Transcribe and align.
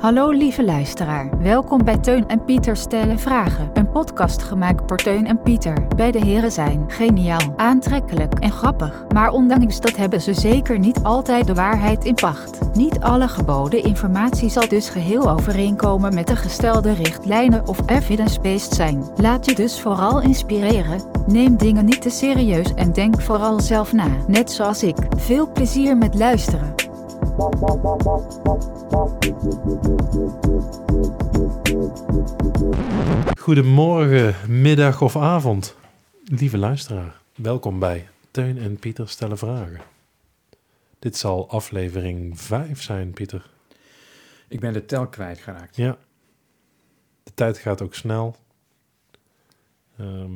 Hallo 0.00 0.30
lieve 0.30 0.64
luisteraar, 0.64 1.38
welkom 1.38 1.84
bij 1.84 1.98
Teun 1.98 2.28
en 2.28 2.44
Pieter 2.44 2.76
stellen 2.76 3.18
vragen. 3.18 3.70
Een 3.72 3.90
podcast 3.90 4.42
gemaakt 4.42 4.88
door 4.88 4.96
Teun 4.96 5.26
en 5.26 5.42
Pieter. 5.42 5.86
Beide 5.96 6.24
heren 6.24 6.52
zijn 6.52 6.84
geniaal, 6.88 7.54
aantrekkelijk 7.56 8.34
en 8.34 8.50
grappig. 8.50 9.04
Maar 9.14 9.30
ondanks 9.30 9.80
dat 9.80 9.96
hebben 9.96 10.20
ze 10.20 10.34
zeker 10.34 10.78
niet 10.78 11.02
altijd 11.02 11.46
de 11.46 11.54
waarheid 11.54 12.04
in 12.04 12.14
pacht. 12.14 12.58
Niet 12.72 13.00
alle 13.00 13.28
geboden 13.28 13.82
informatie 13.82 14.48
zal 14.48 14.68
dus 14.68 14.88
geheel 14.88 15.30
overeenkomen 15.30 16.14
met 16.14 16.26
de 16.26 16.36
gestelde 16.36 16.92
richtlijnen 16.92 17.68
of 17.68 17.78
evidence-based 17.86 18.74
zijn. 18.74 19.04
Laat 19.16 19.46
je 19.46 19.54
dus 19.54 19.80
vooral 19.80 20.20
inspireren. 20.20 21.00
Neem 21.26 21.56
dingen 21.56 21.84
niet 21.84 22.02
te 22.02 22.10
serieus 22.10 22.74
en 22.74 22.92
denk 22.92 23.20
vooral 23.20 23.60
zelf 23.60 23.92
na, 23.92 24.08
net 24.26 24.50
zoals 24.52 24.82
ik. 24.82 24.96
Veel 25.16 25.52
plezier 25.52 25.96
met 25.96 26.14
luisteren. 26.14 26.80
Goedemorgen, 33.38 34.34
middag 34.60 35.02
of 35.02 35.16
avond, 35.16 35.76
lieve 36.24 36.58
luisteraar. 36.58 37.20
Welkom 37.34 37.78
bij 37.78 38.08
Teun 38.30 38.58
en 38.58 38.76
Pieter 38.78 39.08
stellen 39.08 39.38
vragen. 39.38 39.80
Dit 40.98 41.16
zal 41.16 41.50
aflevering 41.50 42.40
5 42.40 42.82
zijn, 42.82 43.12
Pieter. 43.12 43.50
Ik 44.48 44.60
ben 44.60 44.72
de 44.72 44.84
tel 44.84 45.06
kwijtgeraakt. 45.08 45.76
Ja. 45.76 45.98
De 47.22 47.34
tijd 47.34 47.58
gaat 47.58 47.82
ook 47.82 47.94
snel. 47.94 48.36
Ehm, 49.96 50.34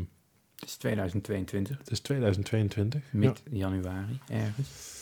Het 0.57 0.69
is 0.69 0.77
2022, 0.77 1.79
het 1.79 1.91
is 1.91 2.01
2022. 2.01 3.03
Ja. 3.03 3.19
mid 3.19 3.43
januari 3.51 4.21
ergens. 4.29 4.93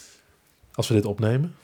Als 0.72 0.88
we 0.88 0.94
dit 0.94 1.04
opnemen. 1.04 1.54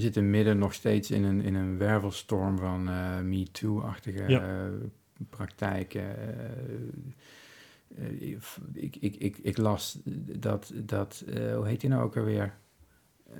We 0.00 0.06
zitten 0.06 0.30
midden 0.30 0.58
nog 0.58 0.74
steeds 0.74 1.10
in 1.10 1.24
een, 1.24 1.40
in 1.42 1.54
een 1.54 1.78
wervelstorm 1.78 2.58
van 2.58 2.88
eh 2.88 3.20
MeToo-achtige 3.20 4.28
Ja. 4.28 4.40
eh, 4.66 4.70
praktijken. 5.30 6.16
Eh, 7.96 8.22
ik, 8.72 8.96
ik, 8.96 9.16
ik, 9.16 9.38
ik 9.38 9.56
las 9.56 9.98
dat, 10.38 10.72
dat 10.74 11.24
hoe 11.54 11.66
heet 11.66 11.80
hij 11.82 11.90
nou 11.90 12.02
ook 12.02 12.16
alweer? 12.16 12.54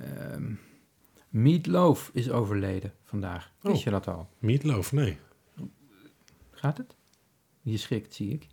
Ehm 0.01 0.53
Meatloaf 1.29 2.09
is 2.13 2.29
overleden 2.29 2.93
vandaag. 3.03 3.51
Wist 3.61 3.77
Oh. 3.77 3.83
je 3.83 3.89
dat 3.89 4.07
al? 4.07 4.29
Meatloaf, 4.39 4.91
nee. 4.91 5.17
Gaat 6.51 6.77
het? 6.77 6.95
Je 7.61 7.77
schrikt, 7.77 8.13
zie 8.13 8.31
ik. 8.33 8.47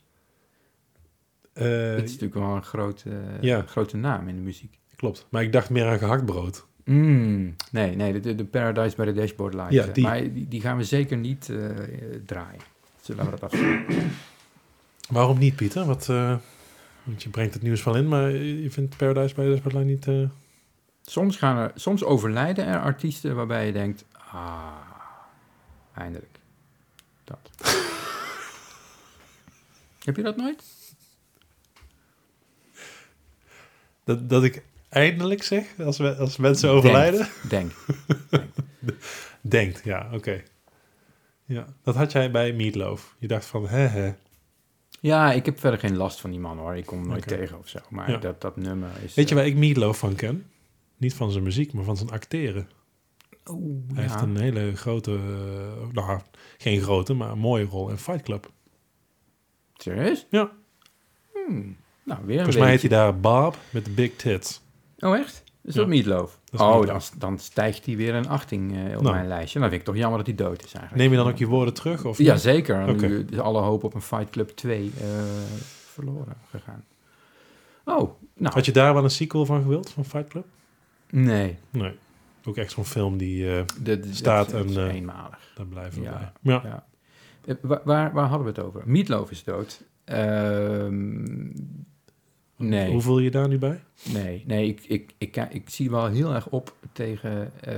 Het 1.53 2.03
is 2.05 2.11
natuurlijk 2.12 2.34
wel 2.34 2.55
een 2.56 2.64
grote, 2.64 3.11
ja. 3.41 3.62
grote 3.62 3.97
naam 3.97 4.29
in 4.29 4.34
de 4.36 4.42
muziek. 4.42 4.79
klopt. 4.97 5.27
Maar 5.31 5.42
ik 5.42 5.53
dacht 5.53 5.70
meer 5.70 5.86
aan 5.86 5.98
gehaktbrood. 5.98 6.67
Mm, 6.89 7.56
nee, 7.70 7.97
nee, 7.97 8.20
de, 8.20 8.34
de 8.34 8.44
Paradise 8.44 8.97
by 8.97 9.05
the 9.05 9.12
Dashboard 9.12 9.55
Light. 9.55 9.72
Ja, 9.72 9.86
die. 9.86 10.05
Maar 10.05 10.33
die, 10.33 10.48
die 10.48 10.61
gaan 10.61 10.77
we 10.77 10.84
zeker 10.84 11.17
niet 11.17 11.48
eh, 11.48 11.56
draaien. 12.27 12.61
Zullen 13.00 13.25
we 13.25 13.30
dat 13.30 13.42
afspreken? 13.42 14.11
Waarom 15.08 15.39
niet, 15.39 15.56
Pieter? 15.56 15.84
Wat, 15.84 16.08
eh, 16.08 16.36
want 17.03 17.22
je 17.22 17.28
brengt 17.28 17.55
het 17.55 17.62
nieuws 17.62 17.84
wel 17.84 17.97
in, 17.97 18.08
maar 18.08 18.30
je 18.30 18.70
vindt 18.70 18.97
Paradise 18.97 19.34
bij 19.34 19.47
de 19.47 19.56
Spotlight 19.56 19.86
niet... 19.89 20.06
eh, 20.06 20.28
Soms, 21.03 21.36
gaan 21.36 21.56
er, 21.56 21.72
soms 21.75 22.05
overlijden 22.05 22.67
er 22.67 22.80
artiesten 22.80 23.34
waarbij 23.36 23.67
je 23.67 23.73
denkt... 23.73 24.05
Ah, 24.33 24.73
eindelijk. 25.95 26.39
Dat. 27.25 27.50
Heb 30.05 30.17
je 30.17 30.23
dat 30.23 30.36
nooit? 30.36 30.62
dat, 34.05 34.28
dat 34.28 34.45
ik 34.45 34.62
eindelijk 34.89 35.42
zeg, 35.42 35.64
als, 35.78 35.98
we, 35.98 36.17
als 36.17 36.36
mensen 36.36 36.70
overlijden... 36.70 37.28
Denk. 37.48 37.72
Denkt, 39.41 39.80
ja, 39.84 40.08
oké. 40.12 40.42
Ja, 41.45 41.67
dat 41.83 41.95
had 41.95 42.12
jij 42.12 42.30
bij 42.30 42.53
Meatloaf. 42.53 43.14
Je 43.19 43.27
dacht 43.27 43.47
van, 43.47 43.69
hè, 43.69 43.86
hè. 43.86 44.12
Ja, 45.00 45.33
ik 45.33 45.45
heb 45.46 45.58
verder 45.61 45.80
geen 45.80 45.96
last 45.96 46.20
van 46.20 46.30
die 46.30 46.40
man 46.40 46.58
hoor. 46.58 46.77
Ik 46.77 46.86
kom 46.86 46.98
hem 46.98 47.08
nooit 47.08 47.27
tegen 47.29 47.58
of 47.58 47.68
zo. 47.68 47.79
Maar 47.90 48.11
Ja. 48.11 48.17
dat, 48.17 48.40
dat 48.40 48.57
nummer 48.57 48.90
is... 49.05 49.14
Weet 49.14 49.29
je 49.29 49.35
eh, 49.35 49.40
waar 49.40 49.51
ik 49.51 49.57
Meatloaf 49.57 49.98
van 49.98 50.14
ken? 50.14 50.46
Niet 50.96 51.14
van 51.14 51.30
zijn 51.30 51.45
muziek, 51.45 51.73
maar 51.73 51.84
van 51.84 51.96
zijn 51.96 52.11
acteren. 52.11 52.68
oeh, 53.51 53.83
Hij 53.95 54.02
ja. 54.05 54.11
heeft 54.11 54.23
een 54.23 54.36
hele 54.36 54.77
grote, 54.77 55.13
eh, 55.14 55.92
nou, 55.92 56.20
geen 56.58 56.80
grote, 56.80 57.14
maar 57.14 57.30
een 57.30 57.39
mooie 57.39 57.64
rol 57.64 57.90
in 57.90 57.98
Fight 57.98 58.23
Club. 58.23 58.51
Serieus? 59.74 60.27
Ja. 60.30 60.51
Hmm. 61.33 61.77
Nou, 62.05 62.20
weer 62.24 62.30
een 62.30 62.42
Volgens 62.42 62.57
mij 62.57 62.70
heet 62.70 62.80
hij 62.80 62.90
daar 62.90 63.20
Bob 63.20 63.57
met 63.70 63.84
de 63.84 63.90
big 63.90 64.17
tits. 64.17 64.61
Oh, 64.98 65.17
echt? 65.17 65.42
Is 65.63 65.75
Ja. 65.75 65.81
dat 65.81 65.89
Meatloaf? 65.89 66.39
Dat 66.45 66.55
is 66.55 66.61
oh, 66.61 66.69
dan, 66.70 66.79
Meatloaf. 66.81 67.11
dan 67.19 67.39
stijgt 67.39 67.86
hij 67.86 67.97
weer 67.97 68.14
een 68.14 68.29
achting 68.29 68.77
eh, 68.77 68.97
op 68.97 69.03
Nou. 69.03 69.14
mijn 69.14 69.29
lijstje. 69.29 69.59
Dan 69.61 69.69
vind 69.69 69.81
ik 69.81 69.86
toch 69.86 69.97
jammer 69.97 70.19
dat 70.19 70.27
hij 70.27 70.36
dood 70.36 70.59
is 70.64 70.73
eigenlijk. 70.73 70.95
Neem 70.97 71.11
je 71.11 71.17
dan 71.17 71.29
ook 71.33 71.39
je 71.39 71.47
woorden 71.47 71.75
terug? 71.75 72.05
Of 72.05 72.19
Ja, 72.19 72.33
niet? 72.33 72.42
zeker. 72.42 72.95
Nu 72.95 73.27
is 73.31 73.39
alle 73.39 73.61
hoop 73.61 73.85
op 73.85 73.95
een 73.95 74.03
Fight 74.03 74.31
Club 74.31 74.48
2 74.51 74.92
eh, 75.01 75.05
verloren 75.87 76.37
gegaan. 76.51 76.85
Oh, 77.85 78.11
nou, 78.35 78.55
Had 78.55 78.64
je 78.64 78.73
daar 78.73 78.95
wel 78.95 79.05
een 79.05 79.11
sequel 79.11 79.47
van 79.47 79.63
gewild, 79.63 79.91
van 79.91 80.05
Fight 80.05 80.29
Club? 80.29 80.45
nee. 81.11 81.58
Nee. 81.70 81.92
Ook 82.45 82.57
echt 82.57 82.73
zo'n 82.73 82.85
film 82.85 83.17
die 83.17 83.45
De, 83.45 83.64
de- 83.83 84.08
Staat 84.14 84.51
dat 84.51 84.64
is 84.64 84.77
een, 84.77 84.89
eh, 84.89 84.95
eenmalig. 84.95 85.53
daar 85.55 85.67
blijven 85.67 85.98
we 86.01 86.05
Ja. 86.08 86.33
bij. 86.42 86.53
Ja. 86.55 86.85
Ja. 87.45 87.57
Wa- 87.61 87.81
waar, 87.85 88.13
waar 88.13 88.27
hadden 88.29 88.47
we 88.55 88.61
het 88.61 88.69
over? 88.69 88.83
Meatloaf 88.87 89.31
is 89.31 89.45
dood. 89.45 89.83
Nee. 92.58 92.92
Hoe 92.92 93.01
voel 93.01 93.19
je 93.19 93.24
je 93.24 93.30
daar 93.30 93.48
nu 93.48 93.58
bij? 93.58 93.83
Nee, 94.13 94.45
nee 94.46 94.69
ik, 94.69 94.85
ik, 94.85 95.14
ik, 95.19 95.36
ik, 95.36 95.70
zie 95.70 95.91
wel 95.91 96.07
heel 96.07 96.35
erg 96.35 96.48
op 96.48 96.74
tegen 96.92 97.52
eh, 97.61 97.74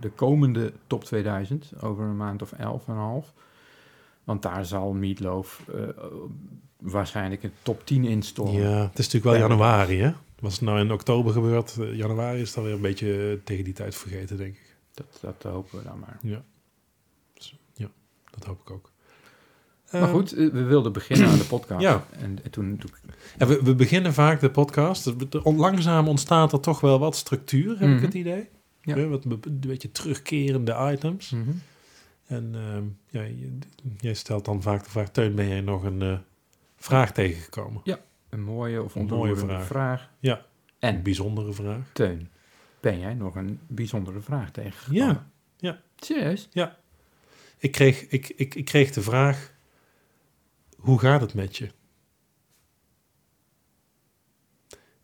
de 0.00 0.10
komende 0.14 0.72
top 0.86 1.04
2000 1.04 1.72
over 1.80 2.04
een 2.04 2.16
maand 2.16 2.42
of 2.42 2.52
elf 2.52 2.88
en 2.88 2.94
half. 2.94 3.32
Want 4.24 4.42
daar 4.42 4.64
zal 4.64 4.92
Meatloaf 4.92 5.62
eh, 5.74 5.88
waarschijnlijk 6.80 7.42
een 7.42 7.52
top 7.62 7.86
10 7.86 8.04
in 8.04 8.22
stormen. 8.22 8.62
Ja, 8.62 8.82
het 8.82 8.98
is 8.98 9.04
natuurlijk 9.04 9.24
wel 9.24 9.34
Ja. 9.34 9.40
januari, 9.40 9.98
hè? 10.00 10.12
Was 10.40 10.52
het 10.52 10.62
nou 10.62 10.80
in 10.80 10.92
oktober 10.92 11.32
gebeurd? 11.32 11.76
Eh, 11.78 11.96
januari 11.96 12.40
is 12.40 12.54
dan 12.54 12.64
weer 12.64 12.72
een 12.74 12.80
beetje 12.80 13.40
tegen 13.44 13.64
die 13.64 13.74
tijd 13.74 13.94
vergeten, 13.94 14.36
denk 14.36 14.54
ik. 14.54 14.76
Dat, 14.94 15.18
dat 15.20 15.52
hopen 15.52 15.78
we 15.78 15.84
dan 15.84 15.98
maar. 15.98 16.18
Ja. 16.22 16.44
Zo, 17.34 17.56
ja, 17.74 17.90
dat 18.30 18.44
hoop 18.44 18.60
ik 18.60 18.70
ook. 18.70 18.91
Maar 19.92 20.02
Eh, 20.02 20.10
goed, 20.10 20.32
eh, 20.32 20.48
we 20.50 20.62
wilden 20.62 20.92
beginnen 20.92 21.28
aan 21.28 21.38
de 21.38 21.44
podcast. 21.44 21.80
Ja. 21.88 22.04
En, 22.10 22.38
en 22.44 22.50
toen, 22.50 22.76
toen 22.78 22.90
ja, 23.38 23.46
we, 23.46 23.62
we 23.62 23.74
beginnen 23.74 24.12
vaak 24.14 24.40
de 24.40 24.50
podcast. 24.50 25.12
Langzaam 25.44 26.08
ontstaat 26.08 26.52
er 26.52 26.60
toch 26.60 26.80
wel 26.80 26.98
wat 26.98 27.16
structuur, 27.16 27.70
heb 27.78 27.88
ik 27.88 27.94
Mhm. 27.94 28.04
het 28.04 28.14
idee. 28.14 28.48
Ja. 28.80 28.96
Ja, 28.96 29.06
wat 29.06 29.24
een 29.24 29.40
beetje 29.60 29.92
terugkerende 29.92 30.90
items. 30.92 31.30
Mhm. 31.30 31.50
En 32.26 32.50
ehm, 32.54 32.84
ja, 33.24 33.34
jij 34.00 34.14
stelt 34.14 34.44
dan 34.44 34.62
vaak 34.62 34.84
de 34.84 34.90
vraag... 34.90 35.10
Teun, 35.10 35.34
ben 35.34 35.48
jij 35.48 35.60
nog 35.60 35.84
een 35.84 36.02
eh, 36.02 36.18
vraag 36.76 37.12
tegengekomen? 37.12 37.82
een 38.28 38.42
mooie 38.42 38.82
of 38.82 38.94
Een 38.94 39.06
mooie 39.06 39.36
vraag. 39.36 39.66
vraag. 39.66 40.08
Ja. 40.18 40.34
Een 40.78 40.94
En 40.94 41.02
bijzondere 41.02 41.52
vraag. 41.52 41.90
Teun, 41.92 42.28
ben 42.80 42.98
jij 42.98 43.14
nog 43.14 43.34
een 43.34 43.58
bijzondere 43.66 44.20
vraag 44.20 44.50
tegengekomen? 44.50 45.06
Ja, 45.06 45.26
ja. 45.56 45.80
Serieus? 45.96 46.48
Ik 47.58 47.72
kreeg, 47.72 48.06
ik, 48.08 48.32
ik, 48.36 48.54
ik 48.54 48.64
kreeg 48.64 48.90
de 48.92 49.02
vraag: 49.02 49.51
hoe 50.82 50.98
gaat 50.98 51.20
het 51.20 51.34
met 51.34 51.56
je? 51.56 51.68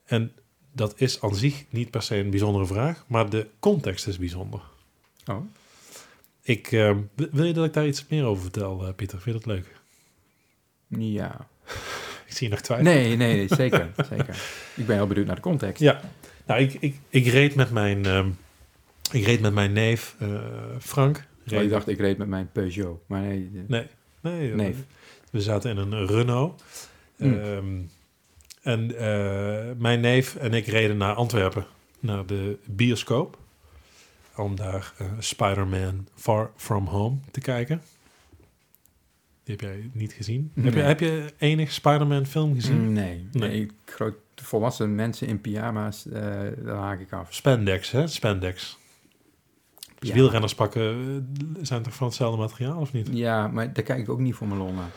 En 0.04 0.32
dat 0.72 1.00
is 1.00 1.20
aan 1.22 1.34
zich 1.36 1.64
niet 1.70 1.90
per 1.90 2.02
se 2.02 2.16
een 2.16 2.30
bijzondere 2.30 2.66
vraag, 2.66 3.04
maar 3.08 3.30
de 3.30 3.46
context 3.58 4.06
is 4.06 4.18
bijzonder. 4.18 4.60
Oh, 5.26 5.44
Ik, 6.42 6.72
eh, 6.72 6.96
wil 7.14 7.44
je 7.44 7.52
dat 7.52 7.64
ik 7.64 7.72
daar 7.72 7.86
iets 7.86 8.06
meer 8.08 8.24
over 8.24 8.42
vertel, 8.42 8.86
eh, 8.86 8.94
Pieter? 8.94 9.20
Vind 9.20 9.34
je 9.42 9.42
dat 9.44 9.56
leuk? 9.56 9.76
ja. 10.88 11.48
Ik 12.26 12.34
zie 12.34 12.46
je 12.46 12.52
nog 12.52 12.62
twijfelen. 12.62 12.94
Nee, 12.94 13.16
nee, 13.16 13.36
nee, 13.36 13.48
zeker, 13.56 13.90
zeker. 14.10 14.42
Ik 14.76 14.86
ben 14.86 14.96
heel 14.96 15.06
benieuwd 15.06 15.26
naar 15.26 15.34
de 15.34 15.40
context. 15.42 15.82
Ja, 15.82 16.00
nou, 16.46 16.60
ik, 16.60 16.74
ik, 16.74 16.96
ik 17.08 17.26
reed 17.26 17.54
met 17.54 17.70
mijn, 17.70 18.04
ehm, 18.06 18.30
ik 19.12 19.24
reed 19.24 19.40
met 19.40 19.52
mijn 19.54 19.72
neef 19.72 20.16
eh, 20.19 20.40
Frank. 20.81 21.16
Oh, 21.16 21.22
Reed- 21.44 21.62
ik 21.62 21.70
dacht, 21.70 21.88
ik 21.88 21.98
reed 21.98 22.19
met 22.19 22.28
mijn 22.28 22.50
Peugeot. 22.52 23.00
Maar 23.06 23.20
nee, 23.20 23.50
de- 23.52 23.64
Nee, 23.69 23.86
nee. 24.20 24.50
eh, 24.50 24.56
Neef. 24.56 24.76
We 25.30 25.40
zaten 25.40 25.70
in 25.70 25.76
een 25.92 26.06
Renault. 26.06 26.62
Mm. 27.16 27.32
Ehm, 27.38 27.80
en 28.62 28.96
eh, 28.98 29.75
mijn 29.78 30.00
neef 30.00 30.36
en 30.36 30.52
ik 30.54 30.66
reden 30.66 30.96
naar 30.96 31.14
Antwerpen, 31.14 31.66
naar 32.00 32.26
de 32.26 32.58
bioscoop. 32.64 33.38
Om 34.36 34.56
daar 34.56 34.92
eh, 34.98 35.06
Spider-Man 35.19 36.06
Far 36.14 36.50
From 36.56 36.86
Home 36.86 37.16
te 37.30 37.40
kijken. 37.40 37.82
Die 39.44 39.56
heb 39.56 39.60
jij 39.60 39.90
niet 39.92 40.12
gezien. 40.12 40.52
Heb, 40.60 40.75
je, 40.75 40.80
heb 40.80 41.00
je 41.00 41.32
enig 41.38 41.72
Spider-Man 41.72 42.26
film 42.26 42.54
gezien? 42.54 42.81
Mm, 42.84 42.92
nee, 42.92 43.28
Nee. 43.32 43.70
groot, 43.84 44.14
volwassen 44.34 44.94
mensen 44.94 45.26
in 45.26 45.40
pyjama's, 45.40 46.06
eh 46.06 46.22
daar 46.64 46.76
haak 46.76 47.00
ik 47.00 47.12
af. 47.12 47.34
Spandex, 47.34 47.90
hè? 47.90 48.06
Spandex. 48.06 48.78
Dus 49.98 50.08
Ja. 50.08 50.14
wielrenners 50.14 50.54
pakken 50.54 51.26
zijn 51.62 51.82
toch 51.82 51.94
van 51.94 52.06
hetzelfde 52.06 52.40
materiaal, 52.40 52.81
of 52.81 52.92
niet? 52.92 53.08
Ja, 53.12 53.46
maar 53.48 53.72
daar 53.72 53.84
kijk 53.84 53.98
ik 53.98 54.08
ook 54.08 54.19
niet 54.20 54.34
voor 54.34 54.46
mijn 54.46 54.60
naar. 54.60 54.90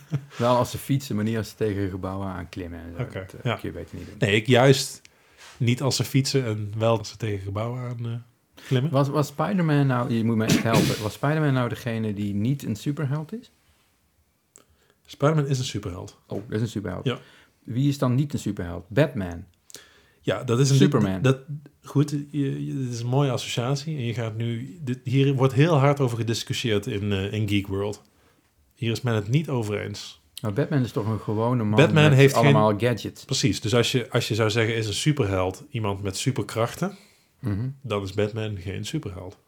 Wel 0.38 0.56
als 0.56 0.70
ze 0.70 0.78
fietsen, 0.78 1.16
maar 1.16 1.24
niet 1.24 1.36
als 1.36 1.48
ze 1.48 1.54
tegen 1.54 1.90
gebouwen 1.90 2.26
aanklimmen. 2.26 2.80
Oké, 2.98 3.12
dat 3.12 3.34
eh, 3.34 3.44
ja. 3.44 3.54
kun 3.54 3.68
je 3.68 3.74
beter 3.74 3.96
niet 3.96 4.06
doen. 4.06 4.14
Nee, 4.18 4.34
ik 4.36 4.46
juist 4.46 5.00
niet 5.56 5.82
als 5.82 5.96
ze 5.96 6.04
fietsen 6.04 6.44
en 6.44 6.72
wel 6.78 6.98
als 6.98 7.08
ze 7.08 7.16
tegen 7.16 7.44
gebouwen 7.44 7.80
aan, 7.80 8.06
eh, 8.06 8.12
klimmen. 8.66 8.90
Was, 8.90 9.08
was 9.08 9.26
Spider-Man 9.26 9.86
nou, 9.86 10.12
je 10.12 10.24
moet 10.24 10.36
me 10.36 10.44
echt 10.44 10.62
helpen, 10.62 11.02
was 11.02 11.12
Spider-Man 11.12 11.52
nou 11.52 11.68
degene 11.68 12.14
die 12.14 12.34
niet 12.34 12.64
een 12.64 12.76
superheld 12.76 13.32
is? 13.32 13.50
Spider-Man 15.06 15.46
is 15.46 15.58
een 15.58 15.64
superheld. 15.64 16.18
Oh, 16.26 16.42
dat 16.48 16.56
is 16.56 16.60
een 16.60 16.68
superheld. 16.68 17.04
Ja. 17.04 17.18
Wie 17.64 17.88
is 17.88 17.98
dan 17.98 18.14
niet 18.14 18.32
een 18.32 18.38
superheld? 18.38 18.84
Batman. 18.88 19.44
Ja, 20.20 20.44
dat 20.44 20.60
is 20.60 20.70
een 20.70 20.76
Superman. 20.76 21.22
Dat, 21.22 21.38
goed, 21.82 22.10
je, 22.30 22.74
dit 22.80 22.92
is 22.92 23.00
een 23.00 23.06
mooie 23.06 23.30
associatie. 23.30 23.96
En 23.96 24.04
je 24.04 24.14
gaat 24.14 24.36
nu. 24.36 24.78
Dit, 24.80 25.00
hier 25.04 25.34
wordt 25.34 25.54
heel 25.54 25.74
hard 25.76 26.00
over 26.00 26.18
gediscussieerd 26.18 26.86
in, 26.86 27.12
eh, 27.12 27.32
in 27.32 27.48
Geek 27.48 27.66
World. 27.66 28.02
Hier 28.82 28.90
is 28.92 29.00
men 29.00 29.14
het 29.14 29.28
niet 29.28 29.48
over 29.48 29.80
eens. 29.80 30.20
Maar 30.40 30.52
Batman 30.52 30.82
is 30.84 30.92
toch 30.92 31.06
een 31.06 31.20
gewone 31.20 31.64
man 31.64 31.80
Batman 31.80 32.02
met 32.08 32.12
heeft 32.12 32.34
geen- 32.34 32.42
allemaal 32.44 32.78
gadgets. 32.78 33.24
Precies. 33.24 33.60
Dus 33.60 33.74
als 33.74 33.92
je, 33.92 34.10
als 34.10 34.28
je 34.28 34.34
zou 34.34 34.50
zeggen, 34.50 34.74
is 34.76 34.86
een 34.86 34.94
superheld 34.94 35.64
iemand 35.70 36.02
met 36.02 36.16
superkrachten, 36.16 36.96
Mhm. 37.38 37.68
dan 37.82 38.02
is 38.02 38.12
Batman 38.12 38.56
geen 38.58 38.84
superheld. 38.84 39.38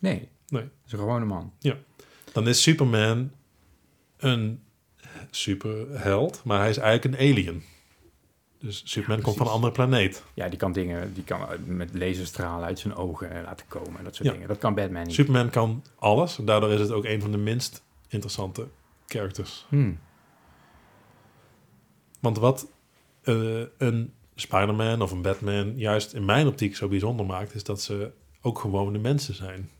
Nee. 0.00 0.28
Nee. 0.48 0.62
Het 0.62 0.70
is 0.86 0.92
een 0.92 0.98
gewone 0.98 1.24
man. 1.24 1.52
Dan 2.32 2.48
is 2.48 2.62
Superman 2.62 3.30
een 4.16 4.62
superheld, 5.30 6.40
maar 6.44 6.58
hij 6.60 6.70
is 6.70 6.76
eigenlijk 6.78 7.14
een 7.20 7.28
alien. 7.30 7.62
Dus 8.62 8.82
Superman 8.84 9.20
komt 9.20 9.36
van 9.36 9.46
een 9.46 9.52
andere 9.52 9.72
planeet. 9.72 10.22
Ja, 10.34 10.48
die 10.48 10.58
kan 10.58 10.72
dingen, 10.72 11.14
die 11.14 11.24
kan 11.24 11.40
met 11.66 11.94
laserstralen 11.94 12.66
uit 12.66 12.78
zijn 12.78 12.94
ogen 12.94 13.42
laten 13.42 13.66
komen 13.68 13.98
en 13.98 14.04
dat 14.04 14.14
soort 14.14 14.28
Ja. 14.28 14.32
dingen. 14.34 14.48
Dat 14.48 14.58
kan 14.58 14.74
Batman 14.74 15.02
niet. 15.02 15.14
Superman 15.14 15.50
kan 15.50 15.84
alles. 15.98 16.38
Daardoor 16.44 16.70
is 16.70 16.80
het 16.80 16.90
ook 16.90 17.04
een 17.04 17.20
van 17.20 17.30
de 17.30 17.36
minst 17.38 17.82
interessante 18.08 18.66
characters. 19.06 19.66
Hmm. 19.68 19.98
Want 22.20 22.38
wat 22.38 22.66
eh, 23.22 23.60
een 23.78 24.12
Spider-Man 24.34 25.02
of 25.02 25.10
een 25.10 25.22
Batman 25.22 25.76
juist 25.76 26.12
in 26.12 26.24
mijn 26.24 26.46
optiek 26.46 26.76
zo 26.76 26.88
bijzonder 26.88 27.26
maakt, 27.26 27.54
is 27.54 27.64
dat 27.64 27.80
ze 27.82 28.10
ook 28.40 28.58
gewone 28.58 28.98
mensen 28.98 29.34
zijn. 29.34 29.70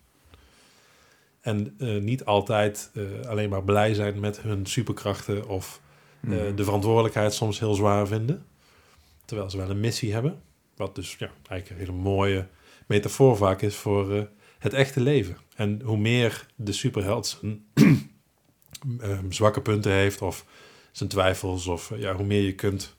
En 1.40 1.74
eh, 1.78 2.00
niet 2.00 2.24
altijd 2.24 2.90
eh, 2.94 3.28
alleen 3.28 3.48
maar 3.50 3.64
blij 3.64 3.94
zijn 3.94 4.20
met 4.20 4.40
hun 4.40 4.66
superkrachten 4.66 5.48
of 5.48 5.80
Mhm. 6.20 6.54
de 6.54 6.64
verantwoordelijkheid 6.64 7.34
soms 7.34 7.58
heel 7.58 7.74
zwaar 7.74 8.06
vinden. 8.06 8.44
Terwijl 9.24 9.50
ze 9.50 9.56
wel 9.56 9.70
een 9.70 9.80
missie 9.80 10.12
hebben. 10.12 10.42
Wat 10.76 10.94
dus 10.94 11.16
ja, 11.18 11.30
eigenlijk 11.48 11.70
een 11.70 11.86
hele 11.86 12.02
mooie 12.02 12.46
metafoor 12.86 13.36
vaak 13.36 13.62
is 13.62 13.76
voor 13.76 14.14
eh, 14.14 14.22
het 14.58 14.72
echte 14.72 15.00
leven. 15.00 15.36
En 15.54 15.80
hoe 15.84 15.96
meer 15.96 16.46
de 16.54 16.72
superheld 16.72 17.26
zijn 17.26 17.64
ehm, 19.00 19.30
zwakke 19.30 19.60
punten 19.60 19.92
heeft 19.92 20.22
of 20.22 20.46
zijn 20.90 21.08
twijfels 21.08 21.66
of 21.66 21.90
eh, 21.90 22.00
ja, 22.00 22.14
hoe 22.14 22.26
meer 22.26 22.42
je 22.42 22.54
kunt 22.54 22.96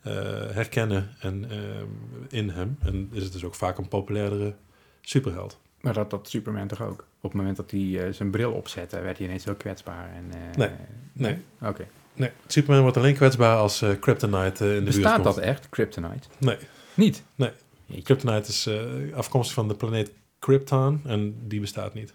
eh, 0.00 0.12
herkennen 0.50 1.16
en, 1.20 1.50
ehm, 1.50 1.86
in 2.28 2.48
hem. 2.48 2.76
En 2.80 3.08
is 3.12 3.22
het 3.22 3.32
dus 3.32 3.44
ook 3.44 3.54
vaak 3.54 3.78
een 3.78 3.88
populairdere 3.88 4.54
superheld. 5.00 5.60
Maar 5.80 5.94
dat, 5.94 6.10
dat 6.10 6.28
Superman 6.28 6.68
toch 6.68 6.82
ook? 6.82 7.06
Op 7.20 7.30
het 7.30 7.40
moment 7.40 7.56
dat 7.56 7.70
hij 7.70 8.12
zijn 8.12 8.30
bril 8.30 8.52
opzette, 8.52 9.00
werd 9.00 9.18
hij 9.18 9.26
ineens 9.26 9.44
heel 9.44 9.54
kwetsbaar. 9.54 10.10
En, 10.14 10.30
Nee. 10.56 10.70
Nee. 11.12 11.38
Oké. 11.60 11.86
Nee, 12.14 12.30
Superman 12.46 12.82
wordt 12.82 12.96
alleen 12.96 13.14
kwetsbaar 13.14 13.56
als 13.56 13.82
eh, 13.82 13.90
Kryptonite 14.00 14.64
eh, 14.64 14.70
in 14.70 14.74
de 14.76 14.82
buurt 14.82 14.84
Bestaat 14.84 15.12
komt. 15.12 15.24
dat 15.24 15.38
echt, 15.38 15.68
Kryptonite? 15.68 16.28
Nee. 16.38 16.56
Niet? 16.94 17.22
Nee. 17.34 17.50
Jeetje. 17.86 18.02
Kryptonite 18.02 18.48
is 18.48 18.66
eh, 18.66 19.16
afkomstig 19.16 19.54
van 19.54 19.68
de 19.68 19.74
planeet 19.74 20.12
Krypton 20.38 21.00
en 21.04 21.34
die 21.48 21.60
bestaat 21.60 21.94
niet. 21.94 22.14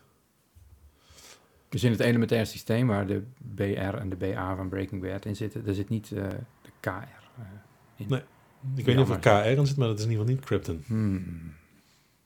Dus 1.69 1.83
in 1.83 1.91
het 1.91 1.99
elementaire 1.99 2.47
systeem 2.47 2.87
waar 2.87 3.07
de 3.07 3.23
BR 3.37 3.63
en 3.95 4.09
de 4.09 4.15
BA 4.15 4.55
van 4.55 4.69
Breaking 4.69 5.01
Bad 5.01 5.25
in 5.25 5.35
zitten, 5.35 5.65
daar 5.65 5.73
zit 5.73 5.89
niet 5.89 6.09
de 6.09 6.27
KR 6.79 6.89
in. 7.95 8.05
Nee. 8.07 8.21
Ik 8.75 8.85
weet 8.85 8.95
niet 8.95 9.09
of 9.09 9.23
er 9.23 9.43
KR 9.43 9.59
in 9.59 9.67
zit, 9.67 9.77
maar 9.77 9.87
dat 9.87 9.97
is 9.99 10.05
in 10.05 10.11
ieder 10.11 10.25
geval 10.25 10.39
niet 10.39 10.45
Krypton. 10.45 10.83
Hmm. 10.87 11.53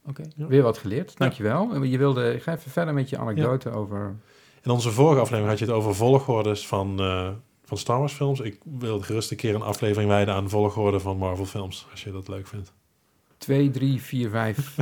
Oké, 0.06 0.24
Ja. 0.36 0.48
weer 0.48 0.62
wat 0.62 0.78
geleerd. 0.78 1.18
Dankjewel. 1.18 1.84
Je 1.84 1.98
wilde, 1.98 2.40
ga 2.40 2.54
even 2.56 2.72
verder 2.72 2.94
met 2.94 3.10
je 3.10 3.18
anekdote 3.18 3.70
over... 3.72 4.16
In 4.62 4.72
onze 4.72 4.92
vorige 4.92 5.20
aflevering 5.22 5.50
had 5.50 5.60
je 5.60 5.66
het 5.66 5.74
over 5.74 5.96
volgordes 5.96 6.68
van, 6.68 7.00
van 7.72 7.80
Star 7.80 8.00
Wars 8.00 8.14
films. 8.14 8.40
Ik 8.40 8.58
wil 8.64 9.00
gerust 9.00 9.32
een 9.32 9.38
keer 9.38 9.56
een 9.56 9.62
aflevering 9.62 10.10
wijden 10.10 10.34
aan 10.34 10.50
volgorde 10.50 11.00
van 11.00 11.18
Marvel 11.18 11.46
films, 11.46 11.86
als 11.92 12.04
je 12.04 12.12
dat 12.12 12.28
leuk 12.28 12.48
vindt. 12.48 12.74
2, 13.38 13.72
3, 13.72 14.02
4, 14.02 14.30
5... 14.30 14.76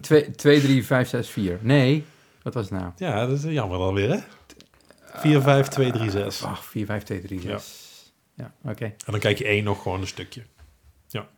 2, 0.00 0.30
2, 0.30 0.60
3, 0.60 0.84
5, 0.86 1.08
6, 1.08 1.28
4. 1.28 1.58
Nee, 1.62 2.04
wat 2.42 2.54
was 2.54 2.70
het 2.70 2.80
nou? 2.80 2.92
Ja, 2.96 3.26
dat 3.26 3.44
is 3.44 3.52
jammer 3.52 3.78
alweer, 3.78 4.10
hè? 4.10 4.18
4, 5.20 5.40
5, 5.40 5.68
2, 5.68 5.92
3, 5.92 6.10
6. 6.10 6.42
Ach, 6.42 6.64
4, 6.64 6.86
5, 6.86 7.02
2, 7.02 7.20
3, 7.20 7.40
6. 7.40 8.12
Ja, 8.34 8.52
oké. 8.64 8.84
En 8.84 8.94
dan 9.06 9.18
kijk 9.20 9.38
je 9.38 9.44
één 9.44 9.64
nog 9.64 9.82
gewoon 9.82 10.00
een 10.00 10.06
stukje. 10.06 10.42
Ja. 11.08 11.28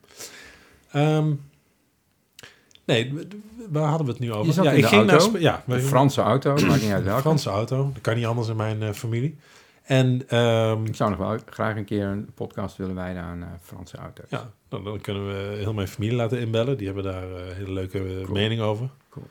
Ehm, 0.93 1.33
nee, 2.85 3.13
waar 3.69 3.89
hadden 3.89 4.07
we 4.07 4.13
het 4.13 4.21
nu 4.21 4.33
over? 4.33 4.47
Je 4.47 4.53
zat 4.53 4.65
ja, 4.65 4.71
in 4.71 4.77
ik 4.77 4.83
de 4.83 4.89
ging 4.89 5.11
auto. 5.11 5.31
naar 5.31 5.41
ja, 5.41 5.63
we- 5.67 5.81
Franse 5.81 6.21
auto, 6.21 6.51
maakt 6.55 6.83
niet 6.83 6.93
uit 6.93 7.05
welke. 7.05 7.21
Franse 7.21 7.51
auto. 7.51 7.91
Dat 7.93 8.03
kan 8.03 8.17
niet 8.17 8.27
anders 8.27 8.49
in 8.49 8.57
mijn 8.57 8.83
eh, 8.83 8.93
familie. 8.93 9.39
En 9.89 10.23
ehm, 10.29 10.85
Ik 10.85 10.97
zou 10.97 11.11
nog 11.11 11.19
wel 11.19 11.39
graag 11.51 11.77
een 11.77 11.85
keer 11.85 12.05
een 12.07 12.29
podcast 12.35 12.77
willen 12.77 12.95
wijden 12.95 13.23
aan 13.23 13.43
eh, 13.43 13.49
Franse 13.63 13.97
auto's. 13.97 14.27
ja, 14.31 14.51
dan, 14.69 14.85
dan 14.85 15.01
kunnen 15.01 15.27
we 15.27 15.57
heel 15.57 15.73
mijn 15.73 15.89
familie 15.89 16.17
laten 16.17 16.41
inbellen. 16.41 16.77
Die 16.77 16.87
hebben 16.87 17.05
daar 17.05 17.31
eh, 17.33 17.55
hele 17.55 17.73
leuke 17.73 17.99
eh, 17.99 18.05
Cool. 18.23 18.33
mening 18.33 18.61
over. 18.61 18.89
Cool. 19.11 19.27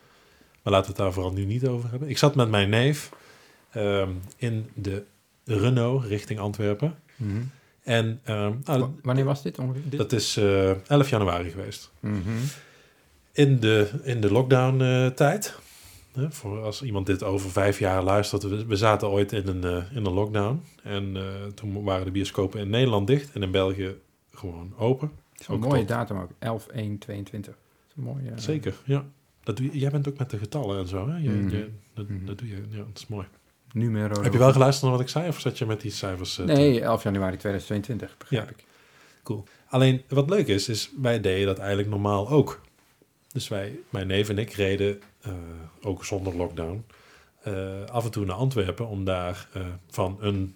Maar 0.63 0.73
laten 0.73 0.85
we 0.91 0.95
het 0.95 1.05
daar 1.05 1.13
vooral 1.13 1.31
nu 1.33 1.45
niet 1.45 1.67
over 1.67 1.89
hebben. 1.89 2.09
Ik 2.09 2.17
zat 2.17 2.35
met 2.35 2.49
mijn 2.49 2.69
neef 2.69 3.09
ehm, 3.71 4.09
in 4.37 4.69
de 4.73 5.03
Renault 5.45 6.05
richting 6.05 6.39
Antwerpen. 6.39 6.95
Mhm. 7.15 7.31
En 7.83 8.19
ehm, 8.23 8.53
nou, 8.63 8.79
Wa- 8.79 8.89
Wanneer 9.01 9.25
was 9.25 9.41
dit 9.43 9.59
ongeveer? 9.59 9.97
Dat 9.97 10.11
is 10.11 10.37
eh 10.37 10.89
11 10.89 11.09
januari 11.09 11.49
geweest. 11.49 11.91
Mhm. 11.99 12.17
In 13.31 13.59
de, 13.59 13.89
in 14.03 14.21
de 14.21 14.31
voor 16.29 16.61
als 16.63 16.81
iemand 16.81 17.05
dit 17.05 17.23
over 17.23 17.49
vijf 17.49 17.79
jaar 17.79 18.03
luistert. 18.03 18.43
We, 18.43 18.65
we 18.65 18.75
zaten 18.75 19.09
ooit 19.09 19.31
in 19.31 19.47
een, 19.47 19.63
eh, 19.63 19.95
in 19.95 20.05
een 20.05 20.13
lockdown. 20.13 20.63
En 20.83 21.17
eh, 21.17 21.23
toen 21.55 21.83
waren 21.83 22.05
de 22.05 22.11
bioscopen 22.11 22.59
in 22.59 22.69
Nederland 22.69 23.07
dicht. 23.07 23.31
En 23.33 23.43
in 23.43 23.51
België 23.51 23.95
gewoon 24.33 24.73
open. 24.77 25.11
Een 25.47 25.59
mooie 25.59 25.79
tot- 25.79 25.87
datum 25.87 26.17
ook. 26.19 26.29
11, 26.39 26.67
1, 26.67 26.97
22. 26.97 27.53
Dat 27.53 27.61
is 27.89 27.93
een 27.97 28.03
mooie... 28.03 28.29
eh, 28.31 28.37
Zeker, 28.37 28.73
ja. 28.85 29.05
Dat 29.43 29.57
doe 29.57 29.65
je, 29.71 29.79
jij 29.79 29.89
bent 29.89 30.07
ook 30.09 30.17
met 30.17 30.29
de 30.29 30.37
getallen 30.37 30.79
en 30.79 30.87
zo, 30.87 31.09
hè? 31.09 31.17
Je, 31.17 31.29
Mhm. 31.29 31.49
je- 31.55 31.69
dat, 31.93 32.05
dat 32.25 32.37
doe 32.39 32.47
je, 32.47 32.55
ja, 32.69 32.77
dat 32.77 32.87
is 32.97 33.07
mooi. 33.07 33.27
Numero. 33.73 34.21
Heb 34.21 34.33
je 34.33 34.39
wel 34.39 34.51
geluisterd 34.51 34.83
naar 34.83 34.91
wat 34.97 35.01
ik 35.01 35.09
zei? 35.11 35.27
Of 35.27 35.39
zat 35.39 35.57
je 35.57 35.65
met 35.65 35.81
die 35.81 35.91
cijfers? 35.91 36.37
eh, 36.39 36.45
Nee, 36.45 36.81
11 36.81 37.03
januari 37.03 37.37
2022, 37.37 38.17
begrijp 38.17 38.43
Ja. 38.49 38.49
ik. 38.55 38.65
Alleen, 39.69 40.01
wat 40.07 40.29
leuk 40.29 40.47
is, 40.47 40.69
is 40.69 40.91
wij 41.01 41.21
deden 41.21 41.45
dat 41.45 41.57
eigenlijk 41.57 41.89
normaal 41.89 42.29
ook. 42.29 42.61
Dus 43.31 43.47
wij, 43.47 43.79
mijn 43.89 44.07
neef 44.07 44.29
en 44.29 44.37
ik 44.37 44.51
reden, 44.51 44.99
ook 45.81 46.05
zonder 46.05 46.35
lockdown, 46.35 46.85
eh, 47.41 47.83
af 47.85 48.05
en 48.05 48.11
toe 48.11 48.25
naar 48.25 48.35
Antwerpen 48.35 48.87
om 48.87 49.03
daar 49.05 49.49
eh, 49.53 49.61
van 49.89 50.17
een, 50.19 50.55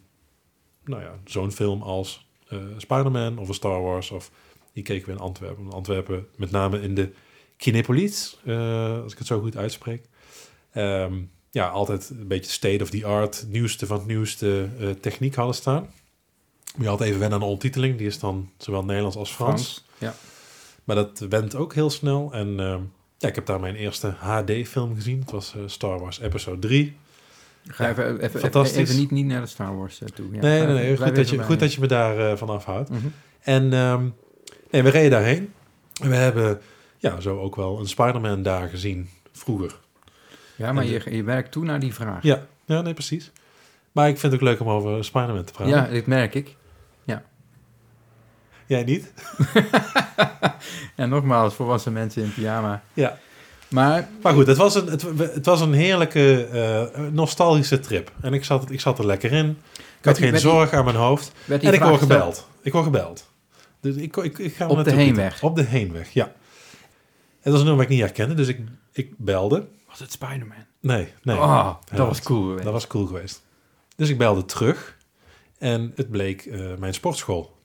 nou 0.85 1.01
ja, 1.01 1.13
zo'n 1.25 1.51
film 1.51 1.81
als 1.81 2.29
eh 2.47 2.57
Spider-Man 2.77 3.37
of 3.37 3.47
een 3.47 3.53
Star 3.53 3.81
Wars, 3.81 4.11
of 4.11 4.31
die 4.73 4.83
keken 4.83 5.05
we 5.05 5.11
in 5.11 5.19
Antwerpen. 5.19 5.63
In 5.63 5.71
Antwerpen 5.71 6.27
met 6.35 6.51
name 6.51 6.81
in 6.81 6.95
de 6.95 7.11
Kinepolis, 7.57 8.37
eh, 8.45 9.01
als 9.01 9.11
ik 9.11 9.17
het 9.17 9.27
zo 9.27 9.39
goed 9.39 9.57
uitspreek. 9.57 10.05
Ehm, 10.71 11.13
ja, 11.51 11.67
altijd 11.67 12.09
een 12.09 12.27
beetje 12.27 12.51
state 12.51 12.83
of 12.83 12.89
the 12.89 13.05
art, 13.05 13.45
nieuwste 13.47 13.85
van 13.85 13.97
het 13.97 14.07
nieuwste 14.07 14.69
eh, 14.79 14.89
techniek 14.89 15.35
hadden 15.35 15.55
staan. 15.55 15.81
Maar 16.75 16.83
je 16.83 16.87
had 16.87 17.01
even 17.01 17.19
wennen 17.19 17.33
aan 17.33 17.39
de 17.39 17.51
ondertiteling. 17.51 17.97
Die 17.97 18.07
is 18.07 18.19
dan 18.19 18.51
zowel 18.57 18.83
Nederlands 18.83 19.17
als 19.17 19.31
Frans. 19.31 19.85
Ja. 19.97 20.15
Maar 20.83 20.95
dat 20.95 21.19
went 21.19 21.55
ook 21.55 21.73
heel 21.73 21.89
snel. 21.89 22.33
En 22.33 22.59
ehm, 22.59 22.81
ja, 23.21 23.27
ik 23.27 23.35
heb 23.35 23.45
daar 23.45 23.59
mijn 23.59 23.75
eerste 23.75 24.07
HD-film 24.17 24.95
gezien. 24.95 25.19
Het 25.19 25.31
was 25.31 25.55
eh, 25.55 25.61
Star 25.65 25.99
Wars 25.99 26.19
Episode 26.19 26.59
3. 26.59 26.95
Ga 27.67 27.83
Ja, 27.83 27.89
even, 27.89 28.05
even, 28.05 28.23
even, 28.23 28.39
fantastisch. 28.39 28.77
even 28.77 28.97
niet, 28.99 29.11
niet 29.11 29.25
naar 29.25 29.41
de 29.41 29.47
Star 29.47 29.77
Wars 29.77 30.01
eh, 30.01 30.07
toe. 30.07 30.25
Ja, 30.31 30.39
nee, 30.41 30.41
nee, 30.41 30.61
even- 30.61 30.73
nee. 30.75 30.97
Goed 30.97 31.05
dat, 31.15 31.17
even 31.17 31.37
je, 31.37 31.43
goed 31.43 31.59
dat 31.59 31.73
je 31.73 31.79
me 31.81 31.87
daar 31.87 32.31
eh, 32.31 32.37
van 32.37 32.49
afhoudt. 32.49 32.89
Mhm. 32.89 33.07
En 33.41 33.73
ehm, 33.73 34.07
nee, 34.71 34.83
we 34.83 34.89
reden 34.89 35.09
daarheen. 35.11 35.53
En 36.01 36.09
we 36.09 36.15
hebben 36.15 36.61
ja, 36.97 37.19
zo 37.19 37.39
ook 37.39 37.55
wel 37.55 37.79
een 37.79 37.87
Spider-Man 37.87 38.43
daar 38.43 38.67
gezien 38.69 39.09
vroeger. 39.31 39.79
Ja, 40.55 40.73
maar 40.73 40.85
je, 40.85 41.15
je 41.15 41.23
werkt 41.23 41.51
toe 41.51 41.65
naar 41.65 41.79
die 41.79 41.93
vraag. 41.93 42.23
Ja, 42.23 42.45
ja, 42.65 42.81
nee, 42.81 42.93
precies. 42.93 43.31
Maar 43.91 44.07
ik 44.09 44.17
vind 44.17 44.31
het 44.33 44.41
ook 44.41 44.47
leuk 44.47 44.59
om 44.59 44.69
over 44.69 45.03
Spider-Man 45.05 45.43
te 45.43 45.53
praten. 45.53 45.73
Ja, 45.73 45.87
dit 45.87 46.05
merk 46.05 46.35
ik. 46.35 46.55
Jij 48.71 48.83
niet? 48.83 49.11
En 50.95 51.09
nogmaals, 51.09 51.53
volwassen 51.53 51.93
mensen 51.93 52.23
in 52.23 52.33
pyjama. 52.33 52.83
Ja. 52.93 53.17
Maar 53.67 54.09
Maar 54.21 54.33
goed, 54.33 54.47
het 54.47 54.57
was 54.57 54.75
een, 54.75 54.85
het, 54.87 55.01
het 55.17 55.45
was 55.45 55.61
een 55.61 55.73
heerlijke 55.73 56.45
eh, 56.45 57.01
nostalgische 57.11 57.79
trip. 57.79 58.11
En 58.21 58.33
ik 58.33 58.43
zat, 58.43 58.71
ik 58.71 58.79
zat 58.79 58.99
er 58.99 59.05
lekker 59.05 59.31
in. 59.31 59.49
Ik 59.99 60.05
had 60.05 60.15
die- 60.15 60.23
geen 60.23 60.31
die- 60.33 60.41
zorg 60.41 60.73
aan 60.73 60.83
mijn 60.85 60.95
hoofd. 60.97 61.31
En 61.47 61.73
ik 61.73 61.81
word 61.83 61.99
gebeld. 61.99 62.47
Ik 62.61 62.71
word 62.71 62.83
gebeld. 62.83 63.29
Dus 63.79 63.95
ik, 63.95 64.17
ik, 64.17 64.37
ik 64.37 64.55
ga 64.55 64.67
Op 64.67 64.83
de 64.83 64.91
heenweg? 64.91 65.43
Op 65.43 65.55
de 65.55 65.63
heenweg, 65.63 66.09
ja. 66.13 66.31
Het 67.41 67.51
was 67.51 67.59
een 67.61 67.67
nummer 67.67 67.83
dat 67.83 67.83
ik 67.83 67.89
niet 67.99 67.99
herkende, 68.07 68.33
dus 68.33 68.47
ik, 68.47 68.59
ik 68.91 69.13
belde. 69.17 69.67
Was 69.89 69.99
het 69.99 70.11
Spider-Man? 70.11 70.65
Nee, 70.79 71.07
nee. 71.23 71.37
oh, 71.37 71.75
dat 71.93 72.07
was 72.07 72.21
cool. 72.21 72.41
geweest. 72.43 72.63
Dat 72.63 72.73
was 72.73 72.87
cool 72.87 73.05
geweest. 73.05 73.41
Dus 73.95 74.09
ik 74.09 74.17
belde 74.17 74.45
terug. 74.45 74.97
En 75.57 75.91
het 75.95 76.09
bleek 76.09 76.45
eh, 76.45 76.59
mijn 76.79 76.93
sportschool. 76.93 77.59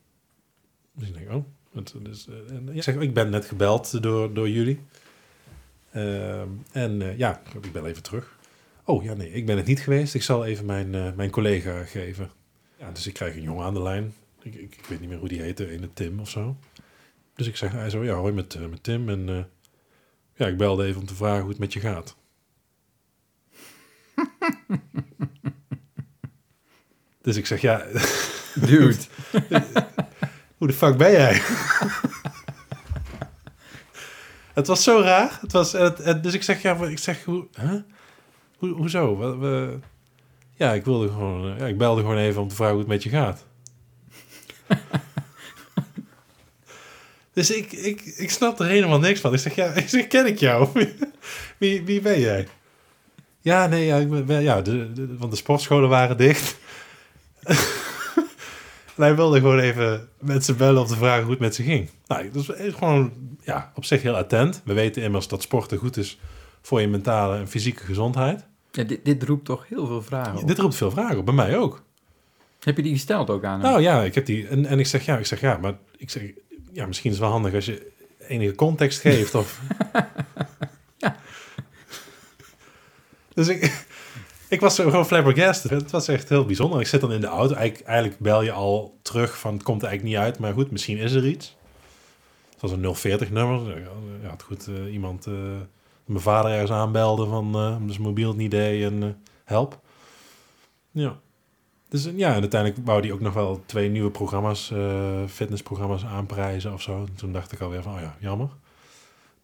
Dus 0.97 1.09
ik 1.09 1.15
denk, 1.15 1.31
oh. 1.31 1.45
Het, 1.73 1.95
dus, 2.03 2.29
eh, 2.29 2.57
en 2.57 2.69
ik 2.69 2.83
zeg, 2.83 2.95
ik 2.95 3.15
ben 3.15 3.31
net 3.31 3.45
gebeld 3.45 4.03
door, 4.03 4.35
door 4.35 4.49
jullie. 4.49 4.81
Ehm, 5.93 6.49
en 6.73 7.03
eh, 7.03 7.19
ja, 7.19 7.43
ik 7.63 7.73
bel 7.73 7.87
even 7.87 8.03
terug. 8.03 8.39
Oh 8.85 9.05
ja, 9.05 9.15
nee, 9.15 9.33
ik 9.33 9.47
ben 9.47 9.57
het 9.57 9.67
niet 9.67 9.81
geweest. 9.81 10.15
Ik 10.15 10.23
zal 10.23 10.45
even 10.45 10.67
mijn, 10.67 10.95
eh, 10.95 11.13
mijn 11.13 11.31
collega 11.31 11.85
geven. 11.85 12.31
Ja, 12.79 12.91
dus 12.91 13.07
ik 13.07 13.15
krijg 13.15 13.35
een 13.35 13.43
jongen 13.43 13.65
aan 13.65 13.75
de 13.75 13.83
lijn. 13.83 14.15
Ik, 14.43 14.55
ik, 14.55 14.77
ik 14.77 14.87
weet 14.87 15.01
niet 15.01 15.09
meer 15.09 15.19
hoe 15.19 15.29
die 15.29 15.43
heette, 15.43 15.73
een 15.73 15.91
Tim 15.93 16.21
of 16.21 16.29
zo. 16.29 16.57
Dus 17.35 17.47
ik 17.47 17.57
zeg, 17.57 17.73
hij 17.73 17.91
zo, 17.91 18.05
ja, 18.05 18.15
hoi 18.15 18.33
met, 18.33 18.71
met 18.71 18.83
Tim. 18.83 19.09
En 19.09 19.29
eh, 19.29 19.45
ja, 20.35 20.47
ik 20.47 20.57
belde 20.57 20.85
even 20.85 21.01
om 21.01 21.07
te 21.07 21.15
vragen 21.15 21.41
hoe 21.41 21.51
het 21.51 21.59
met 21.59 21.73
je 21.73 21.81
gaat. 21.81 22.17
dus 27.23 27.37
ik 27.37 27.47
zeg, 27.47 27.61
ja, 27.61 27.87
Dude. 28.55 28.97
hoe 30.57 30.67
de 30.67 30.73
fuck 30.75 30.97
ben 30.97 31.11
jij? 31.11 31.33
het 34.55 34.67
was 34.67 34.83
zo 34.83 35.01
raar. 35.01 35.39
Het 35.41 35.53
was, 35.53 35.73
het, 35.73 35.99
het- 35.99 36.23
dus 36.23 36.35
ik 36.35 36.43
zeg, 36.43 36.63
ja, 36.63 36.75
ik 36.77 36.99
zeg, 36.99 37.25
hoe, 37.25 37.47
huh? 37.61 37.81
Hoe, 38.57 38.71
hoezo? 38.71 39.19
We, 39.19 39.37
we- 39.37 39.79
ja, 40.55 40.73
ik 40.73 40.85
wilde 40.85 41.09
gewoon, 41.09 41.53
eh, 41.53 41.59
ja, 41.59 41.67
ik 41.67 41.79
belde 41.79 42.01
gewoon 42.01 42.17
even 42.19 42.43
om 42.43 42.49
te 42.49 42.55
vragen 42.55 42.73
hoe 42.75 42.83
het 42.83 42.93
met 42.93 43.03
je 43.03 43.09
gaat. 43.11 43.45
dus 47.35 47.51
ik, 47.51 47.73
ik, 47.73 48.01
ik 48.05 48.31
snap 48.31 48.61
er 48.61 48.67
helemaal 48.67 48.99
niks 48.99 49.21
van. 49.21 49.33
Ik 49.33 49.39
zeg, 49.39 49.55
ja, 49.55 49.67
ik 49.83 49.89
zeg, 49.89 50.07
ken 50.07 50.27
ik 50.27 50.39
jou? 50.39 50.69
wie, 51.59 51.83
wie 51.85 52.01
ben 52.01 52.21
jij? 52.21 52.49
Ja, 53.41 53.67
nee, 53.67 53.85
ja, 53.87 53.97
ik 53.97 54.11
ben, 54.11 54.27
ben- 54.27 54.43
ja 54.43 54.61
de, 54.63 54.93
de- 54.93 55.17
want 55.17 55.31
de 55.31 55.37
sportscholen 55.37 55.89
waren 55.89 56.17
dicht. 56.17 56.57
En 58.97 59.03
hij 59.07 59.17
wilde 59.17 59.41
gewoon 59.41 59.59
even 59.59 60.09
met 60.21 60.45
ze 60.45 60.55
bellen 60.55 60.81
om 60.81 60.87
te 60.87 60.97
vragen 60.97 61.23
hoe 61.23 61.31
het 61.31 61.41
met 61.41 61.55
ze 61.55 61.63
ging. 61.63 61.91
Nou, 62.07 62.31
dat 62.31 62.59
is 62.59 62.75
gewoon 62.75 63.13
ja, 63.43 63.73
op 63.75 63.85
zich 63.85 64.03
heel 64.03 64.17
attent. 64.17 64.63
We 64.65 64.73
weten 64.73 65.03
immers 65.03 65.29
dat 65.29 65.43
sporten 65.43 65.79
goed 65.79 65.97
is 65.97 66.19
voor 66.63 66.81
je 66.81 66.89
mentale 66.89 67.37
en 67.37 67.49
fysieke 67.49 67.85
gezondheid. 67.85 68.45
Ja, 68.71 68.83
dit, 68.83 69.05
dit 69.05 69.23
roept 69.23 69.45
toch 69.45 69.69
heel 69.69 69.87
veel 69.87 70.03
vragen 70.03 70.41
op. 70.41 70.49
Dit 70.49 70.59
roept 70.59 70.75
veel 70.75 70.91
vragen 70.91 71.19
op, 71.19 71.25
bij 71.25 71.35
mij 71.35 71.57
ook. 71.57 71.83
Heb 72.61 72.77
je 72.77 72.83
die 72.83 72.93
gesteld 72.93 73.31
ook 73.31 73.45
aan 73.45 73.61
hem? 73.61 73.71
Nou 73.71 73.83
ja, 73.83 74.03
ik 74.03 74.15
heb 74.15 74.27
die. 74.27 74.49
En, 74.49 74.67
en 74.67 74.79
ik 74.79 74.87
zeg 74.87 75.05
ja, 75.05 75.19
ik 75.19 75.27
zeg 75.27 75.41
ja, 75.41 75.57
maar 75.57 75.75
ik 75.97 76.11
zeg 76.11 76.23
ja, 76.73 76.87
misschien 76.87 77.11
is 77.11 77.17
het 77.17 77.25
wel 77.25 77.35
handig 77.35 77.55
als 77.55 77.65
je 77.65 77.93
enige 78.29 78.55
context 78.55 79.01
geeft. 79.01 79.35
Of... 79.35 79.61
Dus 83.37 83.49
ik, 83.49 83.87
ik 84.49 84.61
was 84.61 84.75
gewoon 84.75 85.07
flabbergasted. 85.07 85.71
Het 85.71 85.91
was 85.91 86.09
echt 86.09 86.29
heel 86.29 86.45
bijzonder. 86.45 86.81
Ik 86.81 86.87
zit 86.87 87.01
dan 87.01 87.13
in 87.13 87.21
de 87.21 87.27
auto. 87.27 87.55
Eigenlijk, 87.55 87.89
eigenlijk 87.89 88.19
bel 88.21 88.43
je 88.43 88.53
al 88.53 88.99
terug 89.03 89.39
van 89.39 89.55
het 89.55 89.63
komt 89.63 89.83
eigenlijk 89.83 90.15
niet 90.15 90.25
uit. 90.25 90.39
Maar 90.39 90.53
goed, 90.53 90.71
misschien 90.71 90.99
is 90.99 91.13
er 91.13 91.27
iets. 91.27 91.57
Het 92.51 92.61
was 92.61 92.71
een 92.71 92.95
040 92.95 93.31
nummer. 93.31 93.79
Ja, 94.23 94.31
het 94.31 94.43
goed 94.43 94.69
eh, 94.69 94.93
iemand... 94.93 95.27
eh, 95.27 95.33
mijn 96.05 96.21
vader 96.21 96.51
ergens 96.51 96.71
aanbelde 96.71 97.27
van 97.27 97.55
eh 97.55 97.77
dus 97.87 97.99
mobiel 97.99 98.35
niet 98.35 98.51
deed 98.51 98.83
en 98.83 99.23
help. 99.45 99.81
Ja. 100.91 101.19
Dus 101.89 102.05
ja, 102.17 102.35
en 102.35 102.41
uiteindelijk 102.41 102.87
wou 102.87 103.01
hij 103.01 103.13
ook 103.13 103.21
nog 103.21 103.35
wel 103.35 103.63
twee 103.67 103.89
nieuwe 103.89 104.11
programma's, 104.11 104.73
fitnessprogramma's 105.29 106.05
aanprijzen 106.05 106.73
of 106.73 106.83
zo. 106.83 107.07
Toen 107.15 107.33
dacht 107.33 107.53
ik 107.53 107.61
alweer 107.61 107.83
van, 107.83 107.95
oh 107.95 108.01
ja, 108.01 108.17
jammer. 108.21 108.49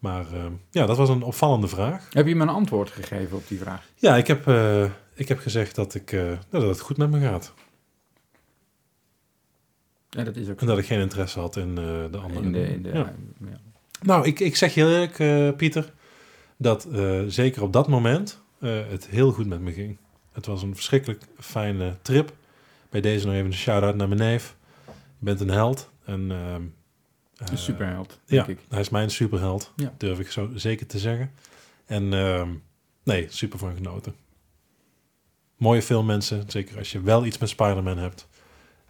Maar 0.02 0.32
eh, 0.32 0.44
ja, 0.70 0.86
dat 0.86 0.96
was 0.96 1.08
een 1.08 1.22
opvallende 1.22 1.68
vraag. 1.68 2.08
Heb 2.12 2.26
je 2.26 2.34
me 2.34 2.42
een 2.42 2.48
antwoord 2.48 2.90
gegeven 2.90 3.36
op 3.36 3.48
die 3.48 3.58
vraag? 3.58 3.88
Ja, 3.94 4.16
ik 4.16 4.26
heb, 4.26 4.46
eh, 4.48 4.84
ik 5.14 5.28
heb 5.28 5.38
gezegd 5.38 5.74
dat, 5.74 5.94
ik, 5.94 6.12
eh, 6.12 6.22
nou, 6.22 6.38
dat 6.50 6.62
het 6.62 6.80
goed 6.80 6.96
met 6.96 7.10
me 7.10 7.20
gaat. 7.20 7.54
Ja, 10.08 10.24
dat 10.24 10.36
is 10.36 10.48
ook 10.48 10.60
En 10.60 10.66
dat 10.66 10.78
ik 10.78 10.86
geen 10.86 11.00
interesse 11.00 11.40
had 11.40 11.56
in 11.56 11.74
de 11.74 12.18
andere. 12.22 12.42
in 12.42 12.52
de... 12.52 12.66
In 12.66 12.82
de 12.82 12.88
Ja. 12.88 13.14
ja. 13.40 13.60
Nou, 14.02 14.26
ik, 14.26 14.40
ik 14.40 14.56
zeg 14.56 14.74
je 14.74 14.80
heel 14.84 14.90
eerlijk, 14.90 15.56
Pieter, 15.56 15.92
dat 16.56 16.88
zeker 17.26 17.62
op 17.62 17.72
dat 17.72 17.88
moment 17.88 18.40
het 18.58 19.06
heel 19.06 19.32
goed 19.32 19.46
met 19.46 19.60
me 19.60 19.72
ging. 19.72 19.96
Het 20.32 20.46
was 20.46 20.62
een 20.62 20.74
verschrikkelijk 20.74 21.24
fijne 21.38 21.96
trip. 22.02 22.32
Bij 22.90 23.00
deze 23.00 23.26
nog 23.26 23.34
even 23.34 23.46
een 23.46 23.54
shout-out 23.54 23.94
naar 23.94 24.08
mijn 24.08 24.20
neef. 24.20 24.56
Je 24.86 25.24
bent 25.24 25.40
een 25.40 25.50
held. 25.50 25.90
En, 26.04 26.30
ehm, 26.30 26.62
Een 27.48 27.56
eh, 27.56 27.62
superheld, 27.62 28.20
Ja, 28.26 28.44
denk 28.44 28.58
ik. 28.58 28.66
hij 28.68 28.80
is 28.80 28.88
mijn 28.88 29.10
superheld, 29.10 29.72
Ja. 29.76 29.94
durf 29.96 30.18
ik 30.18 30.30
zo 30.30 30.50
zeker 30.54 30.86
te 30.86 30.98
zeggen. 30.98 31.30
En 31.86 32.12
ehm, 32.12 32.54
nee, 33.02 33.26
super 33.30 33.58
van 33.58 33.74
genoten. 33.74 34.14
Mooie 35.56 35.82
film, 35.82 36.06
mensen. 36.06 36.50
Zeker 36.50 36.78
als 36.78 36.92
je 36.92 37.00
wel 37.00 37.24
iets 37.26 37.38
met 37.38 37.48
Spider-Man 37.48 37.98
hebt. 37.98 38.28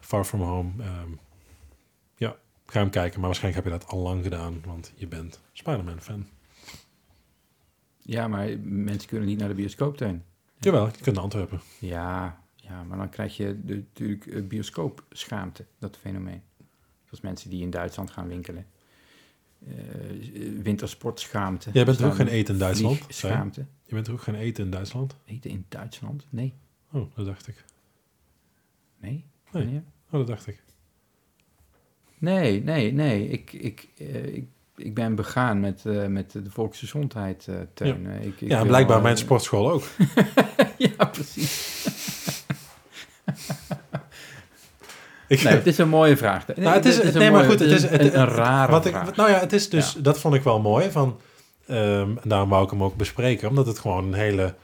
Far 0.01 0.25
From 0.25 0.41
Home. 0.41 0.83
ehm, 0.83 1.11
ja, 2.17 2.37
ga 2.67 2.81
hem 2.81 2.91
kijken. 2.91 3.19
Maar 3.21 3.29
waarschijnlijk 3.29 3.65
heb 3.65 3.73
je 3.75 3.79
dat 3.81 3.89
al 3.91 3.99
lang 3.99 4.23
gedaan, 4.23 4.63
want 4.67 4.93
je 4.95 5.07
bent 5.07 5.41
Spider-Man-fan. 5.53 6.27
Ja, 7.99 8.29
maar 8.29 8.59
mensen 8.63 9.09
kunnen 9.09 9.29
niet 9.29 9.39
naar 9.39 9.49
de 9.49 9.55
bioscoop 9.55 9.97
tuin. 9.97 10.25
Jawel, 10.59 10.87
je 10.87 10.93
kunt 11.01 11.15
naar 11.15 11.25
Antwerpen. 11.25 11.61
Ja, 11.79 12.43
ja, 12.55 12.83
maar 12.83 12.99
dan 12.99 13.09
krijg 13.09 13.37
je 13.37 13.61
de, 13.65 13.75
natuurlijk 13.75 14.49
bioscoopschaamte, 14.49 15.65
dat 15.79 15.97
fenomeen. 15.97 16.43
Zoals 17.13 17.25
mensen 17.25 17.51
die 17.51 17.63
in 17.63 17.71
Duitsland 17.71 18.11
gaan 18.11 18.29
winkelen. 18.29 18.67
Eh, 19.67 19.75
wintersportschaamte. 20.63 21.71
Jij 21.73 21.85
bent 21.85 21.99
er 21.99 22.07
ook 22.07 22.15
gaan 22.15 22.27
eten 22.27 22.55
in 22.55 22.61
Duitsland. 22.61 23.01
zei 23.09 23.51
je? 23.55 23.65
bent 23.95 24.07
er 24.07 24.13
ook 24.13 24.23
gaan 24.23 24.35
eten 24.35 24.65
in 24.65 24.71
Duitsland. 24.71 25.17
Eten 25.25 25.51
in 25.51 25.65
Duitsland? 25.69 26.27
Nee. 26.31 26.55
Oh, 26.93 27.15
dat 27.15 27.27
dacht 27.27 27.49
ik. 27.49 27.65
Nee? 28.99 29.11
Nee. 29.13 29.25
Wanneer? 29.65 29.83
Oh, 30.07 30.13
dat 30.13 30.27
dacht 30.27 30.47
ik. 30.47 30.63
Nee, 32.19 32.63
nee, 32.63 32.93
nee. 32.93 33.29
Ik, 33.29 33.53
ik, 33.53 33.89
eh, 33.99 34.35
ik, 34.35 34.47
ik 34.77 34.95
ben 34.95 35.15
begaan 35.15 35.61
met, 35.61 35.87
eh, 35.87 36.07
met 36.07 36.31
de 36.33 36.51
volksgezondheid, 36.51 37.49
eh 37.49 37.61
Teun. 37.75 38.07
Eh, 38.07 38.25
Ik, 38.25 38.41
ik 38.41 38.49
ja, 38.49 38.65
blijkbaar 38.65 39.03
mijn 39.03 39.17
sportschool 39.17 39.71
ook. 39.71 39.85
ja, 40.97 41.05
precies. 41.05 41.81
Nee, 45.43 45.53
het 45.55 45.67
is 45.67 45.79
een 45.79 45.89
mooie 45.89 46.17
vraag. 46.17 46.47
Nee, 46.47 46.57
Nou, 46.59 46.75
het 46.77 46.85
is, 46.85 46.97
een 47.03 47.05
nee, 47.19 47.31
maar 47.31 47.31
mooie- 47.31 47.51
goed, 47.51 47.59
het 47.61 47.71
is, 47.71 47.83
het, 47.83 48.01
een, 48.01 48.19
een 48.21 48.27
rare 48.29 48.71
wat 48.73 48.87
ik, 48.87 48.93
vraag. 48.93 49.17
Nou 49.17 49.31
ja, 49.31 49.39
het 49.39 49.53
is 49.53 49.69
dus, 49.71 49.93
Ja. 49.93 50.01
dat 50.01 50.19
vond 50.19 50.35
ik 50.35 50.43
wel 50.43 50.61
mooi. 50.61 50.91
Van, 50.91 51.21
ehm, 51.67 51.79
en 52.23 52.29
daarom 52.29 52.49
wou 52.49 52.65
ik 52.65 52.71
hem 52.71 52.83
ook 52.83 52.97
bespreken, 52.97 53.49
omdat 53.49 53.67
het 53.67 53.79
gewoon 53.79 54.05
een 54.05 54.13
hele 54.15 54.55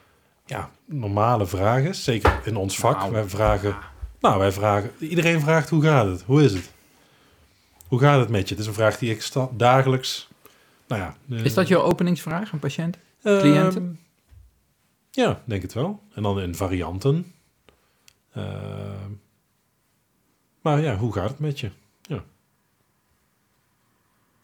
ja, 0.46 0.70
normale 0.84 1.46
vraag 1.46 1.82
is. 1.82 2.04
Zeker 2.04 2.40
in 2.44 2.56
ons 2.56 2.78
vak. 2.78 2.98
Nou, 2.98 3.12
wij 3.12 3.24
vragen, 3.24 3.76
nou, 4.20 4.38
wij 4.38 4.52
vragen, 4.52 4.90
iedereen 4.98 5.40
vraagt 5.40 5.68
hoe 5.70 5.82
gaat 5.82 6.06
het? 6.06 6.22
Hoe 6.26 6.42
is 6.44 6.52
het? 6.52 6.70
Hoe 7.86 7.98
gaat 8.00 8.20
het 8.20 8.28
met 8.28 8.48
je? 8.48 8.54
Het 8.54 8.62
is 8.62 8.66
een 8.68 8.74
vraag 8.74 8.98
die 8.98 9.10
ik 9.10 9.28
dagelijks, 9.50 10.28
nou 10.88 11.02
ja. 11.02 11.16
eh, 11.36 11.44
Is 11.44 11.54
dat 11.54 11.68
jouw 11.68 11.82
openingsvraag, 11.82 12.52
een 12.52 12.58
patiënt? 12.58 12.96
ehm, 13.22 13.38
cliënten? 13.38 13.98
ja, 15.10 15.40
denk 15.44 15.62
het 15.62 15.72
wel. 15.72 16.00
En 16.14 16.22
dan 16.22 16.40
in 16.40 16.54
varianten. 16.54 17.32
Ehm, 18.34 18.44
maar 20.60 20.80
ja, 20.80 20.96
hoe 20.96 21.12
gaat 21.12 21.28
het 21.30 21.38
met 21.38 21.60
je? 21.60 21.70
Ja. 22.02 22.24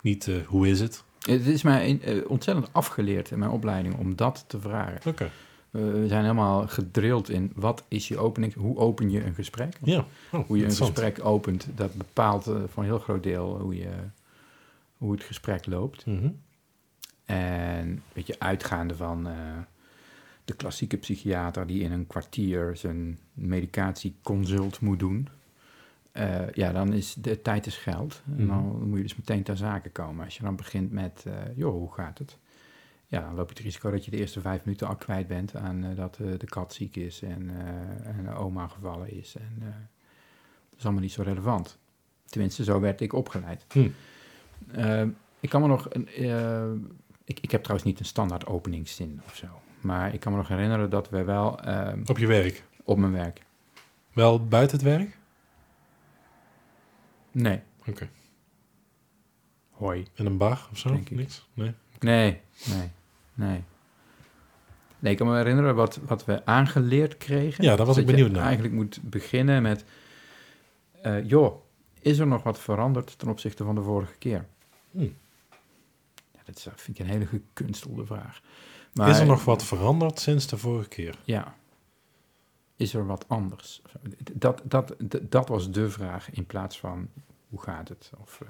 Niet 0.00 0.28
eh, 0.28 0.46
hoe 0.46 0.68
is 0.68 0.80
het? 0.80 1.04
Het 1.26 1.46
is 1.46 1.62
mij 1.62 1.88
een- 1.90 2.02
eh, 2.02 2.30
ontzettend 2.30 2.68
afgeleerd 2.72 3.30
in 3.30 3.38
mijn 3.38 3.50
opleiding 3.50 3.96
om 3.96 4.16
dat 4.16 4.44
te 4.46 4.60
vragen. 4.60 5.00
Oké. 5.10 5.30
We 5.70 6.04
zijn 6.08 6.22
helemaal 6.22 6.68
gedrild 6.68 7.28
in 7.28 7.52
wat 7.54 7.84
is 7.88 8.08
je 8.08 8.18
opening, 8.18 8.54
hoe 8.54 8.76
open 8.78 9.10
je 9.10 9.24
een 9.24 9.34
gesprek? 9.34 9.78
Ja. 9.82 10.04
Oh, 10.32 10.46
Hoe 10.46 10.56
je 10.58 10.64
een 10.64 10.70
gesprek 10.72 11.24
opent, 11.24 11.66
dat 11.74 11.94
bepaalt 11.94 12.46
eh, 12.46 12.54
voor 12.68 12.82
een 12.82 12.88
heel 12.88 12.98
groot 12.98 13.22
deel 13.22 13.60
hoe, 13.60 13.74
je, 13.76 13.90
hoe 14.98 15.12
het 15.12 15.22
gesprek 15.22 15.66
loopt. 15.66 16.06
Mhm. 16.06 16.28
En 17.24 18.02
weet 18.12 18.26
je, 18.26 18.36
uitgaande 18.38 18.96
van 18.96 19.28
de 20.44 20.54
klassieke 20.54 20.96
psychiater 20.96 21.66
die 21.66 21.82
in 21.82 21.92
een 21.92 22.06
kwartier 22.06 22.76
zijn 22.76 23.18
medicatieconsult 23.32 24.80
moet 24.80 24.98
doen. 24.98 25.28
Eh, 26.14 26.50
ja, 26.52 26.72
dan 26.72 26.92
is 26.92 27.14
de 27.14 27.42
tijd 27.42 27.66
is 27.66 27.76
geld. 27.76 28.22
En 28.38 28.46
dan 28.46 28.66
Mhm. 28.66 28.88
moet 28.88 28.96
je 28.96 29.02
dus 29.02 29.16
meteen 29.16 29.42
ter 29.42 29.56
zake 29.56 29.90
komen. 29.90 30.24
Als 30.24 30.36
je 30.36 30.42
dan 30.42 30.56
begint 30.56 30.92
met, 30.92 31.24
eh, 31.26 31.32
joh, 31.56 31.72
hoe 31.72 31.92
gaat 31.92 32.18
het? 32.18 32.38
Ja, 33.06 33.20
dan 33.20 33.34
loop 33.34 33.48
je 33.48 33.54
het 33.54 33.64
risico 33.64 33.90
dat 33.90 34.04
je 34.04 34.10
de 34.10 34.16
eerste 34.16 34.40
vijf 34.40 34.64
minuten 34.64 34.86
al 34.88 34.96
kwijt 34.96 35.26
bent 35.26 35.56
aan 35.56 35.84
eh, 35.84 35.96
dat 35.96 36.14
de 36.16 36.46
kat 36.46 36.74
ziek 36.74 36.96
is 36.96 37.22
en, 37.22 37.50
en 38.04 38.34
oma 38.34 38.66
gevallen 38.68 39.12
is. 39.12 39.36
En 39.36 39.52
dat 40.70 40.78
is 40.78 40.84
allemaal 40.84 41.02
niet 41.02 41.12
zo 41.12 41.22
relevant. 41.22 41.78
Tenminste, 42.24 42.64
zo 42.64 42.80
werd 42.80 43.00
ik 43.00 43.12
opgeleid. 43.12 43.64
Hm. 43.72 43.88
Eh, 44.72 45.02
ik 45.40 45.48
kan 45.50 45.60
me 45.60 45.66
nog. 45.66 45.86
Een, 45.90 46.08
ik, 47.24 47.40
ik 47.40 47.50
heb 47.50 47.60
trouwens 47.62 47.88
niet 47.90 47.98
een 47.98 48.04
standaard 48.06 48.46
openingszin 48.46 49.20
of 49.26 49.34
zo. 49.36 49.46
Maar 49.80 50.14
ik 50.14 50.20
kan 50.20 50.32
me 50.32 50.38
nog 50.38 50.48
herinneren 50.48 50.90
dat 50.90 51.10
we 51.10 51.24
wel 51.24 51.60
eh, 51.60 51.92
Op 52.06 52.18
je 52.18 52.26
werk. 52.26 52.64
op 52.84 52.98
mijn 52.98 53.12
werk. 53.12 53.42
Wel 54.12 54.46
buiten 54.46 54.76
het 54.78 54.86
werk? 54.86 55.18
Nee. 57.34 57.60
Oké. 57.86 58.08
Hoi. 59.70 60.06
In 60.14 60.26
een 60.26 60.36
bar 60.36 60.68
of 60.72 60.78
zo? 60.78 60.88
Denk 60.88 61.10
ik. 61.10 61.16
Niks? 61.16 61.48
Nee. 61.54 61.72
Nee, 62.00 62.40
nee, 62.66 62.90
nee. 63.34 63.62
Nee, 64.98 65.12
ik 65.12 65.18
kan 65.18 65.26
me 65.28 65.36
herinneren 65.36 65.74
wat, 65.74 66.00
wat 66.06 66.24
we 66.24 66.46
aangeleerd 66.46 67.16
kregen. 67.16 67.64
Ja, 67.64 67.76
daar 67.76 67.86
was 67.86 67.96
Dat 67.96 68.04
ik 68.04 68.10
benieuwd 68.10 68.30
naar. 68.30 68.44
eigenlijk 68.44 68.74
moet 68.74 68.98
beginnen 69.02 69.62
met... 69.62 69.84
eh, 71.02 71.28
joh, 71.28 71.62
is 72.00 72.18
er 72.18 72.26
nog 72.26 72.42
wat 72.42 72.60
veranderd 72.60 73.18
ten 73.18 73.28
opzichte 73.28 73.64
van 73.64 73.74
de 73.74 73.82
vorige 73.82 74.14
keer? 74.18 74.46
Hm. 74.90 75.08
dat 76.44 76.56
is, 76.56 76.66
vind 76.74 76.98
ik 76.98 77.04
een 77.04 77.10
hele 77.10 77.26
gekunstelde 77.26 78.06
vraag. 78.06 78.40
Maar, 78.92 79.08
is 79.08 79.18
er 79.18 79.26
nog 79.26 79.44
wat 79.44 79.64
veranderd 79.64 80.20
sinds 80.20 80.46
de 80.46 80.56
vorige 80.56 80.88
keer? 80.88 81.18
Ja. 81.24 81.54
Is 82.76 82.94
er 82.94 83.06
wat 83.06 83.28
anders? 83.28 83.82
Dat, 84.32 84.62
dat, 84.64 84.94
dat, 85.22 85.48
was 85.48 85.70
de 85.70 85.90
vraag 85.90 86.30
in 86.30 86.46
plaats 86.46 86.78
van 86.78 87.08
hoe 87.48 87.60
gaat 87.62 87.88
het? 87.88 88.10
Of, 88.20 88.40
uh, 88.42 88.48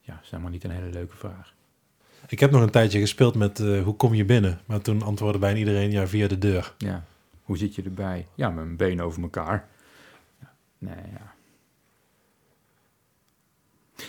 ja, 0.00 0.14
dat 0.14 0.22
is 0.22 0.30
helemaal 0.30 0.50
niet 0.52 0.64
een 0.64 0.70
hele 0.70 0.90
leuke 0.90 1.16
vraag. 1.16 1.54
Ik 2.28 2.40
heb 2.40 2.50
nog 2.50 2.62
een 2.62 2.70
tijdje 2.70 3.00
gespeeld 3.00 3.34
met 3.34 3.58
uh, 3.58 3.82
hoe 3.82 3.96
kom 3.96 4.14
je 4.14 4.24
binnen? 4.24 4.60
Maar 4.66 4.80
toen 4.80 5.02
antwoordde 5.02 5.38
bijna 5.38 5.58
iedereen 5.58 5.90
ja 5.90 6.06
via 6.06 6.28
de 6.28 6.38
deur. 6.38 6.74
Ja, 6.78 7.04
hoe 7.42 7.56
zit 7.56 7.74
je 7.74 7.82
erbij? 7.82 8.26
Ja, 8.34 8.50
met 8.50 8.64
mijn 8.64 8.76
been 8.76 9.02
over 9.02 9.22
elkaar. 9.22 9.68
Ja, 10.40 10.52
nee, 10.78 11.04
ja. 11.12 11.34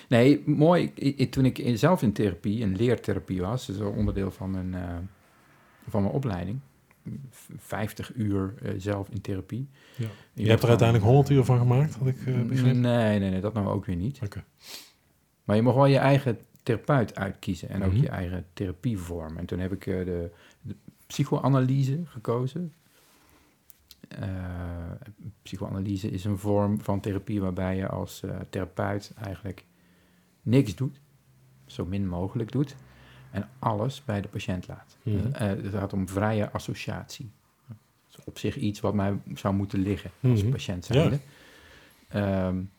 Nee, 0.09 0.43
mooi. 0.45 0.91
Ik, 0.95 1.31
toen 1.31 1.45
ik 1.45 1.77
zelf 1.77 2.01
in 2.01 2.13
therapie, 2.13 2.59
in 2.59 2.75
leertherapie 2.75 3.41
was, 3.41 3.69
is 3.69 3.79
onderdeel 3.79 4.31
van 4.31 4.51
mijn, 4.51 4.73
uh, 4.73 4.97
van 5.89 6.01
mijn 6.01 6.13
opleiding. 6.13 6.59
50 7.57 8.13
uur 8.15 8.53
uh, 8.63 8.73
zelf 8.77 9.09
in 9.09 9.21
therapie. 9.21 9.69
Ja. 9.95 10.07
Je, 10.33 10.49
hebt 10.49 10.63
er 10.63 10.69
uiteindelijk 10.69 11.07
100 11.09 11.29
uur 11.29 11.43
van 11.43 11.57
gemaakt, 11.57 11.95
had 11.95 12.07
ik 12.07 12.25
uh, 12.25 12.41
begrepen? 12.45 12.81
Nee, 12.81 13.19
nee, 13.19 13.29
nee, 13.29 13.41
dat 13.41 13.53
nou 13.53 13.67
ook 13.67 13.85
weer 13.85 13.95
niet. 13.95 14.19
Oké. 14.23 14.43
Maar 15.43 15.55
je 15.55 15.61
mag 15.61 15.73
wel 15.73 15.85
je 15.85 15.97
eigen 15.97 16.39
therapeut 16.63 17.15
uitkiezen 17.15 17.69
en 17.69 17.83
ook 17.83 17.89
mm 17.89 17.93
-hmm. 17.93 18.03
je 18.03 18.09
eigen 18.09 18.45
therapievorm. 18.53 19.37
En 19.37 19.45
toen 19.45 19.59
heb 19.59 19.71
ik 19.71 19.85
uh, 19.85 20.05
de, 20.05 20.31
de, 20.61 20.75
psychoanalyse 21.07 22.01
gekozen. 22.05 22.73
Psychoanalyse 25.41 26.09
is 26.09 26.25
een 26.25 26.37
vorm 26.37 26.81
van 26.81 26.99
therapie 26.99 27.41
waarbij 27.41 27.75
je 27.75 27.87
als 27.87 28.23
therapeut 28.49 29.13
eigenlijk 29.23 29.65
niks 30.41 30.75
doet, 30.75 31.01
zo 31.65 31.85
min 31.85 32.07
mogelijk 32.07 32.51
doet, 32.51 32.75
en 33.35 33.49
alles 33.59 34.03
bij 34.05 34.21
de 34.21 34.27
patiënt 34.27 34.67
laat. 34.67 34.97
Mm 35.03 35.19
-hmm. 35.19 35.31
het 35.33 35.73
gaat 35.73 35.93
om 35.93 36.09
vrije 36.09 36.51
associatie. 36.51 37.29
Dat 37.67 37.77
is 38.09 38.23
op 38.23 38.37
zich 38.37 38.55
iets 38.55 38.79
wat 38.79 38.93
mij 38.93 39.17
zou 39.33 39.53
moeten 39.53 39.79
liggen 39.79 40.11
als 40.21 40.31
mm 40.31 40.37
-hmm. 40.37 40.51
patiënt 40.51 40.85
zijnde. 40.85 41.19
Ja. 42.09 42.47
Um, 42.47 42.69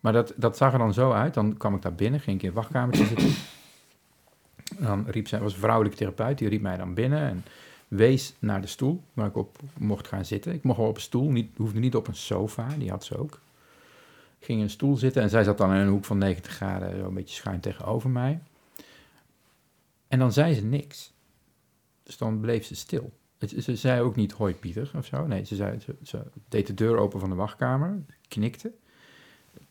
maar 0.00 0.12
dat, 0.12 0.32
dat 0.36 0.56
zag 0.56 0.72
er 0.72 0.78
dan 0.78 0.94
zo 0.94 1.12
uit. 1.12 1.34
Dan 1.34 1.56
kwam 1.56 1.74
ik 1.74 1.82
daar 1.82 1.94
binnen, 1.94 2.20
ging 2.20 2.36
ik 2.36 2.42
in 2.42 2.48
het 2.48 2.56
wachtkamertje 2.56 3.06
zitten. 3.06 3.32
En 4.78 4.84
dan 4.84 5.04
riep 5.06 5.28
zij, 5.28 5.40
was 5.40 5.52
een 5.52 5.58
vrouwelijke 5.58 5.98
therapeut, 5.98 6.38
die 6.38 6.48
riep 6.48 6.60
mij 6.60 6.76
dan 6.76 6.94
binnen 6.94 7.20
en 7.20 7.44
wees 7.88 8.34
naar 8.38 8.60
de 8.60 8.66
stoel 8.66 9.02
waar 9.12 9.26
ik 9.26 9.36
op 9.36 9.58
mocht 9.78 10.08
gaan 10.08 10.24
zitten. 10.24 10.52
Ik 10.52 10.62
mocht 10.62 10.78
wel 10.78 10.88
op 10.88 10.94
een 10.94 11.00
stoel, 11.00 11.30
niet, 11.30 11.56
hoefde 11.56 11.78
niet 11.78 11.94
op 11.94 12.08
een 12.08 12.14
sofa, 12.14 12.66
die 12.78 12.90
had 12.90 13.04
ze 13.04 13.18
ook. 13.18 13.40
Ik 14.38 14.46
ging 14.46 14.58
in 14.58 14.64
een 14.64 14.70
stoel 14.70 14.96
zitten 14.96 15.22
en 15.22 15.30
zij 15.30 15.44
zat 15.44 15.58
dan 15.58 15.72
in 15.72 15.80
een 15.80 15.88
hoek 15.88 16.04
van 16.04 16.18
90 16.18 16.52
graden, 16.52 16.98
zo 16.98 17.06
een 17.06 17.14
beetje 17.14 17.34
schuin 17.34 17.60
tegenover 17.60 18.10
mij. 18.10 18.40
En 20.14 20.20
dan 20.20 20.32
zei 20.32 20.54
ze 20.54 20.64
niks. 20.64 21.12
Dus 22.02 22.16
dan 22.16 22.40
bleef 22.40 22.64
ze 22.64 22.74
stil. 22.74 23.12
Ze, 23.38 23.62
ze 23.62 23.76
zei 23.76 24.00
ook 24.00 24.16
niet, 24.16 24.32
hoi 24.32 24.54
Pieter, 24.54 24.90
of 24.96 25.06
zo. 25.06 25.26
Nee, 25.26 25.44
ze, 25.44 25.54
zei, 25.54 25.80
ze, 25.80 25.96
ze 26.02 26.22
deed 26.48 26.66
de 26.66 26.74
deur 26.74 26.96
open 26.96 27.20
van 27.20 27.28
de 27.28 27.34
wachtkamer, 27.34 28.02
knikte 28.28 28.72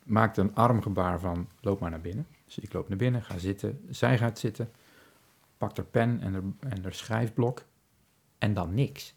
maakte 0.04 0.42
een 0.42 0.56
armgebaar 0.56 1.20
van 1.20 1.48
loop 1.62 1.80
maar 1.80 1.90
naar 1.90 2.02
binnen. 2.02 2.28
Dus 2.46 2.60
ik 2.60 2.74
loop 2.74 2.90
naar 2.90 2.98
binnen, 2.98 3.24
ga 3.24 3.38
zitten. 3.38 3.86
Zij 3.90 4.18
gaat 4.18 4.40
zitten, 4.40 4.72
pakt 5.58 5.78
haar 5.78 5.86
pen 5.86 6.22
en 6.22 6.34
haar, 6.34 6.72
en 6.72 6.84
haar 6.84 6.94
schrijfblok 6.94 7.66
en 8.38 8.54
dan 8.54 8.74
niks. 8.74 9.16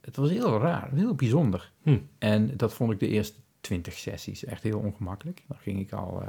Het 0.00 0.16
was 0.16 0.30
heel 0.30 0.58
raar, 0.58 0.92
heel 0.92 1.14
bijzonder. 1.14 1.72
Hm. 1.82 1.98
En 2.18 2.56
dat 2.56 2.74
vond 2.74 2.92
ik 2.92 3.00
de 3.00 3.08
eerste 3.08 3.38
twintig 3.60 3.94
sessies 3.94 4.44
echt 4.44 4.62
heel 4.62 4.78
ongemakkelijk. 4.78 5.42
Dan 5.48 5.58
ging 5.58 5.80
ik 5.80 5.92
al 5.92 6.22
uh, 6.22 6.28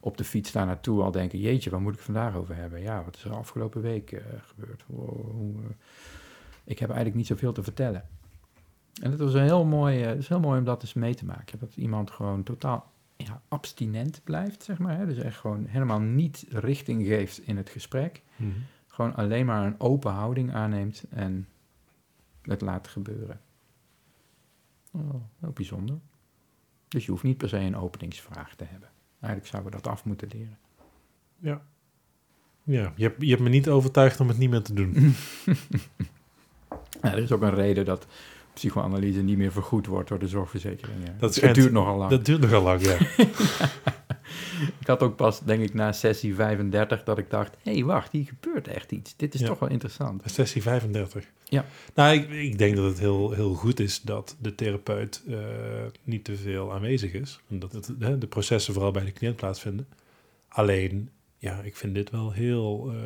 op 0.00 0.16
de 0.16 0.24
fiets 0.24 0.52
daar 0.52 0.66
naartoe 0.66 1.02
al 1.02 1.10
denken... 1.10 1.38
jeetje, 1.38 1.70
waar 1.70 1.80
moet 1.80 1.94
ik 1.94 2.00
vandaag 2.00 2.34
over 2.34 2.56
hebben? 2.56 2.80
Ja, 2.80 3.04
wat 3.04 3.16
is 3.16 3.24
er 3.24 3.34
afgelopen 3.34 3.82
week 3.82 4.12
uh, 4.12 4.20
gebeurd? 4.40 4.84
Wow, 4.86 5.56
uh, 5.56 5.64
ik 6.64 6.78
heb 6.78 6.88
eigenlijk 6.88 7.16
niet 7.16 7.26
zoveel 7.26 7.52
te 7.52 7.62
vertellen. 7.62 8.08
En 9.02 9.10
het 9.10 9.20
was 9.20 9.34
een 9.34 9.42
heel 9.42 9.64
mooi, 9.64 9.98
het 9.98 10.18
is 10.18 10.28
heel 10.28 10.40
mooi 10.40 10.58
om 10.58 10.64
dat 10.64 10.82
eens 10.82 10.94
mee 10.94 11.14
te 11.14 11.24
maken. 11.24 11.58
Dat 11.58 11.76
iemand 11.76 12.10
gewoon 12.10 12.42
totaal 12.42 12.92
ja, 13.16 13.42
abstinent 13.48 14.20
blijft, 14.24 14.62
zeg 14.62 14.78
maar. 14.78 14.96
Hè? 14.96 15.06
Dus 15.06 15.18
echt 15.18 15.36
gewoon 15.36 15.66
helemaal 15.66 16.00
niet 16.00 16.46
richting 16.48 17.06
geeft 17.06 17.38
in 17.38 17.56
het 17.56 17.68
gesprek. 17.68 18.22
Mhm. 18.36 18.50
Gewoon 18.86 19.14
alleen 19.14 19.46
maar 19.46 19.66
een 19.66 19.80
open 19.80 20.12
houding 20.12 20.52
aanneemt 20.52 21.04
en 21.10 21.48
het 22.42 22.60
laat 22.60 22.88
gebeuren. 22.88 23.40
Oh, 24.92 25.14
heel 25.38 25.52
bijzonder. 25.52 25.98
Dus 26.88 27.04
je 27.04 27.10
hoeft 27.10 27.22
niet 27.22 27.36
per 27.36 27.48
se 27.48 27.58
een 27.58 27.76
openingsvraag 27.76 28.54
te 28.54 28.64
hebben. 28.64 28.88
Eigenlijk 29.20 29.46
zouden 29.46 29.72
we 29.72 29.82
dat 29.82 29.92
af 29.92 30.04
moeten 30.04 30.28
leren. 30.32 30.58
Ja. 31.38 31.62
Ja, 32.62 32.92
je 32.96 33.02
hebt, 33.02 33.22
je 33.22 33.28
hebt 33.28 33.42
me 33.42 33.48
niet 33.48 33.68
overtuigd 33.68 34.20
om 34.20 34.28
het 34.28 34.38
niet 34.38 34.50
meer 34.50 34.62
te 34.62 34.74
doen. 34.74 34.94
ja, 37.02 37.12
er 37.12 37.18
is 37.18 37.32
ook 37.32 37.42
een 37.42 37.54
reden 37.54 37.84
dat 37.84 38.06
psychoanalyse 38.52 39.20
niet 39.20 39.38
meer 39.38 39.52
vergoed 39.52 39.86
wordt 39.86 40.08
door 40.08 40.18
de 40.18 40.28
zorgverzekering. 40.28 41.04
Ja. 41.04 41.14
Dat 41.18 41.34
het 41.34 41.54
duurt 41.54 41.72
nogal 41.72 41.96
lang. 41.96 42.10
Dat 42.10 42.24
duurt 42.24 42.40
nogal 42.40 42.62
lang, 42.62 42.82
ja. 42.82 42.96
ik 44.80 44.86
had 44.86 45.02
ook 45.02 45.16
pas, 45.16 45.40
denk 45.40 45.62
ik, 45.62 45.74
na 45.74 45.92
sessie 45.92 46.34
35 46.34 47.02
dat 47.04 47.18
ik 47.18 47.30
dacht... 47.30 47.56
hé, 47.62 47.72
hey, 47.72 47.84
wacht, 47.84 48.12
hier 48.12 48.24
gebeurt 48.24 48.68
echt 48.68 48.92
iets. 48.92 49.14
Dit 49.16 49.34
is 49.34 49.40
Ja. 49.40 49.46
toch 49.46 49.58
wel 49.58 49.68
interessant. 49.68 50.22
Sessie 50.26 50.62
35. 50.62 51.24
Ja. 51.44 51.64
Nou, 51.94 52.14
ik, 52.14 52.30
ik 52.30 52.58
denk 52.58 52.76
dat 52.76 52.84
het 52.84 52.98
heel, 52.98 53.30
heel 53.30 53.54
goed 53.54 53.80
is 53.80 54.00
dat 54.02 54.36
de 54.40 54.54
therapeut 54.54 55.22
eh, 55.28 55.36
niet 56.04 56.24
te 56.24 56.36
veel 56.36 56.72
aanwezig 56.72 57.12
is. 57.12 57.40
En 57.48 57.58
dat 57.58 57.72
het, 57.72 57.90
hè, 57.98 58.18
de 58.18 58.26
processen 58.26 58.72
vooral 58.74 58.90
bij 58.92 59.04
de 59.04 59.12
cliënt 59.12 59.36
plaatsvinden. 59.36 59.86
Alleen, 60.48 61.10
ja, 61.38 61.60
ik 61.62 61.76
vind 61.76 61.94
dit 61.94 62.10
wel 62.10 62.32
heel 62.32 62.90
eh, 62.90 62.96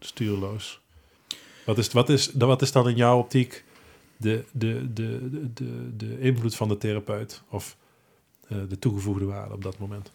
stuurloos. 0.00 0.80
Wat 1.66 1.78
is, 1.78 1.88
wat, 1.92 2.08
is, 2.08 2.32
wat 2.32 2.62
is 2.62 2.72
dan 2.72 2.88
in 2.88 2.96
jouw 2.96 3.18
optiek 3.18 3.64
de, 4.16 4.44
de, 4.52 4.92
de, 4.92 5.28
de, 5.30 5.52
de, 5.54 5.96
de 5.96 6.20
invloed 6.20 6.54
van 6.56 6.68
de 6.68 6.78
therapeut? 6.78 7.42
Of 7.48 7.76
eh, 8.48 8.58
de 8.68 8.78
toegevoegde 8.78 9.24
waarde 9.24 9.54
op 9.54 9.62
dat 9.62 9.78
moment? 9.78 10.12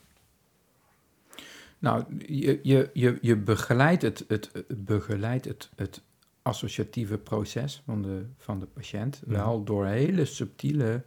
Nou, 1.80 2.04
je, 2.28 2.60
je, 2.64 2.90
je, 2.94 3.18
je 3.22 3.36
begeleidt, 3.38 4.02
het, 4.02 4.26
het, 4.28 4.50
het 4.54 4.86
begeleidt 4.86 5.46
het, 5.46 5.70
het 5.76 6.02
associatieve 6.42 7.18
proces 7.18 7.82
van 7.86 8.02
de, 8.02 8.26
van 8.38 8.60
de 8.60 8.66
patiënt 8.66 9.22
Ja. 9.28 9.32
wel 9.32 9.64
door 9.64 9.86
hele 9.86 10.26
subtiele 10.26 11.04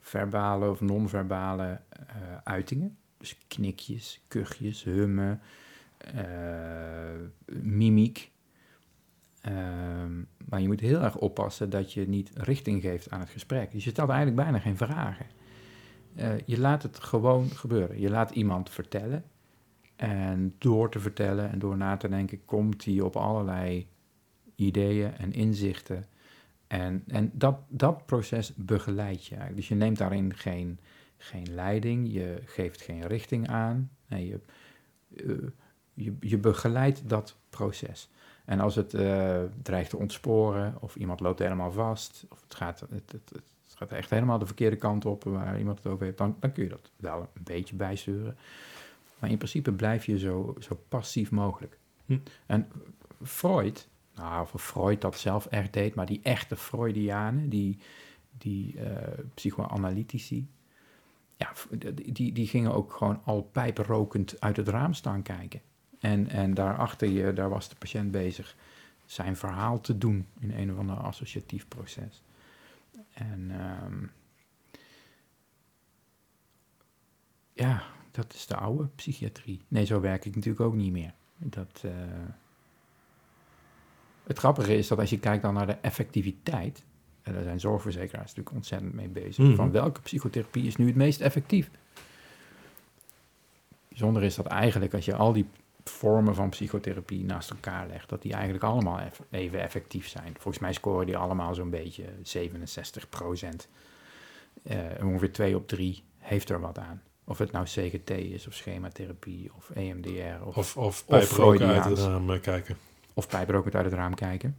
verbale 0.00 0.70
of 0.70 0.80
non-verbale 0.80 1.80
eh, 1.90 2.06
uitingen. 2.44 2.96
Dus 3.18 3.38
knikjes, 3.48 4.20
kuchjes, 4.28 4.84
hummen, 4.84 5.40
eh, 5.98 6.24
mimiek. 7.62 8.30
Ehm, 9.40 10.12
maar 10.48 10.60
je 10.60 10.66
moet 10.66 10.80
heel 10.80 11.00
erg 11.00 11.16
oppassen 11.16 11.70
dat 11.70 11.92
je 11.92 12.08
niet 12.08 12.30
richting 12.34 12.82
geeft 12.82 13.10
aan 13.10 13.20
het 13.20 13.28
gesprek. 13.30 13.72
Dus 13.72 13.84
je 13.84 13.90
stelt 13.90 14.08
eigenlijk 14.08 14.42
bijna 14.42 14.58
geen 14.58 14.76
vragen. 14.76 15.26
Eh, 16.14 16.38
je 16.46 16.58
laat 16.58 16.82
het 16.82 16.98
gewoon 16.98 17.50
gebeuren. 17.50 18.00
Je 18.00 18.10
laat 18.10 18.30
iemand 18.30 18.70
vertellen. 18.70 19.24
En 19.98 20.54
door 20.58 20.90
te 20.90 21.00
vertellen 21.00 21.50
en 21.50 21.58
door 21.58 21.76
na 21.76 21.96
te 21.96 22.08
denken, 22.08 22.44
komt 22.44 22.84
hij 22.84 23.00
op 23.00 23.16
allerlei 23.16 23.86
ideeën 24.54 25.16
en 25.16 25.32
inzichten. 25.32 26.04
En, 26.66 27.02
en 27.06 27.30
dat, 27.34 27.58
dat 27.68 28.06
proces 28.06 28.54
begeleid 28.54 29.24
je 29.24 29.30
eigenlijk. 29.30 29.56
Dus 29.56 29.68
je 29.68 29.74
neemt 29.74 29.98
daarin 29.98 30.34
geen, 30.34 30.78
geen 31.16 31.54
leiding, 31.54 32.12
je 32.12 32.42
geeft 32.44 32.80
geen 32.80 33.06
richting 33.06 33.48
aan. 33.48 33.90
Nee, 34.06 34.26
je, 34.26 34.40
eh, 35.16 35.48
je, 35.94 36.16
je 36.20 36.38
begeleidt 36.38 37.08
dat 37.08 37.36
proces. 37.50 38.10
En 38.44 38.60
als 38.60 38.74
het 38.74 38.94
eh, 38.94 39.42
dreigt 39.62 39.90
te 39.90 39.96
ontsporen, 39.96 40.74
of 40.80 40.96
iemand 40.96 41.20
loopt 41.20 41.38
helemaal 41.38 41.72
vast, 41.72 42.26
of 42.28 42.40
het 42.40 42.54
gaat, 42.54 42.80
het, 42.80 43.12
het, 43.12 43.30
het 43.32 43.74
gaat 43.74 43.92
echt 43.92 44.10
helemaal 44.10 44.38
de 44.38 44.46
verkeerde 44.46 44.76
kant 44.76 45.04
op 45.04 45.24
waar 45.24 45.58
iemand 45.58 45.78
het 45.78 45.92
over 45.92 46.04
heeft, 46.04 46.18
dan, 46.18 46.36
dan 46.40 46.52
kun 46.52 46.62
je 46.62 46.68
dat 46.68 46.90
wel 46.96 47.20
een 47.20 47.42
beetje 47.42 47.76
bijsturen. 47.76 48.36
Maar 49.18 49.30
in 49.30 49.36
principe 49.36 49.72
blijf 49.72 50.04
je 50.04 50.18
zo, 50.18 50.56
zo 50.58 50.80
passief 50.88 51.30
mogelijk. 51.30 51.78
Hm. 52.06 52.18
En 52.46 52.68
Freud, 53.22 53.88
nou, 54.14 54.46
of 54.52 54.64
Freud 54.64 55.00
dat 55.00 55.18
zelf 55.18 55.46
echt 55.46 55.72
deed, 55.72 55.94
maar 55.94 56.06
die 56.06 56.20
echte 56.22 56.56
Freudianen, 56.56 57.48
die, 57.48 57.78
die 58.38 58.80
eh, 58.80 59.18
psychoanalytici, 59.34 60.48
ja, 61.36 61.52
die, 61.94 62.32
die, 62.32 62.46
gingen 62.46 62.74
ook 62.74 62.92
gewoon 62.92 63.20
al 63.24 63.42
pijpenrokend 63.42 64.40
uit 64.40 64.56
het 64.56 64.68
raam 64.68 64.94
staan 64.94 65.22
kijken. 65.22 65.60
En, 66.00 66.28
en 66.28 66.54
daarachter 66.54 67.08
je, 67.08 67.32
daar 67.32 67.48
was 67.48 67.68
de 67.68 67.76
patiënt 67.78 68.10
bezig 68.10 68.56
zijn 69.04 69.36
verhaal 69.36 69.80
te 69.80 69.98
doen 69.98 70.26
in 70.38 70.50
een 70.50 70.72
of 70.72 70.78
ander 70.78 70.96
associatief 70.96 71.68
proces. 71.68 72.22
En 73.12 73.50
ehm, 73.50 74.06
ja, 77.52 77.82
dat 78.10 78.34
is 78.34 78.46
de 78.46 78.56
oude 78.56 78.88
psychiatrie. 78.94 79.60
Nee, 79.68 79.84
zo 79.84 80.00
werk 80.00 80.24
ik 80.24 80.34
natuurlijk 80.34 80.64
ook 80.64 80.74
niet 80.74 80.92
meer. 80.92 81.12
Dat, 81.36 81.82
eh, 81.84 81.90
Het 84.24 84.38
grappige 84.38 84.76
is 84.76 84.88
dat 84.88 84.98
als 84.98 85.10
je 85.10 85.18
kijkt 85.18 85.42
dan 85.42 85.54
naar 85.54 85.66
de 85.66 85.72
effectiviteit, 85.80 86.84
en 87.22 87.32
daar 87.32 87.42
zijn 87.42 87.60
zorgverzekeraars 87.60 88.26
natuurlijk 88.28 88.56
ontzettend 88.56 88.92
mee 88.94 89.08
bezig, 89.08 89.44
Mhm. 89.44 89.54
van 89.54 89.70
welke 89.70 90.00
psychotherapie 90.00 90.66
is 90.66 90.76
nu 90.76 90.86
het 90.86 90.94
meest 90.96 91.20
effectief? 91.20 91.70
bijzondere 93.88 94.26
is 94.26 94.34
dat 94.34 94.46
eigenlijk 94.46 94.94
als 94.94 95.04
je 95.04 95.14
al 95.14 95.32
die 95.32 95.46
vormen 95.84 96.34
van 96.34 96.48
psychotherapie 96.48 97.24
naast 97.24 97.50
elkaar 97.50 97.86
legt, 97.88 98.08
dat 98.08 98.22
die 98.22 98.32
eigenlijk 98.32 98.64
allemaal 98.64 99.00
even 99.30 99.60
effectief 99.60 100.08
zijn. 100.08 100.32
Volgens 100.32 100.58
mij 100.58 100.72
scoren 100.72 101.06
die 101.06 101.16
allemaal 101.16 101.54
zo'n 101.54 101.70
beetje 101.70 102.04
67 102.22 103.08
procent. 103.08 103.68
ongeveer 105.02 105.32
2 105.32 105.56
op 105.56 105.68
3 105.68 106.02
heeft 106.18 106.50
er 106.50 106.60
wat 106.60 106.78
aan. 106.78 107.02
Of 107.28 107.38
het 107.38 107.52
nou 107.52 107.64
CGT 107.64 108.10
is, 108.10 108.46
of 108.46 108.54
schematherapie, 108.54 109.50
of 109.56 109.70
EMDR, 109.70 110.44
of, 110.44 110.56
Of, 110.56 110.76
of 110.76 111.06
pijproken 111.06 111.66
uit 111.66 111.84
het 111.84 111.98
raam 111.98 112.30
eh, 112.30 112.40
kijken. 112.40 112.76
of 113.14 113.28
pijprokend 113.28 113.74
uit 113.74 113.84
het 113.84 113.94
raam 113.94 114.14
kijken. 114.14 114.56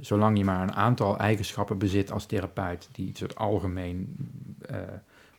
Zolang 0.00 0.38
je 0.38 0.44
maar 0.44 0.62
een 0.62 0.72
aantal 0.74 1.16
eigenschappen 1.18 1.78
bezit 1.78 2.10
als 2.10 2.26
therapeut 2.26 2.88
die 2.92 3.10
soort 3.16 3.36
algemeen 3.36 4.16
eh, 4.60 4.78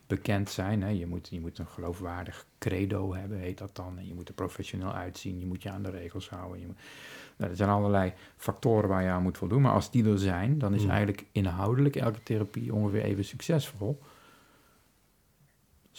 bekend 0.08 0.50
zijn. 0.50 0.82
Hè. 0.84 0.90
Je, 0.90 1.08
moet, 1.08 1.28
je 1.32 1.40
moet 1.40 1.58
een 1.58 1.68
geloofwaardig 1.68 2.46
credo 2.60 3.14
hebben, 3.16 3.38
heet 3.38 3.58
dat 3.58 3.76
dan. 3.76 3.98
En 3.98 4.08
je 4.08 4.14
moet 4.14 4.28
er 4.28 4.34
professioneel 4.34 4.94
uitzien, 4.94 5.40
je 5.40 5.46
moet 5.46 5.64
je 5.64 5.70
aan 5.70 5.84
de 5.84 5.90
regels 5.90 6.30
houden. 6.30 6.60
Je 6.60 6.66
moet, 6.66 6.78
nou, 7.38 7.52
er 7.52 7.58
zijn 7.58 7.70
allerlei 7.70 8.14
factoren 8.38 8.90
waar 8.90 9.04
je 9.04 9.10
aan 9.10 9.24
moet 9.24 9.38
voldoen. 9.38 9.62
Maar 9.62 9.74
als 9.74 9.92
die 9.92 10.06
er 10.10 10.20
zijn, 10.20 10.60
dan 10.60 10.74
is 10.74 10.82
Hmm. 10.82 10.90
eigenlijk 10.90 11.26
inhoudelijk 11.32 11.96
elke 11.96 12.24
therapie 12.24 12.74
ongeveer 12.74 13.04
even 13.04 13.26
succesvol. 13.26 14.00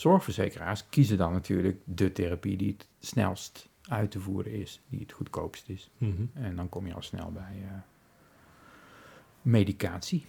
Zorgverzekeraars 0.00 0.88
kiezen 0.88 1.18
dan 1.18 1.32
natuurlijk 1.32 1.80
de 1.84 2.12
therapie 2.12 2.56
die 2.56 2.72
het 2.72 2.86
snelst 3.00 3.68
uit 3.82 4.10
te 4.10 4.20
voeren 4.20 4.52
is, 4.52 4.80
die 4.88 5.00
het 5.00 5.12
goedkoopst 5.12 5.68
is. 5.68 5.90
Mhm. 5.98 6.22
En 6.32 6.56
dan 6.56 6.68
kom 6.68 6.86
je 6.86 6.94
al 6.94 7.02
snel 7.02 7.32
bij 7.32 7.56
eh, 7.62 7.72
medicatie 9.42 10.24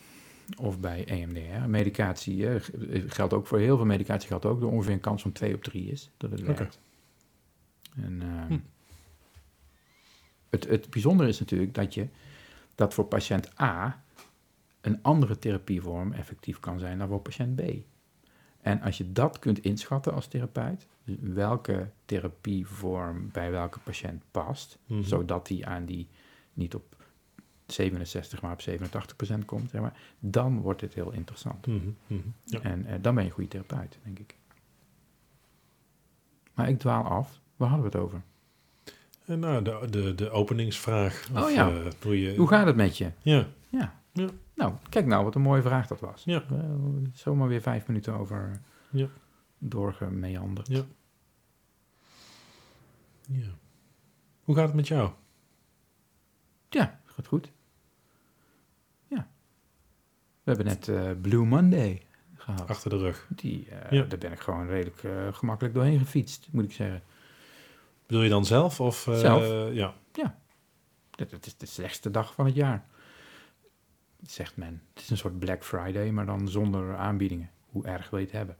of 0.58 0.80
bij 0.80 1.06
EMDR. 1.06 1.70
Medicatie 1.70 2.48
eh, 2.48 2.56
eh, 2.56 3.04
geldt 3.08 3.34
ook 3.34 3.48
voor 3.48 3.60
heel 3.60 3.76
veel 3.76 3.86
medicatie, 3.86 4.28
geldt 4.28 4.46
ook 4.46 4.60
dat 4.60 4.70
er 4.70 4.76
ongeveer 4.76 4.94
een 4.94 5.00
kans 5.00 5.22
van 5.22 5.32
2 5.32 5.56
op 5.56 5.64
3 5.64 5.92
is 5.92 6.10
dat 6.18 6.32
het 6.32 6.42
werkt. 6.42 6.80
En 7.96 8.22
eh, 8.22 8.46
Hm. 8.48 8.60
het, 10.50 10.68
het 10.68 10.90
bijzondere 10.90 11.30
is 11.30 11.40
natuurlijk 11.40 11.74
dat 11.74 11.94
je 11.94 12.08
dat 12.76 12.94
voor 12.94 13.06
patiënt 13.06 13.60
A 13.62 14.04
een 14.82 15.00
andere 15.02 15.40
therapievorm 15.40 16.14
effectief 16.14 16.60
kan 16.60 16.80
zijn 16.80 16.98
dan 16.98 17.08
voor 17.08 17.22
patiënt 17.22 17.56
B. 17.56 17.62
En 18.62 18.82
als 18.82 18.98
je 18.98 19.12
dat 19.12 19.40
kunt 19.40 19.60
inschatten 19.60 20.14
als 20.14 20.28
therapeut, 20.28 20.88
dus 21.04 21.16
welke 21.20 21.90
therapievorm 22.06 23.30
bij 23.32 23.52
welke 23.52 23.80
patiënt 23.80 24.24
past, 24.32 24.78
Mhm. 24.86 25.04
zodat 25.04 25.48
hij 25.48 25.66
aan 25.66 25.86
die 25.86 26.08
niet 26.54 26.76
op 26.76 26.96
67, 27.66 28.42
maar 28.42 28.52
op 28.52 28.62
87 28.62 29.16
procent 29.16 29.46
komt, 29.46 29.70
zeg 29.70 29.82
maar, 29.82 29.98
dan 30.20 30.60
wordt 30.60 30.82
het 30.82 30.94
heel 30.94 31.12
interessant. 31.12 31.68
Mhm. 31.68 31.78
Mhm. 32.08 32.20
Ja. 32.46 32.60
En 32.62 32.86
eh, 32.86 32.94
dan 33.02 33.14
ben 33.16 33.24
je 33.24 33.30
een 33.30 33.36
goede 33.36 33.50
therapeut, 33.50 33.98
denk 34.04 34.20
ik. 34.20 34.36
Maar 36.54 36.70
ik 36.70 36.80
dwaal 36.80 37.04
af. 37.04 37.40
Waar 37.56 37.70
hadden 37.70 37.92
we 37.92 37.98
het 37.98 38.06
over? 38.06 38.22
En 39.26 39.40
nou, 39.40 39.64
de, 39.64 39.88
de, 39.90 40.16
de 40.16 40.30
openingsvraag. 40.30 41.28
Oh 41.36 41.42
Of, 41.42 41.54
ja. 41.54 41.70
eh, 41.70 41.92
hoe 42.02 42.22
je, 42.22 42.36
Hoe 42.38 42.48
gaat 42.48 42.66
het 42.66 42.76
met 42.76 42.98
je? 42.98 43.12
Ja, 43.22 43.48
Ja. 43.70 44.00
Ja. 44.14 44.28
Nou, 44.56 44.74
kijk 44.90 45.06
nou, 45.06 45.24
wat 45.24 45.36
een 45.36 45.42
mooie 45.42 45.62
vraag 45.62 45.88
dat 45.88 46.00
was. 46.00 46.24
Ja. 46.24 46.44
Eh, 46.52 46.60
zomaar 47.14 47.48
weer 47.48 47.62
vijf 47.62 47.88
minuten 47.88 48.14
over 48.14 48.62
Ja. 48.92 49.08
doorgemeanderd. 49.58 50.68
Ja. 50.68 50.84
ja. 53.28 53.48
Hoe 54.44 54.56
gaat 54.56 54.66
het 54.66 54.76
met 54.76 54.88
jou? 54.88 55.12
Ja, 56.70 57.00
gaat 57.06 57.28
goed. 57.28 57.52
Ja. 59.08 59.28
We 60.44 60.52
hebben 60.52 60.66
net 60.66 60.88
eh, 60.88 61.12
Blue 61.22 61.46
Monday 61.46 62.02
gehad. 62.36 62.68
Achter 62.68 62.90
de 62.90 62.98
rug. 62.98 63.28
Die, 63.30 63.70
eh, 63.70 63.92
Ja. 63.92 64.04
Daar 64.04 64.20
ben 64.20 64.32
ik 64.32 64.40
gewoon 64.40 64.68
redelijk 64.68 65.36
gemakkelijk 65.36 65.74
doorheen 65.76 66.00
gefietst, 66.00 66.48
moet 66.52 66.64
ik 66.64 66.72
zeggen. 66.72 67.02
Bedoel 68.06 68.24
je 68.24 68.30
dan 68.30 68.46
zelf? 68.46 68.80
Of, 68.80 69.08
Zelf. 69.14 69.74
Ja. 69.74 69.94
Dat, 71.12 71.30
dat 71.30 71.46
is 71.46 71.58
de 71.58 71.66
slechtste 71.66 72.12
dag 72.12 72.34
van 72.34 72.46
het 72.46 72.56
jaar. 72.56 72.86
Zegt 74.26 74.58
men. 74.58 74.82
Het 74.94 75.04
is 75.04 75.10
een 75.10 75.18
soort 75.18 75.40
Black 75.40 75.64
Friday, 75.66 76.10
maar 76.12 76.26
dan 76.26 76.48
zonder 76.50 76.96
aanbiedingen. 76.96 77.50
Hoe 77.70 77.86
erg 77.86 78.10
wil 78.10 78.20
je 78.20 78.26
het 78.26 78.34
hebben? 78.36 78.58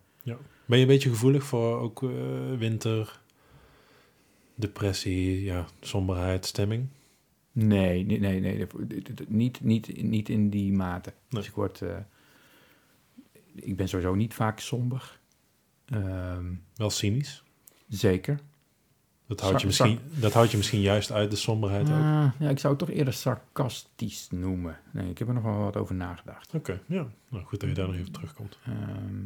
Ben 0.66 0.78
je 0.78 0.82
een 0.86 0.88
beetje 0.92 1.10
gevoelig 1.10 1.44
voor 1.44 1.78
ook 1.80 2.04
eh, 2.04 2.10
winter, 2.58 3.20
depressie, 4.56 5.44
ja, 5.44 5.66
somberheid, 5.82 6.46
stemming? 6.46 6.88
Nee, 7.52 8.06
nee, 8.06 8.20
nee, 8.20 8.40
nee. 8.40 8.68
Niet, 9.28 9.62
niet, 9.62 10.04
niet 10.04 10.30
in 10.30 10.50
die 10.50 10.74
mate. 10.74 11.10
Nee. 11.10 11.42
Dus 11.42 11.48
ik 11.50 11.56
word... 11.56 11.82
eh, 11.82 11.98
ik 13.56 13.76
ben 13.76 13.88
sowieso 13.90 14.16
niet 14.16 14.34
vaak 14.34 14.60
somber. 14.60 15.20
Ehm, 15.86 16.54
Wel 16.76 16.90
cynisch? 16.90 17.44
zeker. 17.88 18.40
Dat 19.38 19.42
houdt, 19.42 19.62
je 19.62 19.68
misschien, 19.68 20.00
dat 20.14 20.34
houdt 20.34 20.52
je 20.52 20.58
misschien 20.58 20.82
juist 20.82 21.12
uit 21.12 21.32
de 21.32 21.38
somberheid 21.38 21.90
ook. 21.90 21.96
Ah, 21.96 22.32
ja, 22.40 22.50
ik 22.50 22.60
zou 22.60 22.74
het 22.74 22.88
toch 22.88 22.96
eerder 22.98 23.14
sarcastisch 23.14 24.28
noemen. 24.32 24.78
Nee, 24.92 25.10
ik 25.10 25.18
heb 25.18 25.28
er 25.28 25.34
nog 25.34 25.44
wel 25.44 25.58
wat 25.58 25.78
over 25.78 25.96
nagedacht. 25.96 26.54
Oké, 26.54 26.80
ja. 26.86 27.08
Nou, 27.30 27.46
goed 27.46 27.60
dat 27.60 27.70
je 27.70 27.76
daar 27.76 27.88
nog 27.88 27.96
even 27.96 28.12
terugkomt. 28.12 28.58
Ehm, 28.66 29.24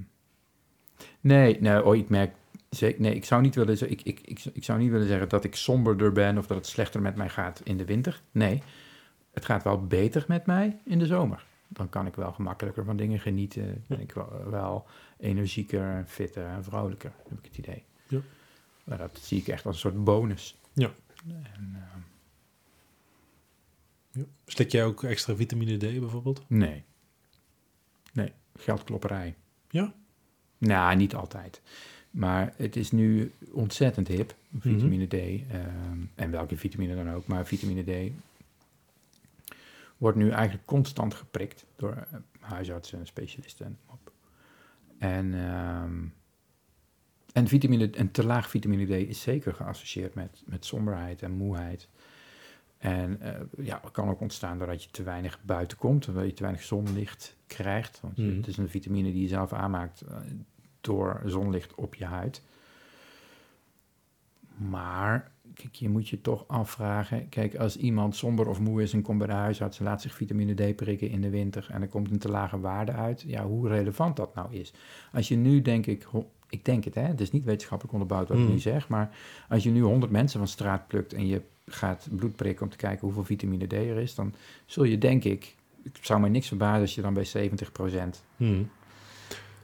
nee, 1.22 1.62
nee 1.62 1.86
oh, 1.86 1.96
ik 1.96 2.10
merk 2.10 2.36
zeker. 2.70 3.02
Nee, 3.02 3.16
ik 3.16 3.26
zou, 3.26 3.42
niet 3.42 3.56
willen, 3.56 3.92
ik, 3.92 4.02
ik, 4.02 4.20
ik, 4.26 4.46
ik 4.54 4.64
zou 4.64 4.80
niet 4.80 4.92
willen 4.92 5.08
zeggen 5.08 5.30
dat 5.30 5.44
ik 5.44 5.56
somberder 5.56 6.12
ben 6.12 6.38
of 6.38 6.48
dat 6.48 6.58
het 6.58 6.68
slechter 6.68 7.02
met 7.02 7.16
mij 7.16 7.30
gaat 7.30 7.62
in 7.64 7.78
de 7.78 7.86
winter. 7.86 8.22
Nee, 8.32 8.62
het 9.34 9.46
gaat 9.46 9.64
wel 9.64 9.88
beter 9.88 10.26
met 10.28 10.46
mij 10.46 10.78
in 10.84 11.00
de 11.00 11.06
zomer. 11.06 11.46
Dan 11.68 11.90
kan 11.90 12.06
ik 12.06 12.16
wel 12.16 12.32
gemakkelijker 12.32 12.86
van 12.86 12.98
dingen 12.98 13.20
genieten. 13.20 13.84
Ben 13.88 14.00
ik 14.00 14.12
wel, 14.12 14.50
wel 14.50 14.86
energieker, 15.18 15.82
en 15.82 16.08
fitter 16.08 16.46
en 16.46 16.64
vrolijker, 16.64 17.12
heb 17.30 17.38
ik 17.38 17.46
het 17.46 17.58
idee. 17.58 17.84
Ja. 18.08 18.20
Maar 18.86 18.98
dat 18.98 19.20
zie 19.22 19.40
ik 19.40 19.48
echt 19.48 19.66
als 19.66 19.76
een 19.76 19.82
soort 19.92 20.04
bonus. 20.04 20.56
Ja. 20.74 20.92
En, 21.28 21.72
ehm, 21.76 22.00
Ja. 24.12 24.24
Slik 24.46 24.72
jij 24.72 24.86
ook 24.86 25.04
extra 25.04 25.36
vitamine 25.36 25.78
D 25.78 25.80
bijvoorbeeld? 26.00 26.44
nee. 26.48 26.84
Nee, 28.14 28.32
geldklopperij. 28.58 29.36
Ja? 29.70 29.94
Nou, 30.58 30.96
niet 30.96 31.16
altijd. 31.16 31.62
Maar 32.12 32.54
het 32.58 32.76
is 32.76 32.92
nu 32.92 33.32
ontzettend 33.52 34.08
hip, 34.08 34.36
vitamine 34.60 35.06
D. 35.08 35.14
ehm, 35.14 36.00
en 36.16 36.32
welke 36.32 36.58
vitamine 36.58 36.96
dan 36.96 37.12
ook. 37.12 37.28
Maar 37.28 37.46
vitamine 37.46 37.84
D 37.84 38.12
wordt 39.98 40.18
nu 40.18 40.30
eigenlijk 40.30 40.66
constant 40.66 41.14
geprikt 41.14 41.66
door 41.76 41.92
eh, 41.96 42.20
huisartsen 42.40 43.00
en 43.00 43.08
specialisten. 43.08 43.66
en 43.66 43.78
op. 43.86 44.12
En, 44.98 45.34
ehm, 45.34 46.06
en, 47.36 47.48
vitamine, 47.48 47.90
en 47.90 48.12
te 48.12 48.26
laag 48.26 48.50
vitamine 48.50 48.86
D 48.86 48.90
is 48.90 49.22
zeker 49.22 49.54
geassocieerd 49.54 50.14
met, 50.14 50.44
met 50.46 50.66
somberheid 50.66 51.22
en 51.22 51.32
moeheid. 51.32 51.88
En 52.78 53.22
eh, 53.22 53.66
ja, 53.66 53.80
het 53.84 53.92
kan 53.92 54.10
ook 54.10 54.22
ontstaan 54.22 54.58
doordat 54.58 54.84
je 54.84 54.90
te 54.92 55.04
weinig 55.04 55.40
buiten 55.42 55.78
komt, 55.78 56.06
doordat 56.06 56.26
je 56.26 56.34
te 56.34 56.42
weinig 56.42 56.64
zonlicht 56.64 57.36
krijgt. 57.48 58.00
Want 58.02 58.18
Mhm. 58.18 58.36
het 58.38 58.48
is 58.48 58.58
een 58.58 58.70
vitamine 58.70 59.12
die 59.12 59.22
je 59.22 59.28
zelf 59.28 59.54
aanmaakt 59.54 60.02
eh, 60.02 60.18
door 60.82 61.22
zonlicht 61.26 61.76
op 61.76 61.96
je 61.96 62.06
huid. 62.06 62.42
Maar 64.58 65.32
kijk, 65.54 65.74
je 65.76 65.90
moet 65.90 66.10
je 66.10 66.22
toch 66.22 66.44
afvragen. 66.48 67.30
Kijk, 67.30 67.56
als 67.56 67.78
iemand 67.78 68.16
somber 68.16 68.48
of 68.48 68.60
moe 68.60 68.82
is 68.82 68.94
en 68.94 69.02
komt 69.02 69.18
bij 69.18 69.28
de 69.28 69.34
huisarts 69.34 69.80
en 69.80 69.86
laat 69.86 70.02
zich 70.02 70.14
vitamine 70.14 70.54
D 70.72 70.76
prikken 70.76 71.10
in 71.10 71.22
de 71.22 71.30
winter 71.30 71.68
en 71.72 71.82
er 71.82 71.88
komt 71.88 72.12
een 72.12 72.18
te 72.20 72.30
lage 72.30 72.60
waarde 72.60 72.92
uit, 72.92 73.24
ja, 73.28 73.46
hoe 73.46 73.68
relevant 73.68 74.16
dat 74.16 74.36
nou 74.36 74.54
is. 74.54 74.74
Als 75.14 75.28
je 75.28 75.36
nu, 75.36 75.62
denk 75.62 75.86
ik, 75.86 76.08
ik 76.56 76.66
denk 76.66 76.84
het, 76.84 76.96
hè, 76.96 77.02
het 77.02 77.22
is 77.22 77.32
niet 77.32 77.44
wetenschappelijk 77.44 77.94
onderbouwd 77.94 78.28
wat 78.28 78.38
ik 78.38 78.44
Hmm. 78.44 78.54
nu 78.54 78.60
zeg, 78.60 78.88
maar 78.90 79.16
als 79.50 79.64
je 79.64 79.70
nu 79.70 79.82
100 79.82 80.12
mensen 80.12 80.40
van 80.40 80.48
straat 80.48 80.88
plukt 80.88 81.14
en 81.14 81.28
je 81.28 81.42
gaat 81.66 82.08
bloed 82.12 82.36
prikken 82.36 82.64
om 82.66 82.72
te 82.72 82.78
kijken 82.78 83.00
hoeveel 83.02 83.24
vitamine 83.24 83.68
D 83.68 83.74
er 83.74 83.98
is, 83.98 84.16
dan 84.16 84.34
zul 84.66 84.84
je, 84.84 84.98
denk 84.98 85.24
ik, 85.24 85.56
het 85.84 85.98
zou 86.02 86.20
mij 86.20 86.30
niks 86.30 86.48
verbazen 86.48 86.82
als 86.82 86.96
je 86.96 87.02
dan 87.02 87.14
bij 87.14 87.26
70% 87.26 88.24
Mhm. 88.38 88.64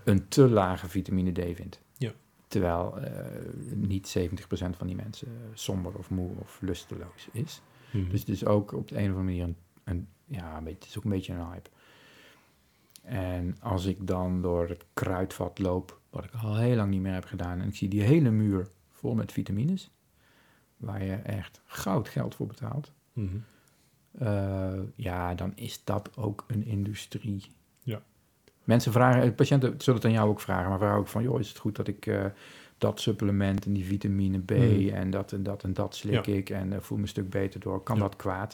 een 0.03 0.27
te 0.27 0.49
lage 0.49 0.87
vitamine 0.89 1.31
D 1.31 1.55
vindt. 1.55 1.79
Ja. 1.97 2.11
Terwijl 2.47 2.99
eh, 2.99 3.11
niet 3.75 4.07
70% 4.07 4.77
van 4.77 4.87
die 4.87 4.95
mensen 4.95 5.27
eh, 5.27 5.33
somber 5.53 5.93
of 5.97 6.09
moe 6.09 6.29
of 6.39 6.57
lusteloos 6.61 7.27
is. 7.31 7.61
Mhm. 7.91 8.09
Dus 8.09 8.19
het 8.19 8.29
is 8.29 8.45
ook 8.45 8.73
op 8.73 8.87
de 8.87 8.95
een 8.97 9.11
of 9.11 9.17
andere 9.17 9.23
manier 9.25 9.43
een, 9.43 9.55
een, 9.83 10.07
ja, 10.25 10.57
een 10.57 10.63
beetje, 10.63 10.79
het 10.79 10.87
is 10.89 10.97
ook 10.97 11.03
een 11.03 11.09
beetje 11.09 11.33
een 11.33 11.45
hype. 11.51 11.69
En 13.01 13.55
als 13.61 13.85
ik 13.85 14.07
dan 14.07 14.41
door 14.41 14.67
het 14.69 14.85
kruidvat 14.93 15.59
loop, 15.59 15.99
wat 16.09 16.23
ik 16.23 16.31
al 16.41 16.57
heel 16.57 16.75
lang 16.75 16.89
niet 16.89 17.01
meer 17.01 17.13
heb 17.13 17.25
gedaan, 17.25 17.59
en 17.61 17.67
ik 17.67 17.75
zie 17.75 17.87
die 17.89 18.01
hele 18.01 18.31
muur 18.31 18.67
vol 18.89 19.15
met 19.15 19.31
vitamines, 19.31 19.91
waar 20.77 21.03
je 21.03 21.13
echt 21.15 21.61
goud 21.65 22.09
geld 22.09 22.35
voor 22.35 22.47
betaalt, 22.47 22.91
Mhm. 23.13 23.35
eh, 24.17 24.79
ja, 24.95 25.35
dan 25.35 25.51
is 25.55 25.83
dat 25.83 26.17
ook 26.17 26.43
een 26.47 26.65
industrie. 26.65 27.45
Ja. 27.83 28.01
Mensen 28.63 28.91
vragen, 28.91 29.21
eh, 29.21 29.35
patiënten 29.35 29.73
zullen 29.77 29.95
het 29.99 30.05
aan 30.09 30.15
jou 30.15 30.29
ook 30.29 30.39
vragen, 30.41 30.69
maar 30.69 30.77
vragen 30.79 30.97
ook 30.99 31.07
van, 31.07 31.23
joh, 31.23 31.39
is 31.39 31.49
het 31.49 31.57
goed 31.57 31.75
dat 31.75 31.87
ik 31.87 32.05
eh, 32.05 32.25
dat 32.77 32.99
supplement 32.99 33.65
en 33.65 33.73
die 33.73 33.85
vitamine 33.85 34.39
B 34.39 34.51
Mm. 34.51 34.89
en 34.89 35.09
dat 35.09 35.31
en 35.31 35.43
dat 35.43 35.63
en 35.63 35.73
dat 35.73 35.95
slik 35.95 36.25
Ja. 36.25 36.33
ik 36.33 36.49
en 36.49 36.83
voel 36.83 36.97
me 36.97 37.03
een 37.03 37.09
stuk 37.09 37.29
beter 37.29 37.59
door, 37.59 37.83
kan 37.83 37.95
Ja. 37.95 38.01
dat 38.01 38.15
kwaad? 38.15 38.53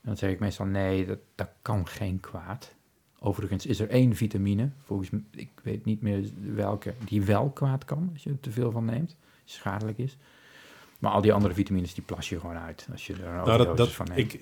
En 0.00 0.08
dan 0.08 0.16
zeg 0.16 0.30
ik 0.30 0.38
meestal, 0.38 0.66
nee, 0.66 1.06
dat, 1.06 1.18
dat 1.34 1.50
kan 1.62 1.86
geen 1.86 2.20
kwaad. 2.20 2.74
Overigens 3.20 3.66
is 3.66 3.80
er 3.80 3.88
één 3.88 4.14
vitamine, 4.16 4.70
volgens 4.84 5.08
ik 5.30 5.48
weet 5.62 5.84
niet 5.84 6.02
meer 6.02 6.24
welke, 6.54 6.94
die 7.04 7.22
wel 7.22 7.50
kwaad 7.50 7.84
kan 7.84 8.10
als 8.12 8.22
je 8.22 8.30
er 8.30 8.40
te 8.40 8.50
veel 8.50 8.70
van 8.70 8.84
neemt. 8.84 9.16
schadelijk 9.44 9.98
is. 9.98 10.16
Maar 10.98 11.10
al 11.12 11.20
die 11.20 11.32
andere 11.32 11.54
vitamines, 11.54 11.94
die 11.94 12.04
plas 12.04 12.28
je 12.28 12.40
gewoon 12.40 12.56
uit 12.56 12.86
als 12.92 13.06
je 13.06 13.12
er 13.12 13.24
een 13.26 13.34
Nou, 13.44 13.58
dat, 13.64 13.76
dat, 13.76 13.92
van 13.92 14.06
neemt. 14.14 14.32
ik, 14.34 14.40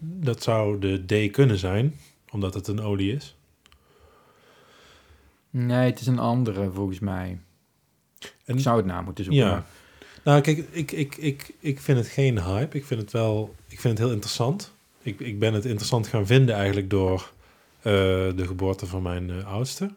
dat 0.00 0.42
zou 0.42 0.78
de 0.78 1.26
D 1.28 1.30
kunnen 1.32 1.58
zijn, 1.58 1.94
omdat 2.30 2.54
het 2.54 2.66
een 2.68 2.80
olie 2.80 3.14
is. 3.14 3.36
Nee, 5.50 5.90
het 5.90 6.00
is 6.00 6.06
een 6.06 6.18
andere 6.18 6.70
volgens 6.70 6.98
mij. 6.98 7.38
En, 8.44 8.54
Ik 8.54 8.60
zou 8.60 8.76
het 8.76 8.86
na 8.86 9.00
moeten 9.02 9.24
zoeken. 9.24 9.42
Ja. 9.44 9.50
maar- 9.50 9.66
Nou, 10.24 10.40
kijk, 10.40 10.58
ik, 10.70 10.92
ik, 10.92 11.16
ik, 11.16 11.54
ik 11.58 11.80
vind 11.80 11.98
het 11.98 12.06
geen 12.08 12.42
hype. 12.42 12.76
Ik 12.76 12.84
vind 12.84 13.00
het 13.00 13.10
wel, 13.10 13.54
ik 13.68 13.80
vind 13.80 13.92
het 13.98 14.06
heel 14.06 14.14
interessant. 14.14 14.72
Ik, 15.02 15.20
ik 15.20 15.38
ben 15.38 15.54
het 15.54 15.64
interessant 15.64 16.06
gaan 16.06 16.26
vinden 16.26 16.54
eigenlijk 16.54 16.90
door 16.90 17.32
de 17.82 18.42
geboorte 18.46 18.86
van 18.86 19.02
mijn 19.02 19.30
eh, 19.30 19.46
oudste. 19.52 19.90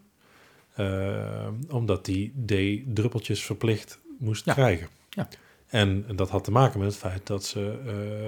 Eh, 0.76 1.48
omdat 1.70 2.06
die 2.06 2.34
D-druppeltjes 2.46 3.44
verplicht 3.46 4.00
moest 4.18 4.46
Ja. 4.46 4.54
krijgen. 4.54 4.88
Ja. 5.10 5.28
En 5.68 6.06
dat 6.16 6.30
had 6.30 6.44
te 6.44 6.52
maken 6.52 6.80
met 6.80 6.88
het 6.88 6.98
feit 6.98 7.28
dat 7.28 7.46
ze 7.46 7.80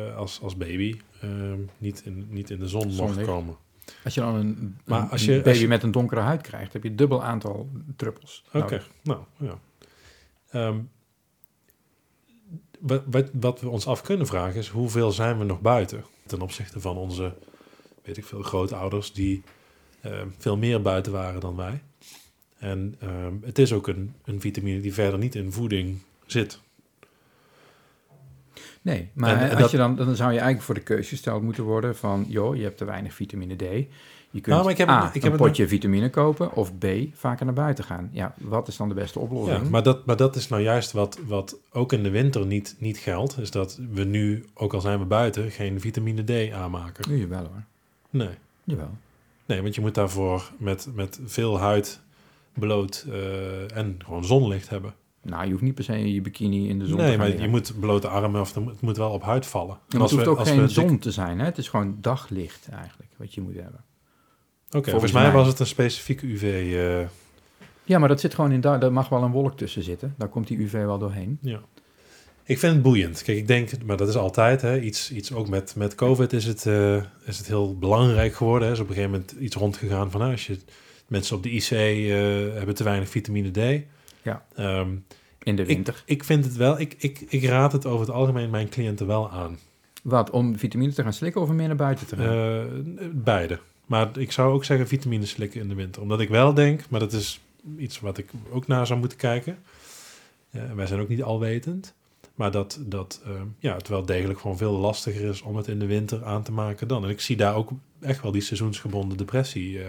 eh, 0.09 0.17
als, 0.17 0.41
als 0.41 0.57
baby 0.57 0.99
eh, 1.21 1.29
niet, 1.77 2.01
in, 2.05 2.25
niet 2.29 2.49
in 2.49 2.59
de 2.59 2.67
zon 2.67 2.87
mocht 2.93 3.21
komen. 3.23 3.55
Als 4.03 4.13
je 4.13 4.21
dan 4.21 4.35
een, 4.35 4.77
Maar 4.85 5.01
een- 5.01 5.09
als 5.09 5.21
een 5.21 5.27
je- 5.27 5.35
baby 5.37 5.49
als 5.49 5.59
je- 5.59 5.67
met 5.67 5.83
een 5.83 5.91
donkere 5.91 6.21
huid 6.21 6.41
krijgt, 6.41 6.73
heb 6.73 6.83
je 6.83 6.95
dubbel 6.95 7.23
aantal 7.23 7.69
druppels. 7.95 8.43
Oké, 8.53 8.81
nou 9.03 9.19
ja. 9.39 9.59
Ehm, 10.49 10.77
wat, 12.79 13.03
wat, 13.05 13.29
wat 13.33 13.61
we 13.61 13.69
ons 13.69 13.87
af 13.87 14.01
kunnen 14.01 14.27
vragen 14.27 14.59
is 14.59 14.67
hoeveel 14.67 15.11
zijn 15.11 15.37
we 15.37 15.43
nog 15.43 15.61
buiten 15.61 16.03
ten 16.25 16.41
opzichte 16.41 16.79
van 16.79 16.97
onze, 16.97 17.33
weet 18.05 18.17
ik 18.17 18.25
veel, 18.25 18.41
grootouders 18.41 19.13
die 19.13 19.43
ehm, 20.01 20.27
veel 20.37 20.57
meer 20.57 20.81
buiten 20.81 21.11
waren 21.11 21.39
dan 21.41 21.55
wij. 21.55 21.81
En 22.57 22.95
ehm, 22.99 23.33
het 23.41 23.59
is 23.59 23.73
ook 23.73 23.87
een, 23.87 24.13
een 24.25 24.41
vitamine 24.41 24.79
die 24.79 24.93
verder 24.93 25.19
niet 25.19 25.35
in 25.35 25.51
voeding 25.51 25.97
zit. 26.25 26.59
Nee, 28.81 29.09
maar 29.13 29.41
En 29.41 29.49
als 29.49 29.59
dat- 29.59 29.71
je 29.71 29.77
dan, 29.77 29.95
dan 29.95 30.15
zou 30.15 30.29
je 30.31 30.35
eigenlijk 30.37 30.61
voor 30.61 30.75
de 30.75 30.81
keuze 30.81 31.09
gesteld 31.09 31.41
moeten 31.43 31.63
worden 31.63 31.95
van, 31.95 32.25
joh, 32.27 32.55
je 32.55 32.63
hebt 32.63 32.77
te 32.77 32.85
weinig 32.85 33.13
vitamine 33.13 33.55
D. 33.55 33.61
Je 33.61 34.41
kunt 34.41 34.45
Nou, 34.45 34.61
maar 34.63 34.71
ik 34.71 34.77
heb 34.77 34.89
A, 34.89 35.07
ik 35.07 35.13
heb 35.13 35.23
een 35.23 35.31
het 35.31 35.47
potje 35.47 35.67
vitamine 35.67 36.09
kopen 36.09 36.53
of 36.55 36.77
B, 36.77 36.85
vaker 37.13 37.45
naar 37.45 37.53
buiten 37.55 37.83
gaan. 37.83 38.09
Ja, 38.11 38.33
wat 38.37 38.67
is 38.67 38.77
dan 38.77 38.89
de 38.89 38.95
beste 38.95 39.19
oplossing? 39.19 39.63
Ja, 39.63 39.69
maar, 39.69 39.83
dat, 39.83 40.05
maar 40.05 40.15
dat 40.17 40.35
is 40.35 40.47
nou 40.47 40.61
juist 40.61 40.91
wat, 40.91 41.19
wat 41.27 41.57
ook 41.71 41.93
in 41.93 42.03
de 42.03 42.09
winter 42.09 42.45
niet, 42.45 42.75
niet 42.79 42.97
geldt. 42.97 43.37
Is 43.39 43.51
dat 43.51 43.79
we 43.91 44.03
nu, 44.03 44.45
ook 44.53 44.73
al 44.73 44.81
zijn 44.81 44.99
we 44.99 45.05
buiten, 45.05 45.51
geen 45.51 45.79
vitamine 45.81 46.23
D 46.47 46.51
aanmaken. 46.53 47.09
Nu 47.09 47.17
jawel 47.19 47.39
hoor, 47.39 47.63
Nee. 48.17 48.29
jawel. 48.63 48.89
Nee, 49.45 49.61
want 49.61 49.75
je 49.75 49.81
moet 49.81 49.95
daarvoor 49.95 50.51
met, 50.57 50.87
met 50.93 51.19
veel 51.25 51.59
huid 51.59 52.01
bloot 52.53 53.05
eh, 53.11 53.77
en 53.77 53.99
gewoon 54.05 54.25
zonlicht 54.25 54.69
hebben. 54.69 54.93
Nou, 55.21 55.45
je 55.45 55.51
hoeft 55.51 55.63
niet 55.63 55.75
per 55.75 55.83
se 55.83 56.13
je 56.13 56.21
bikini 56.21 56.69
in 56.69 56.79
de 56.79 56.85
zon 56.87 56.97
te 56.97 57.03
nee, 57.03 57.17
maar 57.17 57.25
liggen. 57.25 57.43
je 57.45 57.49
moet 57.49 57.79
blote 57.79 58.07
armen 58.07 58.41
of 58.41 58.53
het 58.55 58.81
moet 58.81 58.97
wel 58.97 59.11
op 59.11 59.23
huid 59.23 59.45
vallen. 59.45 59.77
Ja, 59.87 59.99
als 59.99 60.11
het 60.11 60.11
hoeft 60.11 60.23
we- 60.23 60.29
ook 60.29 60.37
als 60.37 60.49
geen 60.49 60.61
we 60.61 60.67
zon 60.67 60.99
te 60.99 61.11
zijn, 61.11 61.39
hè? 61.39 61.45
het 61.45 61.57
is 61.57 61.69
gewoon 61.69 61.97
daglicht 62.01 62.67
eigenlijk, 62.69 63.11
wat 63.17 63.33
je 63.33 63.41
moet 63.41 63.53
hebben. 63.55 63.83
Oké, 64.65 64.71
volgens 64.71 64.91
volgens 64.91 65.11
mij 65.11 65.21
mij. 65.23 65.31
was 65.31 65.47
het 65.47 65.59
een 65.59 65.65
specifieke 65.67 66.25
UV. 66.27 66.43
eh, 66.43 67.07
Ja, 67.83 67.99
maar 67.99 68.07
dat 68.09 68.19
zit 68.19 68.33
gewoon 68.33 68.51
in, 68.51 68.61
daar 68.61 68.79
daar 68.79 68.93
mag 68.93 69.09
wel 69.09 69.23
een 69.23 69.31
wolk 69.31 69.57
tussen 69.57 69.83
zitten. 69.83 70.13
Daar 70.17 70.27
komt 70.29 70.47
die 70.47 70.57
UV 70.57 70.71
wel 70.71 70.97
doorheen. 70.97 71.37
ja. 71.41 71.59
Ik 72.47 72.59
vind 72.59 72.73
het 72.73 72.81
boeiend. 72.81 73.23
Kijk, 73.23 73.37
ik 73.37 73.47
denk, 73.47 73.83
maar 73.85 73.97
dat 73.97 74.07
is 74.07 74.15
altijd 74.15 74.61
hè, 74.61 74.79
iets, 74.79 75.11
iets 75.11 75.33
ook 75.33 75.47
met, 75.47 75.75
met 75.75 75.95
COVID 75.95 76.33
is 76.33 76.45
het, 76.45 76.65
eh, 76.65 76.95
is 77.25 77.37
het 77.37 77.47
heel 77.47 77.77
belangrijk 77.77 78.35
geworden. 78.35 78.61
Hè. 78.61 78.67
Er 78.67 78.73
is 78.73 78.83
op 78.83 78.89
een 78.89 78.95
gegeven 78.95 79.11
moment 79.19 79.31
iets 79.39 79.55
rondgegaan 79.55 80.11
van 80.11 80.19
nou, 80.19 80.31
als 80.31 80.47
je 80.47 80.57
mensen 81.07 81.35
op 81.35 81.43
de 81.43 81.51
IC 81.51 81.69
eh, 81.71 82.57
hebben 82.57 82.75
te 82.75 82.83
weinig 82.83 83.09
vitamine 83.09 83.51
D. 83.51 83.83
Ja. 84.21 84.45
Ehm, 84.55 84.89
In 85.43 85.55
de 85.55 85.61
ik, 85.61 85.67
winter. 85.67 86.03
ik 86.05 86.23
vind 86.23 86.45
het 86.45 86.55
wel, 86.55 86.79
ik, 86.79 86.95
ik, 86.97 87.25
ik 87.27 87.43
raad 87.43 87.71
het 87.71 87.85
over 87.85 88.05
het 88.05 88.15
algemeen 88.15 88.49
mijn 88.49 88.69
cliënten 88.69 89.07
wel 89.07 89.31
aan. 89.31 89.57
Wat, 90.03 90.29
om 90.29 90.57
vitamine 90.57 90.93
te 90.93 91.03
gaan 91.03 91.13
slikken 91.13 91.41
of 91.41 91.49
om 91.49 91.55
meer 91.55 91.67
naar 91.67 91.75
buiten 91.75 92.07
te 92.07 92.15
gaan? 92.15 92.27
Eh, 92.97 93.05
beide. 93.11 93.59
Maar 93.85 94.17
ik 94.17 94.31
zou 94.31 94.53
ook 94.53 94.65
zeggen 94.65 94.87
vitamine 94.87 95.25
slikken 95.25 95.61
in 95.61 95.67
de 95.67 95.75
winter. 95.75 96.01
Omdat 96.01 96.19
ik 96.19 96.29
wel 96.29 96.53
denk, 96.53 96.81
maar 96.89 96.99
dat 96.99 97.13
is 97.13 97.39
iets 97.77 97.99
wat 97.99 98.17
ik 98.17 98.29
ook 98.51 98.67
naar 98.67 98.87
zou 98.87 98.99
moeten 98.99 99.17
kijken. 99.17 99.57
Wij 100.75 100.87
zijn 100.87 100.99
ook 100.99 101.07
niet 101.09 101.23
alwetend. 101.23 101.93
Maar 102.35 102.51
dat, 102.51 102.79
dat 102.81 103.21
eh, 103.25 103.31
ja, 103.59 103.75
het 103.75 103.87
wel 103.87 104.05
degelijk 104.05 104.39
gewoon 104.39 104.57
veel 104.57 104.71
lastiger 104.71 105.29
is 105.29 105.41
om 105.41 105.55
het 105.55 105.67
in 105.67 105.79
de 105.79 105.85
winter 105.85 106.25
aan 106.25 106.43
te 106.43 106.51
maken 106.51 106.87
dan. 106.87 107.03
En 107.03 107.09
ik 107.09 107.21
zie 107.21 107.35
daar 107.35 107.55
ook 107.55 107.71
echt 108.01 108.21
wel 108.21 108.31
die 108.31 108.41
seizoensgebonden 108.41 109.17
depressie. 109.17 109.79
eh, 109.79 109.85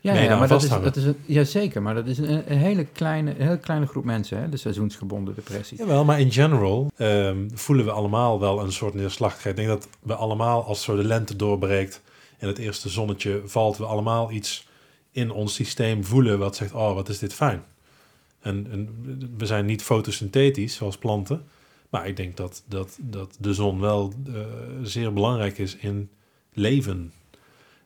ja, 0.00 0.14
ja, 0.14 0.38
maar 0.38 0.48
dat 0.48 0.62
is, 0.62 0.68
dat 0.68 0.96
is 0.96 1.04
een, 1.04 1.16
ja, 1.26 1.44
zeker. 1.44 1.82
Maar 1.82 1.94
dat 1.94 2.06
is 2.06 2.18
een, 2.18 2.52
een 2.52 2.58
hele, 2.58 2.84
kleine, 2.84 3.30
een 3.30 3.46
hele 3.46 3.58
kleine 3.58 3.86
groep 3.86 4.04
mensen, 4.04 4.38
hè? 4.38 4.48
de 4.48 4.56
seizoensgebonden 4.56 5.34
depressie. 5.34 5.78
Jawel, 5.78 6.04
maar 6.04 6.20
in 6.20 6.32
general 6.32 6.90
ehm, 6.96 7.48
voelen 7.54 7.84
we 7.84 7.90
allemaal 7.90 8.40
wel 8.40 8.60
een 8.60 8.72
soort 8.72 8.94
neerslachtigheid. 8.94 9.58
Ik 9.58 9.66
denk 9.66 9.80
dat 9.80 9.88
we 10.02 10.14
allemaal, 10.14 10.64
als 10.64 10.82
zo 10.82 10.96
de 10.96 11.04
lente 11.04 11.36
doorbreekt 11.36 12.02
en 12.38 12.48
het 12.48 12.58
eerste 12.58 12.88
zonnetje 12.88 13.42
valt, 13.44 13.76
we 13.76 13.84
allemaal 13.84 14.30
iets 14.30 14.68
in 15.10 15.30
ons 15.30 15.54
systeem 15.54 16.04
voelen 16.04 16.38
wat 16.38 16.56
zegt, 16.56 16.72
oh, 16.72 16.94
wat 16.94 17.08
is 17.08 17.18
dit 17.18 17.34
fijn. 17.34 17.62
En, 18.40 18.66
en 18.70 18.88
we 19.36 19.46
zijn 19.46 19.66
niet 19.66 19.82
fotosynthetisch, 19.82 20.74
zoals 20.74 20.98
planten. 20.98 21.44
Maar 21.90 22.06
ik 22.08 22.16
denk 22.16 22.36
dat, 22.36 22.64
dat, 22.68 22.98
dat 23.00 23.36
de 23.40 23.54
zon 23.54 23.80
wel 23.80 24.12
eh, 24.26 24.34
zeer 24.82 25.12
belangrijk 25.12 25.58
is 25.58 25.76
in 25.76 26.10
leven. 26.52 27.12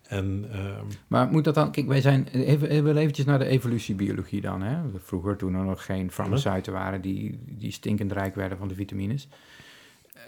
En 0.09 0.45
ehm, 0.53 0.85
Maar 1.07 1.29
moet 1.29 1.45
dat 1.45 1.55
dan... 1.55 1.71
Kijk, 1.71 1.87
wij 1.87 2.01
zijn... 2.01 2.27
Even, 2.33 2.69
even 2.71 2.97
eventjes 2.97 3.27
naar 3.27 3.39
de 3.39 3.45
evolutiebiologie 3.47 4.41
dan. 4.41 4.63
Hè? 4.63 4.77
Vroeger, 4.99 5.37
toen 5.37 5.55
er 5.55 5.65
nog 5.65 5.85
geen 5.85 6.11
farmaceuten 6.11 6.73
waren 6.73 7.01
die, 7.01 7.39
die 7.47 7.71
stinkend 7.73 8.13
rijk 8.13 8.35
werden 8.35 8.59
van 8.59 8.69
de 8.69 8.75
vitamines. 8.75 9.29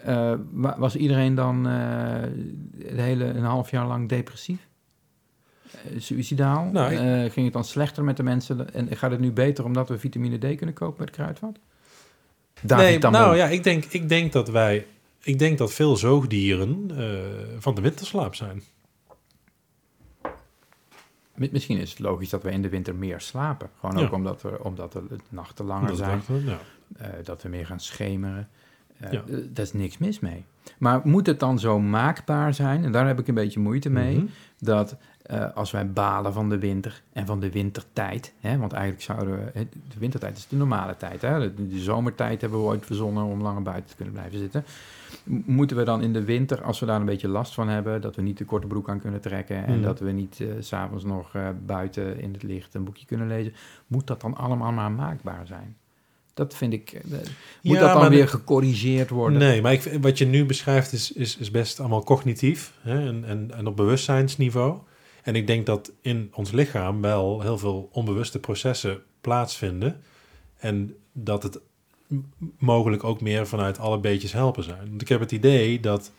Eh, 0.03 0.33
wa- 0.51 0.79
was 0.79 0.95
iedereen 0.95 1.35
dan 1.35 1.67
eh 1.67 2.21
het 2.77 2.99
hele, 2.99 3.25
een 3.25 3.43
half 3.43 3.71
jaar 3.71 3.87
lang 3.87 4.09
depressief? 4.09 4.67
Eh, 5.71 5.99
suicidaal? 5.99 6.65
Nou, 6.65 6.91
ik- 6.93 6.99
Eh, 6.99 7.31
ging 7.31 7.45
het 7.45 7.53
dan 7.53 7.63
slechter 7.63 8.03
met 8.03 8.17
de 8.17 8.23
mensen? 8.23 8.73
En 8.73 8.95
gaat 8.97 9.11
het 9.11 9.19
nu 9.19 9.31
beter 9.31 9.65
omdat 9.65 9.89
we 9.89 9.97
vitamine 9.99 10.37
D 10.37 10.55
kunnen 10.57 10.75
kopen 10.75 10.99
met 11.01 11.09
kruidvat? 11.09 11.59
David 12.61 13.01
nee, 13.01 13.11
nou 13.11 13.35
ja, 13.35 13.47
ik 13.47 13.63
denk, 13.63 13.85
ik 13.85 14.09
denk 14.09 14.31
dat 14.33 14.49
wij, 14.49 14.85
ik 15.23 15.39
denk 15.39 15.57
dat 15.57 15.73
veel 15.73 15.95
zoogdieren 15.97 16.91
eh, 16.97 17.05
van 17.59 17.75
de 17.75 17.81
winterslaap 17.81 18.35
zijn. 18.35 18.63
Mi- 21.35 21.49
Misschien 21.51 21.77
is 21.77 21.89
het 21.89 21.99
logisch 21.99 22.29
dat 22.29 22.43
we 22.43 22.51
in 22.51 22.61
de 22.61 22.69
winter 22.69 22.95
meer 22.95 23.21
slapen. 23.21 23.69
Gewoon 23.79 23.97
Ja. 23.97 24.05
ook 24.05 24.13
omdat, 24.13 24.41
we, 24.41 24.63
omdat 24.63 24.91
de 24.91 25.01
nachten 25.29 25.65
langer 25.65 25.87
Dat 25.87 25.97
zijn. 25.97 26.17
dachten 26.17 26.43
we, 26.45 26.49
ja. 26.49 26.59
eh, 26.97 27.09
dat 27.25 27.41
we 27.41 27.49
meer 27.49 27.65
gaan 27.65 27.79
schemeren. 27.79 28.49
Ja. 28.99 29.09
eh, 29.11 29.19
Daar 29.49 29.65
is 29.65 29.73
niks 29.73 29.97
mis 29.97 30.19
mee. 30.19 30.45
Maar 30.77 31.01
moet 31.03 31.25
het 31.27 31.39
dan 31.39 31.59
zo 31.59 31.79
maakbaar 31.79 32.53
zijn, 32.53 32.83
en 32.83 32.91
daar 32.91 33.07
heb 33.07 33.19
ik 33.19 33.27
een 33.27 33.33
beetje 33.33 33.59
moeite 33.59 33.89
mee, 33.89 34.17
Mhm. 34.17 34.25
dat 34.59 34.95
eh, 35.21 35.53
als 35.55 35.71
wij 35.71 35.91
balen 35.91 36.33
van 36.33 36.49
de 36.49 36.57
winter 36.57 37.01
en 37.13 37.25
van 37.25 37.39
de 37.39 37.51
wintertijd, 37.51 38.33
hè, 38.39 38.57
want 38.57 38.71
eigenlijk 38.73 39.03
zouden 39.03 39.39
we, 39.53 39.67
de 39.87 39.99
wintertijd 39.99 40.37
is 40.37 40.47
de 40.47 40.55
normale 40.55 40.97
tijd, 40.97 41.21
hè, 41.21 41.39
de, 41.39 41.67
de 41.67 41.79
zomertijd 41.79 42.41
hebben 42.41 42.59
we 42.59 42.65
ooit 42.65 42.85
verzonnen 42.85 43.23
om 43.23 43.41
langer 43.41 43.61
buiten 43.61 43.89
te 43.89 43.95
kunnen 43.95 44.13
blijven 44.13 44.39
zitten. 44.39 44.63
Moeten 45.45 45.77
we 45.77 45.83
dan 45.83 46.01
in 46.01 46.13
de 46.13 46.23
winter, 46.23 46.63
als 46.63 46.79
we 46.79 46.85
daar 46.85 46.99
een 46.99 47.05
beetje 47.05 47.27
last 47.27 47.53
van 47.53 47.67
hebben, 47.69 48.01
dat 48.01 48.15
we 48.15 48.21
niet 48.21 48.37
de 48.37 48.45
korte 48.45 48.67
broek 48.67 48.89
aan 48.89 48.99
kunnen 48.99 49.21
trekken 49.21 49.65
en 49.65 49.73
Mhm. 49.73 49.81
dat 49.81 49.99
we 49.99 50.11
niet 50.11 50.43
s 50.59 50.67
s'avonds 50.67 51.03
nog 51.03 51.31
buiten 51.65 52.19
in 52.19 52.33
het 52.33 52.43
licht 52.43 52.73
een 52.73 52.83
boekje 52.83 53.05
kunnen 53.05 53.27
lezen, 53.27 53.53
moet 53.87 54.07
dat 54.07 54.21
dan 54.21 54.35
allemaal 54.35 54.71
maar 54.71 54.91
maakbaar 54.91 55.47
zijn? 55.47 55.75
Dat 56.37 56.55
vind 56.55 56.73
ik. 56.73 56.91
eh, 56.91 57.01
Moet 57.61 57.75
Ja, 57.75 57.79
dat 57.79 58.01
dan 58.01 58.09
weer 58.09 58.21
de- 58.21 58.27
gecorrigeerd 58.27 59.09
worden? 59.09 59.39
Nee, 59.39 59.61
maar 59.61 59.73
ik, 59.73 59.97
wat 60.01 60.17
je 60.17 60.25
nu 60.25 60.45
beschrijft 60.45 60.93
is, 60.93 61.11
is, 61.11 61.37
is 61.37 61.51
best 61.51 61.79
allemaal 61.79 62.03
cognitief 62.03 62.73
hè, 62.81 63.07
en, 63.07 63.23
en, 63.25 63.51
en 63.53 63.67
op 63.67 63.75
bewustzijnsniveau. 63.75 64.77
En 65.23 65.35
ik 65.35 65.47
denk 65.47 65.65
dat 65.65 65.91
in 66.01 66.29
ons 66.33 66.51
lichaam 66.51 67.01
wel 67.01 67.41
heel 67.41 67.57
veel 67.57 67.89
onbewuste 67.91 68.39
processen 68.39 69.01
plaatsvinden. 69.21 70.01
En 70.57 70.95
dat 71.13 71.43
het 71.43 71.59
mogelijk 72.57 73.03
ook 73.03 73.21
meer 73.21 73.47
vanuit 73.47 73.79
alle 73.79 73.99
beetjes 73.99 74.31
helpen 74.33 74.63
zijn. 74.63 74.89
Want 74.89 75.01
ik 75.01 75.07
heb 75.09 75.19
het 75.19 75.31
idee 75.31 75.79
dat 75.79 76.11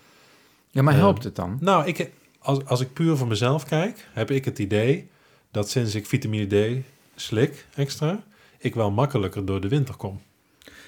Ja, 0.70 0.82
maar 0.82 0.94
Eh, 0.94 1.00
helpt 1.00 1.24
het 1.24 1.36
dan? 1.36 1.56
Nou, 1.60 1.86
ik, 1.86 2.10
als, 2.38 2.64
als 2.64 2.80
ik 2.80 2.92
puur 2.92 3.16
voor 3.16 3.26
mezelf 3.26 3.64
kijk, 3.64 4.08
heb 4.12 4.30
ik 4.30 4.44
het 4.44 4.58
idee 4.58 5.08
dat 5.50 5.70
sinds 5.70 5.94
ik 5.94 6.06
vitamine 6.06 6.46
D 6.46 6.84
slik 7.20 7.66
extra, 7.74 8.22
ik 8.58 8.74
wel 8.74 8.90
makkelijker 8.90 9.44
door 9.44 9.60
de 9.60 9.68
winter 9.68 9.96
kom. 9.96 10.20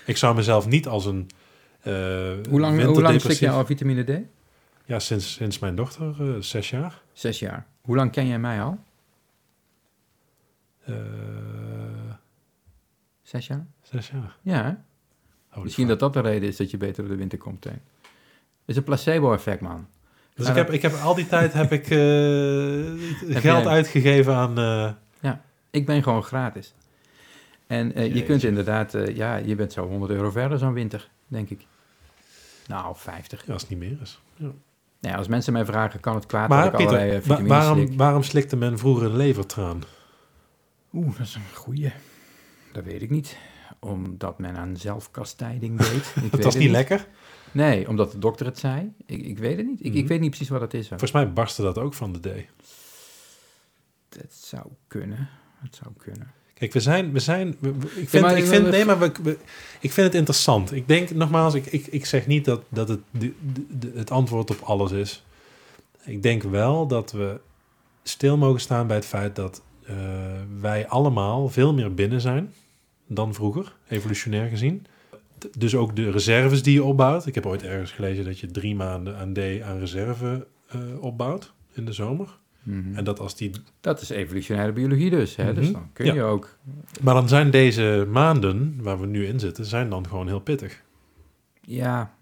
Ik 0.06 0.16
zou 0.16 0.34
mezelf 0.34 0.66
niet 0.66 0.86
als 0.86 1.04
een 1.06 1.28
eh 1.80 1.92
Hoe 2.50 2.60
lang, 2.60 2.84
hoe 2.84 3.02
lang 3.02 3.20
slik 3.20 3.38
je 3.38 3.50
al 3.50 3.66
vitamine 3.66 4.02
D? 4.04 4.10
Ja, 4.84 4.98
sinds, 4.98 5.32
sinds 5.32 5.58
mijn 5.58 5.74
dochter, 5.74 6.14
eh, 6.18 6.40
zes 6.40 6.70
jaar. 6.70 7.02
Zes 7.12 7.38
jaar. 7.38 7.66
Hoe 7.80 7.96
lang 7.96 8.10
ken 8.12 8.26
jij 8.26 8.38
mij 8.38 8.62
al? 8.62 8.78
Eh, 10.84 10.94
Zes 13.22 13.46
jaar? 13.46 13.66
zes 13.82 14.08
jaar. 14.10 14.36
Ja? 14.42 14.84
Holy 15.48 15.64
Misschien 15.64 15.88
fuck. 15.88 15.98
dat 15.98 16.12
dat 16.14 16.22
de 16.24 16.30
reden 16.30 16.48
is 16.48 16.56
dat 16.56 16.70
je 16.70 16.76
beter 16.76 17.02
door 17.02 17.12
de 17.12 17.18
winter 17.18 17.38
komt? 17.38 17.64
Het 17.64 17.72
is 18.64 18.76
een 18.76 18.82
placebo-effect, 18.82 19.60
man. 19.60 19.86
Dus 20.34 20.44
Ja, 20.46 20.50
ik 20.50 20.56
heb, 20.58 20.70
ik 20.70 20.82
heb 20.82 20.94
al 20.94 21.14
die 21.14 21.26
tijd 21.26 21.52
heb 21.52 21.72
ik, 21.72 21.86
geld 21.86 23.42
jij- 23.42 23.66
uitgegeven 23.66 24.34
aan... 24.34 24.58
eh, 24.58 25.32
Ik 25.70 25.86
ben 25.86 26.02
gewoon 26.02 26.22
gratis. 26.22 26.74
En 27.70 27.94
eh, 27.94 28.14
je 28.14 28.22
kunt 28.22 28.42
inderdaad, 28.42 28.94
eh, 28.94 29.16
ja, 29.16 29.36
je 29.36 29.54
bent 29.54 29.72
zo 29.72 29.86
100 29.86 30.12
euro 30.12 30.30
verder 30.30 30.58
zo'n 30.58 30.72
winter, 30.72 31.10
denk 31.26 31.50
ik. 31.50 31.66
Nou, 32.66 32.94
50. 32.96 33.46
Ja, 33.46 33.52
als 33.52 33.62
het 33.62 33.70
niet 33.70 33.78
meer 33.78 33.98
is. 34.00 34.20
Ja. 34.36 34.50
Nou 35.00 35.16
als 35.16 35.28
mensen 35.28 35.52
mij 35.52 35.64
vragen, 35.64 36.00
kan 36.00 36.14
het 36.14 36.26
kwaad 36.26 36.48
dat 36.48 36.58
Maar 36.58 36.66
ik 36.66 36.74
allerlei 36.74 37.10
eh, 37.10 37.22
wa- 37.22 37.42
waarom, 37.42 37.76
slik? 37.86 37.98
waarom 37.98 38.22
slikte 38.22 38.56
men 38.56 38.78
vroeger 38.78 39.06
een 39.06 39.16
levertraan? 39.16 39.82
Oeh, 40.92 41.16
dat 41.16 41.26
is 41.26 41.34
een 41.34 41.42
goeie. 41.54 41.92
Dat 42.72 42.84
weet 42.84 43.02
ik 43.02 43.10
niet. 43.10 43.36
Omdat 43.78 44.38
men 44.38 44.56
aan 44.56 44.76
zelfkastijding 44.76 45.78
deed. 45.78 46.12
Ik 46.16 46.22
Het 46.22 46.30
weet 46.30 46.44
was 46.44 46.56
niet 46.56 46.70
lekker. 46.70 47.06
Nee, 47.52 47.88
omdat 47.88 48.12
de 48.12 48.18
dokter 48.18 48.46
het 48.46 48.58
zei. 48.58 48.92
Ik, 49.06 49.22
ik 49.22 49.38
weet 49.38 49.56
het 49.56 49.66
niet. 49.66 49.80
Ik, 49.80 49.94
ik 49.94 49.98
Mhm. 50.00 50.06
weet 50.06 50.20
niet 50.20 50.30
precies 50.30 50.48
wat 50.48 50.60
het 50.60 50.74
is. 50.74 50.88
Volgens 50.88 51.12
mij 51.12 51.32
barstte 51.32 51.62
dat 51.62 51.78
ook 51.78 51.94
van 51.94 52.12
de 52.12 52.20
D. 52.20 52.28
Het 54.16 54.34
zou 54.34 54.66
kunnen. 54.86 55.28
Het 55.60 55.76
zou 55.76 55.90
kunnen. 55.96 56.30
Kijk, 56.60 56.72
we 56.72 56.80
zijn, 56.80 57.12
we 57.12 57.18
zijn, 57.18 57.56
we- 57.58 57.68
ik 57.96 58.08
vind, 58.08 58.22
maar- 58.22 58.36
ik 58.38 58.44
vind, 58.46 58.70
nee, 58.70 58.84
maar 58.84 58.98
we, 58.98 59.12
we- 59.22 59.38
ik 59.80 59.92
vind 59.92 60.06
het 60.06 60.14
interessant. 60.16 60.72
Ik 60.72 60.88
denk 60.88 61.10
nogmaals, 61.10 61.54
ik, 61.54 61.66
ik, 61.66 61.86
ik 61.86 62.06
zeg 62.06 62.26
niet 62.26 62.44
dat, 62.44 62.62
dat 62.68 62.88
het 62.88 63.00
de, 63.10 63.32
het 63.94 64.10
antwoord 64.10 64.50
op 64.50 64.60
alles 64.62 64.90
is. 64.92 65.24
Ik 66.04 66.22
denk 66.22 66.42
wel 66.42 66.86
dat 66.86 67.12
we 67.12 67.40
stil 68.02 68.36
mogen 68.36 68.60
staan 68.60 68.86
bij 68.86 68.96
het 68.96 69.06
feit 69.06 69.36
dat 69.36 69.62
eh, 69.86 69.94
wij 70.60 70.88
allemaal 70.88 71.48
veel 71.48 71.74
meer 71.74 71.94
binnen 71.94 72.20
zijn 72.20 72.52
dan 73.06 73.34
vroeger, 73.34 73.76
evolutionair 73.88 74.48
gezien. 74.48 74.86
Dus 75.58 75.74
ook 75.74 75.96
de 75.96 76.10
reserves 76.10 76.62
die 76.62 76.72
je 76.74 76.84
opbouwt. 76.84 77.26
Ik 77.26 77.34
heb 77.34 77.46
ooit 77.46 77.62
ergens 77.62 77.90
gelezen 77.92 78.24
dat 78.24 78.38
je 78.38 78.50
drie 78.50 78.74
maanden 78.74 79.16
aan 79.16 79.32
D 79.32 79.38
aan 79.62 79.78
reserve 79.78 80.46
eh, 80.68 80.78
opbouwt 81.00 81.52
in 81.72 81.84
de 81.84 81.92
zomer. 81.92 82.38
Mhm. 82.62 82.94
En 82.96 83.04
dat 83.04 83.20
als 83.20 83.36
die 83.36 83.50
Dat 83.80 84.00
is 84.00 84.10
evolutionaire 84.10 84.72
biologie 84.72 85.10
dus. 85.10 85.36
Hè? 85.36 85.54
Dus 85.54 85.64
Mhm. 85.64 85.72
dan 85.72 85.88
kun 85.92 86.06
Ja. 86.06 86.14
je 86.14 86.22
ook... 86.22 86.56
Maar 87.00 87.14
dan 87.14 87.28
zijn 87.28 87.50
deze 87.50 88.06
maanden 88.10 88.78
waar 88.82 89.00
we 89.00 89.06
nu 89.06 89.26
in 89.26 89.40
zitten, 89.40 89.64
zijn 89.64 89.90
dan 89.90 90.06
gewoon 90.08 90.26
heel 90.26 90.40
pittig. 90.40 90.82
Ja. 91.60 92.14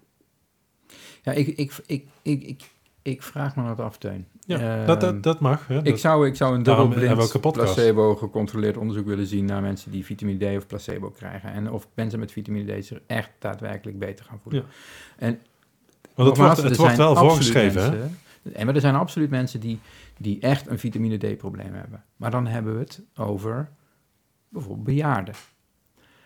Ja, 1.23 1.31
ik, 1.31 1.47
ik, 1.47 1.73
ik, 1.85 2.05
ik, 2.21 2.43
ik, 2.43 2.61
ik 3.01 3.23
vraag 3.23 3.55
me 3.55 3.63
dat 3.63 3.79
af, 3.79 3.97
Teun. 3.97 4.25
Ja, 4.45 4.59
Ehm, 4.77 4.85
dat, 4.85 5.01
dat, 5.01 5.23
dat 5.23 5.39
mag. 5.39 5.67
Hè? 5.67 5.77
Ik 5.77 5.85
Dat- 5.85 5.99
zou, 5.99 6.27
ik 6.27 6.35
zou 6.35 6.55
een 6.55 6.63
dubbelblind 6.63 7.41
placebo 7.51 8.15
gecontroleerd 8.15 8.77
onderzoek 8.77 9.05
willen 9.05 9.25
zien 9.27 9.45
naar 9.45 9.61
mensen 9.61 9.91
die 9.91 10.05
vitamine 10.05 10.53
D 10.53 10.57
of 10.57 10.67
placebo 10.67 11.09
krijgen. 11.09 11.51
En 11.53 11.71
of 11.71 11.87
mensen 11.93 12.19
met 12.19 12.31
vitamine 12.31 12.79
D 12.79 12.85
zich 12.85 12.99
echt 13.07 13.29
daadwerkelijk 13.39 13.99
beter 13.99 14.25
gaan 14.25 14.39
voelen. 14.39 14.61
Ja. 14.61 14.67
En 15.25 15.39
want 16.15 16.29
het 16.29 16.37
wordt, 16.37 16.61
het 16.63 16.75
wordt 16.77 16.97
wel 16.97 17.15
voorgeschreven. 17.15 17.81
Hè? 17.91 18.07
En 18.53 18.65
maar 18.65 18.75
er 18.75 18.81
zijn 18.81 18.95
absoluut 18.95 19.29
mensen 19.29 19.59
die, 19.59 19.79
die 20.17 20.39
echt 20.39 20.67
een 20.67 20.79
vitamine 20.79 21.17
D-probleem 21.17 21.73
hebben. 21.73 22.03
Maar 22.15 22.31
dan 22.31 22.47
hebben 22.47 22.73
we 22.73 22.79
het 22.79 23.01
over 23.15 23.69
bijvoorbeeld 24.49 24.85
bejaarden. 24.85 25.33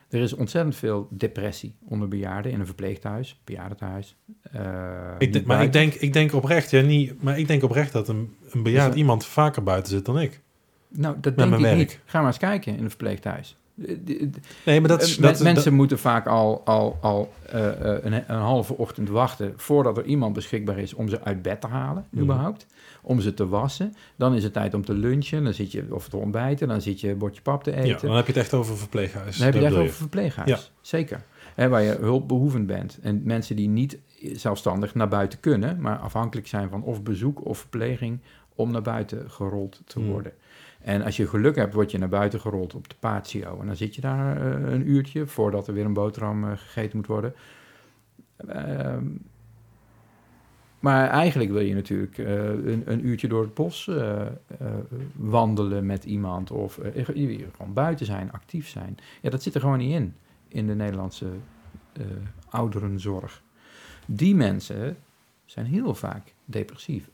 Er 0.09 0.21
is 0.21 0.33
ontzettend 0.33 0.75
veel 0.75 1.07
depressie 1.11 1.75
onder 1.85 2.07
bejaarden 2.07 2.51
in 2.51 2.59
een 2.59 2.65
verpleeghuis, 2.65 3.41
bejaardentehuis. 3.43 4.15
eh, 4.41 5.15
Ik 5.17 5.33
denk- 5.33 5.45
maar 5.45 5.63
ik 5.63 5.73
denk, 5.73 5.93
ik 5.93 6.13
denk 6.13 6.33
oprecht, 6.33 6.69
ja, 6.69 6.81
niet, 6.81 7.23
maar 7.23 7.39
ik 7.39 7.47
denk 7.47 7.63
oprecht 7.63 7.91
dat 7.91 8.07
een, 8.07 8.35
een 8.51 8.63
bejaard 8.63 8.95
iemand 8.95 9.25
vaker 9.25 9.63
buiten 9.63 9.91
zit 9.91 10.05
dan 10.05 10.19
ik. 10.19 10.41
Nou, 10.87 11.15
dat 11.19 11.35
met 11.35 11.49
denk 11.49 11.65
ik 11.65 11.77
niet. 11.77 11.99
Ga 12.05 12.17
maar 12.17 12.27
eens 12.27 12.37
kijken 12.37 12.77
in 12.77 12.83
een 12.83 12.89
verpleeghuis. 12.89 13.57
Nee, 13.75 14.79
maar 14.79 14.89
dat 14.89 15.01
is... 15.01 15.15
Eh, 15.17 15.21
Dat, 15.23 15.39
mensen 15.41 15.63
dat- 15.63 15.73
moeten 15.73 15.99
vaak 15.99 16.27
al, 16.27 16.61
al, 16.65 16.97
al 17.01 17.33
eh, 17.49 17.67
eh, 17.95 18.03
een, 18.03 18.13
een 18.13 18.39
halve 18.39 18.77
ochtend 18.77 19.09
wachten 19.09 19.53
voordat 19.55 19.97
er 19.97 20.05
iemand 20.05 20.33
beschikbaar 20.33 20.77
is 20.77 20.93
om 20.93 21.09
ze 21.09 21.21
uit 21.23 21.41
bed 21.41 21.61
te 21.61 21.67
halen, 21.67 22.05
Mhm. 22.09 22.23
überhaupt. 22.23 22.65
Om 23.01 23.19
ze 23.21 23.33
te 23.33 23.47
wassen. 23.47 23.95
Dan 24.15 24.35
is 24.35 24.43
het 24.43 24.53
tijd 24.53 24.73
om 24.73 24.85
te 24.85 24.93
lunchen, 24.93 25.43
dan 25.43 25.53
zit 25.53 25.71
je, 25.71 25.85
of 25.89 26.09
te 26.09 26.17
ontbijten, 26.17 26.67
dan 26.67 26.81
zit 26.81 27.01
je 27.01 27.09
een 27.09 27.17
bordje 27.17 27.41
pap 27.41 27.63
te 27.63 27.71
eten. 27.75 27.87
ja, 27.87 27.97
dan 28.07 28.15
heb 28.15 28.25
je 28.25 28.31
het 28.33 28.41
echt 28.41 28.53
over 28.53 28.77
verpleeghuis. 28.77 29.37
Dan 29.37 29.45
heb 29.45 29.53
je 29.55 29.59
het 29.61 29.69
echt 29.71 29.81
over 29.81 29.93
verpleeghuis. 29.95 30.49
Ja. 30.49 30.59
Zeker. 30.81 31.23
Hè, 31.55 31.69
waar 31.69 31.81
je 31.81 31.97
hulpbehoevend 31.99 32.67
bent. 32.67 32.99
En 33.01 33.21
mensen 33.23 33.55
die 33.55 33.67
niet 33.69 33.97
zelfstandig 34.33 34.95
naar 34.95 35.07
buiten 35.07 35.39
kunnen, 35.39 35.81
maar 35.81 35.97
afhankelijk 35.97 36.47
zijn 36.47 36.69
van 36.69 36.83
of 36.83 37.03
bezoek 37.03 37.45
of 37.45 37.57
verpleging 37.57 38.19
om 38.55 38.71
naar 38.71 38.81
buiten 38.81 39.29
gerold 39.31 39.81
te 39.85 39.99
Hmm. 39.99 40.09
worden. 40.09 40.31
En 40.83 41.01
als 41.01 41.17
je 41.17 41.27
geluk 41.27 41.55
hebt, 41.55 41.73
word 41.73 41.91
je 41.91 41.97
naar 41.97 42.09
buiten 42.09 42.39
gerold 42.39 42.73
op 42.73 42.89
de 42.89 42.95
patio. 42.99 43.59
En 43.59 43.67
dan 43.67 43.75
zit 43.75 43.95
je 43.95 44.01
daar 44.01 44.37
eh, 44.37 44.71
een 44.73 44.89
uurtje 44.89 45.27
voordat 45.27 45.67
er 45.67 45.73
weer 45.73 45.85
een 45.85 45.93
boterham 45.93 46.43
eh, 46.43 46.57
gegeten 46.57 46.97
moet 46.97 47.07
worden. 47.07 47.33
Ehm, 48.47 49.05
maar 50.79 51.09
eigenlijk 51.09 51.51
wil 51.51 51.61
je 51.61 51.73
natuurlijk 51.73 52.17
eh, 52.17 52.43
een, 52.43 52.83
een 52.85 53.05
uurtje 53.05 53.27
door 53.27 53.41
het 53.41 53.53
bos 53.53 53.91
wandelen 55.15 55.85
met 55.85 56.03
iemand. 56.03 56.51
Of 56.51 56.79
gewoon 57.55 57.73
buiten 57.73 58.05
zijn, 58.05 58.31
actief 58.31 58.67
zijn. 58.67 58.97
Ja, 59.21 59.29
dat 59.29 59.43
zit 59.43 59.53
er 59.53 59.61
gewoon 59.61 59.77
niet 59.77 59.93
in, 59.93 60.15
in 60.47 60.67
de 60.67 60.75
Nederlandse 60.75 61.27
ouderenzorg. 62.49 63.43
Die 64.05 64.35
mensen 64.35 64.97
zijn 65.45 65.65
heel 65.65 65.95
vaak 65.95 66.33
depressief. 66.45 67.09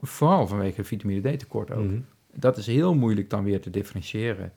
Vooral 0.00 0.46
vanwege 0.46 0.84
vitamine 0.84 1.36
D 1.36 1.38
tekort 1.38 1.70
ook. 1.70 1.84
Mhm. 1.84 2.00
Dat 2.36 2.56
is 2.56 2.66
heel 2.66 2.94
moeilijk 2.94 3.30
dan 3.30 3.44
weer 3.44 3.60
te 3.60 3.70
differentiëren. 3.70 4.52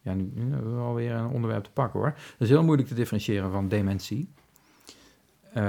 Ja, 0.00 0.14
nu, 0.14 0.30
nu 0.34 0.52
hebben 0.52 0.76
we 0.76 0.82
alweer 0.82 1.12
een 1.12 1.30
onderwerp 1.30 1.64
te 1.64 1.70
pakken 1.70 2.00
hoor. 2.00 2.10
Dat 2.10 2.38
is 2.38 2.48
heel 2.48 2.64
moeilijk 2.64 2.88
te 2.88 2.94
differentiëren 2.94 3.50
van 3.50 3.68
dementie. 3.68 4.28
Eh, 5.56 5.64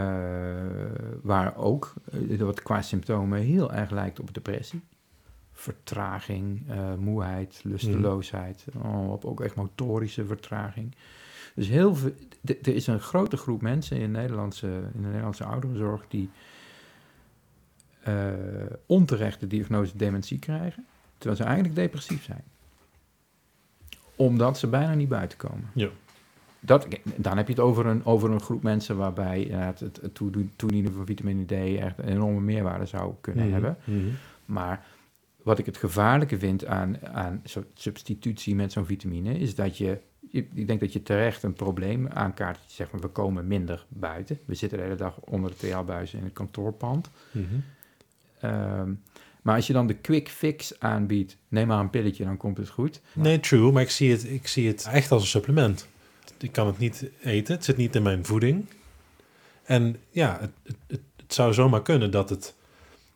waar 1.21 1.57
ook, 1.57 1.93
eh, 2.11 2.39
wat 2.39 2.61
qua 2.63 2.81
symptomen 2.81 3.39
heel 3.39 3.73
erg 3.73 3.89
lijkt 3.89 4.19
op 4.19 4.33
depressie. 4.33 4.81
Vertraging, 5.51 6.69
eh, 6.69 6.93
moeheid, 6.95 7.61
lusteloosheid. 7.63 8.65
Oh, 8.83 9.25
ook 9.25 9.41
echt 9.41 9.55
motorische 9.55 10.25
vertraging. 10.25 10.95
Dus 11.55 11.67
heel 11.67 11.95
veel, 11.95 12.11
er 12.43 12.75
is 12.75 12.87
een 12.87 12.99
grote 12.99 13.37
groep 13.37 13.61
mensen 13.61 13.97
in, 13.97 14.11
Nederlandse, 14.11 14.67
in 14.67 15.01
de 15.01 15.07
Nederlandse 15.07 15.43
ouderenzorg 15.43 16.05
die 16.07 16.29
onterecht 18.85 19.39
de 19.39 19.47
diagnose 19.47 19.97
dementie 19.97 20.39
krijgen, 20.39 20.85
terwijl 21.17 21.35
ze 21.41 21.43
eigenlijk 21.45 21.75
depressief 21.75 22.23
zijn. 22.23 22.43
Omdat 24.15 24.57
ze 24.57 24.67
bijna 24.67 24.93
niet 24.93 25.09
buiten 25.09 25.37
komen. 25.37 25.69
Ja. 25.73 25.89
Dat, 26.59 26.87
dan 27.15 27.37
heb 27.37 27.47
je 27.47 27.53
het 27.53 27.61
over 27.61 27.85
een, 27.85 28.05
over 28.05 28.31
een 28.31 28.41
groep 28.41 28.63
mensen 28.63 28.97
waarbij 28.97 29.41
het, 29.41 29.79
het 29.79 30.19
toedienen 30.55 30.93
van 30.93 31.05
vitamine 31.05 31.45
D 31.45 31.51
echt 31.79 31.97
een 31.97 32.07
enorme 32.07 32.39
meerwaarde 32.39 32.85
zou 32.85 33.13
kunnen 33.21 33.43
Mhm. 33.43 33.53
hebben. 33.53 33.77
Mhm. 33.83 34.07
Maar 34.45 34.85
wat 35.43 35.59
ik 35.59 35.65
het 35.65 35.77
gevaarlijke 35.77 36.37
vind 36.39 36.65
aan, 36.65 37.07
aan 37.07 37.41
substitutie 37.73 38.55
met 38.55 38.71
zo'n 38.71 38.85
vitamine, 38.85 39.37
is 39.39 39.55
dat 39.55 39.77
je, 39.77 39.99
ik 40.29 40.67
denk 40.67 40.79
dat 40.79 40.93
je 40.93 41.03
terecht 41.03 41.43
een 41.43 41.53
probleem 41.53 42.07
aankaart. 42.07 42.57
Je 42.67 42.73
zegt 42.73 42.89
van 42.89 42.99
we 43.01 43.07
komen 43.07 43.47
minder 43.47 43.85
buiten. 43.89 44.39
We 44.45 44.55
zitten 44.55 44.77
de 44.77 44.83
hele 44.83 44.95
dag 44.95 45.19
onder 45.19 45.51
de 45.51 45.57
TL-buizen 45.57 46.17
in 46.19 46.23
het 46.25 46.33
kantoorpand. 46.33 47.09
Ehm, 48.39 48.93
maar 49.47 49.55
als 49.55 49.67
je 49.67 49.73
dan 49.73 49.87
de 49.87 49.93
quick 49.93 50.29
fix 50.29 50.79
aanbiedt, 50.79 51.37
neem 51.47 51.67
maar 51.67 51.79
een 51.79 51.89
pilletje, 51.89 52.23
dan 52.23 52.37
komt 52.37 52.57
het 52.57 52.69
goed. 52.69 53.01
Nee, 53.13 53.39
true, 53.39 53.71
maar 53.71 53.81
ik 53.81 53.89
zie, 53.89 54.11
het, 54.11 54.23
ik 54.29 54.47
zie 54.47 54.67
het 54.67 54.87
echt 54.91 55.11
als 55.11 55.21
een 55.21 55.27
supplement. 55.27 55.87
Ik 56.39 56.51
kan 56.51 56.67
het 56.67 56.77
niet 56.77 57.09
eten, 57.23 57.55
het 57.55 57.65
zit 57.65 57.77
niet 57.77 57.95
in 57.95 58.01
mijn 58.03 58.25
voeding. 58.25 58.65
En 59.63 59.95
ja, 60.09 60.37
het, 60.41 60.51
het, 60.63 60.75
het, 60.87 60.99
het 61.15 61.33
zou 61.33 61.53
zomaar 61.53 61.81
kunnen 61.81 62.11
dat 62.11 62.29
het 62.29 62.55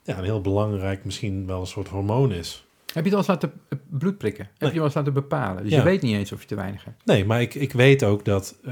ja, 0.03 0.17
een 0.17 0.23
heel 0.23 0.41
belangrijk, 0.41 1.05
misschien 1.05 1.45
wel 1.45 1.59
een 1.59 1.67
soort 1.67 1.87
hormoon 1.87 2.31
is. 2.31 2.65
Heb 2.93 3.03
je 3.05 3.09
het 3.09 3.11
al 3.11 3.17
eens 3.17 3.27
laten 3.27 3.51
bloed 3.89 4.17
prikken? 4.17 4.43
Heb 4.45 4.59
Nee. 4.59 4.69
je 4.69 4.75
wel 4.75 4.85
eens 4.85 4.95
laten 4.95 5.13
bepalen? 5.13 5.63
Dus 5.63 5.71
Ja. 5.71 5.77
je 5.77 5.83
weet 5.83 6.01
niet 6.01 6.15
eens 6.15 6.31
of 6.31 6.41
je 6.41 6.47
te 6.47 6.55
weinig 6.55 6.83
hebt. 6.83 7.05
Nee, 7.05 7.25
maar 7.25 7.41
ik, 7.41 7.53
ik 7.53 7.71
weet 7.73 8.03
ook 8.03 8.25
dat 8.25 8.55
eh, 8.63 8.71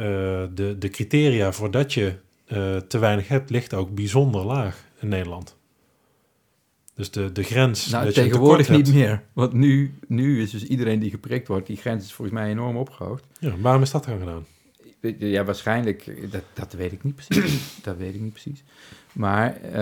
de, 0.54 0.76
de 0.80 0.90
criteria 0.90 1.52
voordat 1.52 1.94
je 1.94 2.14
eh, 2.46 2.78
te 2.78 2.98
weinig 3.00 3.28
hebt, 3.28 3.50
ligt 3.50 3.74
ook 3.74 3.96
bijzonder 3.96 4.46
laag 4.46 4.84
in 5.00 5.08
Nederland. 5.08 5.58
Dus 7.00 7.12
de, 7.12 7.32
de 7.32 7.44
grens. 7.44 7.90
Nou, 7.90 8.06
dat 8.06 8.14
tegenwoordig 8.14 8.70
niet 8.70 8.86
hebt- 8.86 8.98
meer. 8.98 9.24
Want 9.34 9.54
nu, 9.54 9.94
nu 10.08 10.42
is 10.42 10.52
dus 10.52 10.64
iedereen 10.64 11.00
die 11.00 11.10
geprikt 11.10 11.48
wordt, 11.48 11.68
die 11.68 11.78
grens 11.78 12.04
is 12.04 12.14
volgens 12.14 12.38
mij 12.38 12.50
enorm 12.50 12.78
opgehoogd. 12.78 13.24
Ja, 13.40 13.58
waarom 13.58 13.82
is 13.82 13.92
dat 13.92 14.06
dan 14.06 14.20
gedaan? 14.20 14.46
Ja, 15.18 15.44
waarschijnlijk, 15.44 16.32
dat, 16.32 16.44
dat 16.54 16.74
weet 16.74 16.92
ik 16.92 17.04
niet 17.04 17.16
precies. 17.16 17.62
dat 17.84 17.98
weet 17.98 18.16
ik 18.16 18.22
niet 18.22 18.32
precies. 18.32 18.64
Maar 19.14 19.56
eh, 19.56 19.74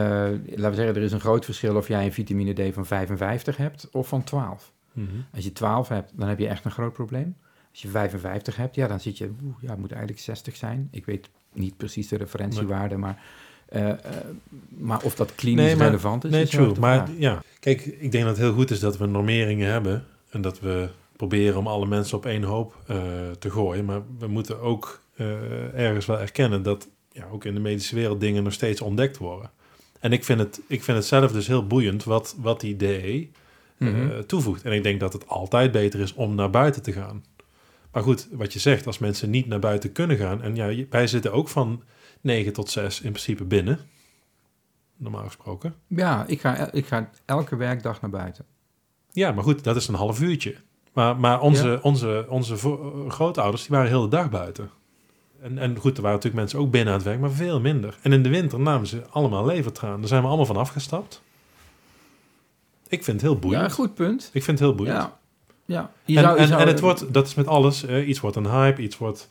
laten 0.49 0.69
we 0.69 0.75
zeggen, 0.75 0.95
er 0.95 1.01
is 1.01 1.11
een 1.11 1.19
groot 1.19 1.45
verschil 1.45 1.75
of 1.75 1.87
jij 1.87 2.05
een 2.05 2.13
vitamine 2.13 2.69
D 2.69 2.73
van 2.73 2.85
55 2.85 3.57
hebt 3.57 3.89
of 3.91 4.07
van 4.07 4.23
12. 4.23 4.71
Mhm. 4.93 5.07
Als 5.33 5.43
je 5.43 5.53
12 5.53 5.87
hebt, 5.87 6.11
dan 6.15 6.27
heb 6.27 6.39
je 6.39 6.47
echt 6.47 6.65
een 6.65 6.71
groot 6.71 6.93
probleem. 6.93 7.35
Als 7.71 7.81
je 7.81 7.87
55 7.87 8.55
hebt, 8.55 8.75
ja, 8.75 8.87
dan 8.87 8.99
zit 8.99 9.17
je, 9.17 9.29
oeh, 9.43 9.55
ja, 9.61 9.69
het 9.69 9.79
moet 9.79 9.91
eigenlijk 9.91 10.21
60 10.21 10.55
zijn. 10.55 10.87
Ik 10.91 11.05
weet 11.05 11.29
niet 11.53 11.77
precies 11.77 12.07
de 12.07 12.17
referentiewaarde, 12.17 12.97
maar, 12.97 13.21
eh, 13.69 13.89
eh, 13.89 13.97
maar 14.69 15.01
of 15.03 15.15
dat 15.15 15.35
klinisch 15.35 15.65
Nee, 15.65 15.75
maar- 15.75 15.85
relevant 15.85 16.23
is, 16.23 16.31
Nee, 16.31 16.41
is 16.43 16.49
true. 16.49 16.73
Maar 16.79 16.95
vraag. 17.05 17.09
ja, 17.17 17.41
kijk, 17.59 17.85
ik 17.85 18.11
denk 18.11 18.23
dat 18.23 18.37
het 18.37 18.45
heel 18.45 18.53
goed 18.55 18.71
is 18.71 18.79
dat 18.79 18.97
we 18.97 19.05
normeringen 19.05 19.69
hebben. 19.71 20.05
En 20.29 20.41
dat 20.41 20.59
we 20.59 20.89
proberen 21.15 21.57
om 21.57 21.67
alle 21.67 21.85
mensen 21.85 22.17
op 22.17 22.25
één 22.25 22.43
hoop 22.43 22.75
eh, 22.87 22.97
te 23.39 23.49
gooien. 23.49 23.85
Maar 23.85 24.01
we 24.19 24.27
moeten 24.27 24.59
ook 24.61 25.01
ergens 25.75 26.05
wel 26.05 26.19
erkennen 26.19 26.63
dat 26.63 26.87
ja, 27.11 27.25
ook 27.31 27.45
in 27.45 27.53
de 27.53 27.59
medische 27.59 27.95
wereld 27.95 28.19
dingen 28.19 28.43
nog 28.43 28.53
steeds 28.53 28.81
ontdekt 28.81 29.17
worden. 29.17 29.49
En 29.99 30.11
ik 30.11 30.23
vind 30.23 30.39
het, 30.39 30.61
ik 30.67 30.83
vind 30.83 30.97
het 30.97 31.05
zelf 31.05 31.31
dus 31.31 31.47
heel 31.47 31.67
boeiend 31.67 32.03
wat, 32.03 32.35
wat 32.41 32.59
die 32.59 32.75
DE 32.75 33.27
Mhm. 33.77 34.23
toevoegt. 34.25 34.63
En 34.63 34.71
ik 34.71 34.83
denk 34.83 34.99
dat 34.99 35.13
het 35.13 35.27
altijd 35.27 35.71
beter 35.71 35.99
is 35.99 36.13
om 36.13 36.35
naar 36.35 36.49
buiten 36.49 36.81
te 36.81 36.91
gaan. 36.91 37.23
Maar 37.91 38.03
goed, 38.03 38.27
wat 38.31 38.53
je 38.53 38.59
zegt, 38.59 38.87
als 38.87 38.97
mensen 38.97 39.29
niet 39.29 39.47
naar 39.47 39.59
buiten 39.59 39.91
kunnen 39.91 40.17
gaan... 40.17 40.41
en 40.41 40.55
ja, 40.55 40.85
wij 40.89 41.07
zitten 41.07 41.33
ook 41.33 41.47
van 41.49 41.81
9 42.21 42.53
tot 42.53 42.69
6 42.69 43.01
in 43.01 43.11
principe 43.11 43.43
binnen. 43.43 43.79
Normaal 44.97 45.25
gesproken. 45.25 45.75
Ja, 45.87 46.25
ik 46.27 46.39
ga, 46.41 46.71
ik 46.71 46.85
ga 46.85 47.09
elke 47.25 47.55
werkdag 47.55 48.01
naar 48.01 48.09
buiten. 48.09 48.45
Ja, 49.11 49.31
maar 49.31 49.43
goed, 49.43 49.63
dat 49.63 49.75
is 49.75 49.87
een 49.87 49.95
half 49.95 50.21
uurtje. 50.21 50.55
Maar, 50.93 51.17
maar 51.19 51.41
onze, 51.41 51.67
Ja. 51.67 51.79
onze, 51.81 52.25
onze 52.29 52.55
grootouders, 53.07 53.61
die 53.61 53.71
waren 53.75 53.87
heel 53.89 54.01
de 54.01 54.07
dag 54.07 54.29
buiten. 54.29 54.69
En, 55.41 55.57
en 55.57 55.77
goed, 55.77 55.95
er 55.97 56.01
waren 56.01 56.17
natuurlijk 56.17 56.35
mensen 56.43 56.59
ook 56.59 56.71
binnen 56.71 56.93
aan 56.93 56.99
het 56.99 57.07
werk, 57.07 57.19
maar 57.19 57.31
veel 57.31 57.59
minder. 57.59 57.97
En 58.01 58.13
in 58.13 58.23
de 58.23 58.29
winter 58.29 58.59
namen 58.59 58.87
ze 58.87 59.05
allemaal 59.09 59.45
levertraan. 59.45 59.99
Daar 59.99 60.07
zijn 60.07 60.21
we 60.21 60.27
allemaal 60.27 60.45
van 60.45 60.57
afgestapt. 60.57 61.21
Ik 62.87 63.03
vind 63.03 63.21
het 63.21 63.29
heel 63.31 63.39
boeiend. 63.39 63.63
Ja, 63.63 63.69
goed 63.69 63.93
punt. 63.93 64.29
Ik 64.33 64.43
vind 64.43 64.59
het 64.59 64.67
heel 64.67 64.77
boeiend. 64.77 64.97
Ja. 64.97 65.17
ja. 65.65 65.91
Je 66.05 66.15
En, 66.17 66.23
zou- 66.23 66.35
je 66.35 66.41
en, 66.41 66.47
zou- 66.47 66.61
en 66.61 66.67
het 66.67 66.79
wordt, 66.79 67.13
dat 67.13 67.27
is 67.27 67.35
met 67.35 67.47
alles. 67.47 67.85
iets 67.85 68.19
wordt 68.19 68.35
een 68.35 68.49
hype, 68.49 68.81
iets 68.81 68.97
wordt 68.97 69.29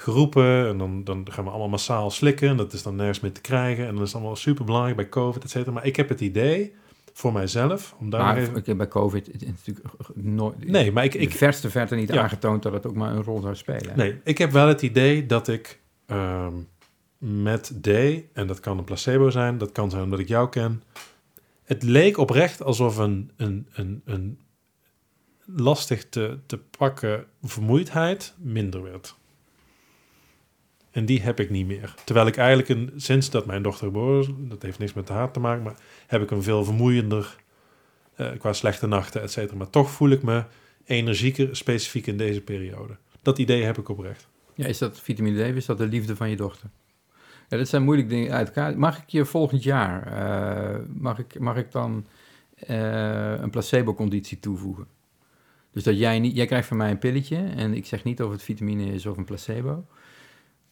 geroepen. 0.00 0.68
En 0.68 0.78
dan, 0.78 1.04
dan 1.04 1.26
gaan 1.30 1.44
we 1.44 1.50
allemaal 1.50 1.68
massaal 1.68 2.10
slikken. 2.10 2.48
En 2.48 2.56
dat 2.56 2.72
is 2.72 2.82
dan 2.82 2.96
nergens 2.96 3.20
meer 3.20 3.32
te 3.32 3.40
krijgen. 3.40 3.86
En 3.86 3.94
dat 3.94 4.06
is 4.06 4.14
allemaal 4.14 4.36
super 4.36 4.64
belangrijk 4.64 4.96
bij 4.96 5.08
COVID, 5.08 5.44
et 5.44 5.50
cetera. 5.50 5.72
Maar 5.72 5.86
ik 5.86 5.96
heb 5.96 6.08
het 6.08 6.20
idee 6.20 6.74
voor 7.12 7.32
mijzelf, 7.32 7.94
om 7.98 8.10
daar 8.10 8.20
Maar 8.20 8.36
even... 8.36 8.56
ik 8.56 8.66
heb 8.66 8.76
bij 8.76 8.88
COVID 8.88 9.26
het 9.26 9.42
is 9.42 9.48
natuurlijk 9.48 9.86
nooit... 10.14 10.68
Nee, 10.68 10.92
maar 10.92 11.04
ik, 11.04 11.14
ik, 11.14 11.32
verste 11.32 11.70
verte 11.70 11.94
niet 11.94 12.12
Ja. 12.12 12.22
aangetoond 12.22 12.62
dat 12.62 12.72
het 12.72 12.86
ook 12.86 12.94
maar 12.94 13.10
een 13.10 13.22
rol 13.22 13.40
zou 13.40 13.54
spelen. 13.54 13.96
Nee, 13.96 14.20
ik 14.24 14.38
heb 14.38 14.50
wel 14.50 14.68
het 14.68 14.82
idee 14.82 15.26
dat 15.26 15.48
ik 15.48 15.80
ehm, 16.06 16.52
met 17.18 17.72
D, 17.80 17.86
en 18.32 18.46
dat 18.46 18.60
kan 18.60 18.78
een 18.78 18.84
placebo 18.84 19.30
zijn, 19.30 19.58
dat 19.58 19.72
kan 19.72 19.90
zijn 19.90 20.02
omdat 20.02 20.18
ik 20.18 20.28
jou 20.28 20.48
ken. 20.48 20.82
Het 21.64 21.82
leek 21.82 22.18
oprecht 22.18 22.62
alsof 22.62 22.96
een, 22.96 23.30
een, 23.36 23.66
een, 23.72 24.02
een 24.04 24.38
lastig 25.44 26.08
te, 26.08 26.38
te 26.46 26.58
pakken 26.78 27.24
vermoeidheid 27.42 28.34
minder 28.38 28.82
werd. 28.82 29.16
En 30.98 31.04
die 31.04 31.22
heb 31.22 31.40
ik 31.40 31.50
niet 31.50 31.66
meer. 31.66 31.94
Terwijl 32.04 32.26
ik 32.26 32.36
eigenlijk 32.36 32.68
een, 32.68 32.92
sinds 32.96 33.30
dat 33.30 33.46
mijn 33.46 33.62
dochter 33.62 33.86
geboren 33.86 34.20
is, 34.20 34.28
dat 34.38 34.62
heeft 34.62 34.78
niks 34.78 34.92
met 34.92 35.08
haar 35.08 35.30
te 35.30 35.40
maken, 35.40 35.62
maar 35.62 35.76
heb 36.06 36.22
ik 36.22 36.30
een 36.30 36.42
veel 36.42 36.64
vermoeiender 36.64 37.36
eh, 38.14 38.30
qua 38.38 38.52
slechte 38.52 38.86
nachten, 38.86 39.22
et 39.22 39.32
cetera. 39.32 39.56
Maar 39.56 39.70
toch 39.70 39.90
voel 39.90 40.10
ik 40.10 40.22
me 40.22 40.44
energieker, 40.84 41.56
specifiek 41.56 42.06
in 42.06 42.16
deze 42.16 42.40
periode. 42.40 42.96
Dat 43.22 43.38
idee 43.38 43.62
heb 43.62 43.78
ik 43.78 43.88
oprecht. 43.88 44.28
Ja, 44.54 44.66
is 44.66 44.78
dat 44.78 45.00
vitamine 45.00 45.52
D 45.52 45.56
is 45.56 45.66
dat 45.66 45.78
de 45.78 45.86
liefde 45.86 46.16
van 46.16 46.30
je 46.30 46.36
dochter? 46.36 46.70
Ja, 47.48 47.56
dat 47.56 47.68
zijn 47.68 47.82
moeilijke 47.82 48.10
dingen 48.10 48.32
uit 48.32 48.46
elkaar. 48.46 48.78
Mag 48.78 48.98
ik 48.98 49.08
je 49.08 49.24
volgend 49.24 49.62
jaar, 49.62 50.06
eh, 50.06 50.80
mag, 50.94 51.18
ik, 51.18 51.38
mag 51.38 51.56
ik 51.56 51.72
dan 51.72 52.06
eh, 52.54 53.32
een 53.40 53.50
placebo-conditie 53.50 54.40
toevoegen? 54.40 54.86
Dus 55.72 55.82
dat 55.82 55.98
jij 55.98 56.18
niet, 56.18 56.36
jij 56.36 56.46
krijgt 56.46 56.68
van 56.68 56.76
mij 56.76 56.90
een 56.90 56.98
pilletje 56.98 57.36
en 57.36 57.74
ik 57.74 57.86
zeg 57.86 58.04
niet 58.04 58.22
of 58.22 58.30
het 58.30 58.42
vitamine 58.42 58.92
is 58.92 59.06
of 59.06 59.16
een 59.16 59.24
placebo. 59.24 59.84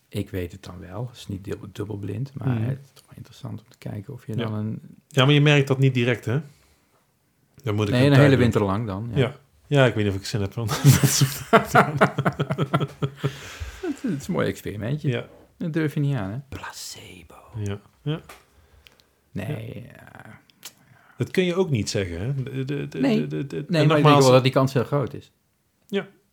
Ik 0.09 0.31
weet 0.31 0.53
het 0.53 0.63
dan 0.65 0.79
wel, 0.79 1.07
het 1.09 1.17
is 1.17 1.27
niet 1.27 1.45
dubbel, 1.45 1.69
dubbelblind, 1.73 2.31
maar 2.35 2.49
Mhm. 2.49 2.63
het 2.69 2.79
is 2.85 2.91
toch 2.93 3.05
wel 3.07 3.17
interessant 3.17 3.61
om 3.61 3.67
te 3.69 3.79
kijken 3.79 4.13
of 4.13 4.27
je 4.27 4.37
Ja. 4.37 4.45
dan 4.45 4.55
een... 4.55 4.81
Ja, 5.09 5.25
maar 5.25 5.35
je 5.35 5.41
merkt 5.41 5.69
dat 5.69 5.79
niet 5.79 5.95
direct, 5.95 6.25
hè? 6.25 6.41
Dan 7.63 7.75
moet 7.75 7.89
ik 7.89 7.95
Nee, 7.95 8.07
een 8.11 8.17
hele 8.17 8.37
winter 8.37 8.63
lang 8.63 8.87
dan. 8.87 9.11
Ja. 9.15 9.19
Ja. 9.19 9.37
Ja, 9.69 9.87
ik 9.87 9.95
weet 9.95 10.05
niet 10.05 10.13
of 10.15 10.19
ik 10.21 10.27
zin 10.27 10.41
heb 10.41 10.53
van. 10.53 10.69
Het, 13.83 14.03
het 14.03 14.21
is 14.21 14.27
een 14.27 14.33
mooi 14.35 14.49
experimentje. 14.49 15.09
ja, 15.09 15.27
Dat 15.59 15.73
durf 15.73 15.95
je 15.95 16.01
niet 16.01 16.15
aan, 16.17 16.31
hè? 16.31 16.39
Placebo. 16.49 17.35
ja, 17.65 17.81
ja. 18.03 18.21
Nee, 19.31 19.87
ja. 19.95 20.41
Dat 21.17 21.31
kun 21.31 21.45
je 21.45 21.55
ook 21.55 21.71
niet 21.71 21.91
zeggen, 21.91 22.21
hè? 22.21 22.43
De, 22.43 22.65
de, 22.65 22.89
de, 22.89 22.99
Nee. 23.01 23.27
de- 23.27 23.27
de- 23.27 23.47
de- 23.47 23.57
nee 23.57 23.65
maar 23.69 23.81
ik 23.83 23.89
denk 23.89 24.03
nogmaals, 24.03 24.25
wel 24.25 24.33
dat 24.33 24.43
die 24.43 24.53
kans 24.53 24.73
heel 24.73 24.85
groot 24.85 25.15
is. 25.15 25.33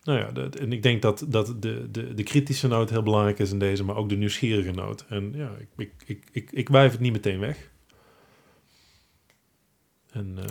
Nou 0.04 0.18
ja, 0.18 0.30
dat- 0.30 0.56
en 0.56 0.72
ik 0.72 0.82
denk 0.82 1.02
dat, 1.02 1.24
dat 1.28 1.62
de, 1.62 1.90
de, 1.90 2.14
de 2.14 2.22
kritische 2.22 2.68
noot 2.68 2.90
heel 2.90 3.02
belangrijk 3.02 3.38
is 3.38 3.52
in 3.52 3.58
deze, 3.58 3.84
maar 3.84 3.96
ook 3.96 4.08
de 4.08 4.16
nieuwsgierige 4.16 4.70
noot. 4.70 5.04
En 5.08 5.32
ja, 5.32 5.50
ik, 5.58 5.68
ik, 5.76 5.92
ik, 6.06 6.28
ik, 6.32 6.52
ik 6.52 6.68
wijf 6.68 6.92
het 6.92 7.00
niet 7.00 7.12
meteen 7.12 7.38
weg. 7.38 7.70
En 10.10 10.38
eh, 10.38 10.44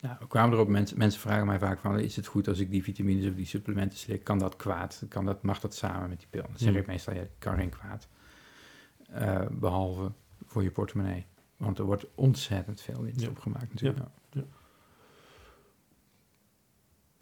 Nou, 0.00 0.16
we 0.18 0.26
kwamen 0.26 0.52
erop, 0.54 0.68
mensen, 0.68 0.98
mensen 0.98 1.20
vragen 1.20 1.46
mij 1.46 1.58
vaak 1.58 1.80
van, 1.80 1.98
is 1.98 2.16
het 2.16 2.26
goed 2.26 2.48
als 2.48 2.58
ik 2.58 2.70
die 2.70 2.82
vitamines 2.82 3.26
of 3.30 3.34
die 3.34 3.46
supplementen 3.46 3.98
slik? 3.98 4.24
Kan 4.24 4.38
dat 4.38 4.56
kwaad? 4.56 5.02
Kan 5.08 5.24
dat, 5.24 5.42
mag 5.42 5.60
dat 5.60 5.74
samen 5.74 6.08
met 6.08 6.18
die 6.18 6.28
pil? 6.30 6.42
Dan 6.42 6.58
zeg 6.58 6.68
Hmm. 6.68 6.78
ik 6.78 6.86
meestal, 6.86 7.14
ja, 7.14 7.22
kan 7.38 7.56
geen 7.56 7.70
kwaad. 7.70 8.08
Eh, 9.10 9.46
behalve 9.50 10.12
voor 10.46 10.62
je 10.62 10.70
portemonnee. 10.70 11.26
Want 11.56 11.78
er 11.78 11.84
wordt 11.84 12.06
ontzettend 12.14 12.80
veel 12.80 13.02
winst 13.02 13.20
Ja. 13.20 13.28
opgemaakt 13.28 13.72
natuurlijk. 13.72 13.98
Ja. 13.98 14.12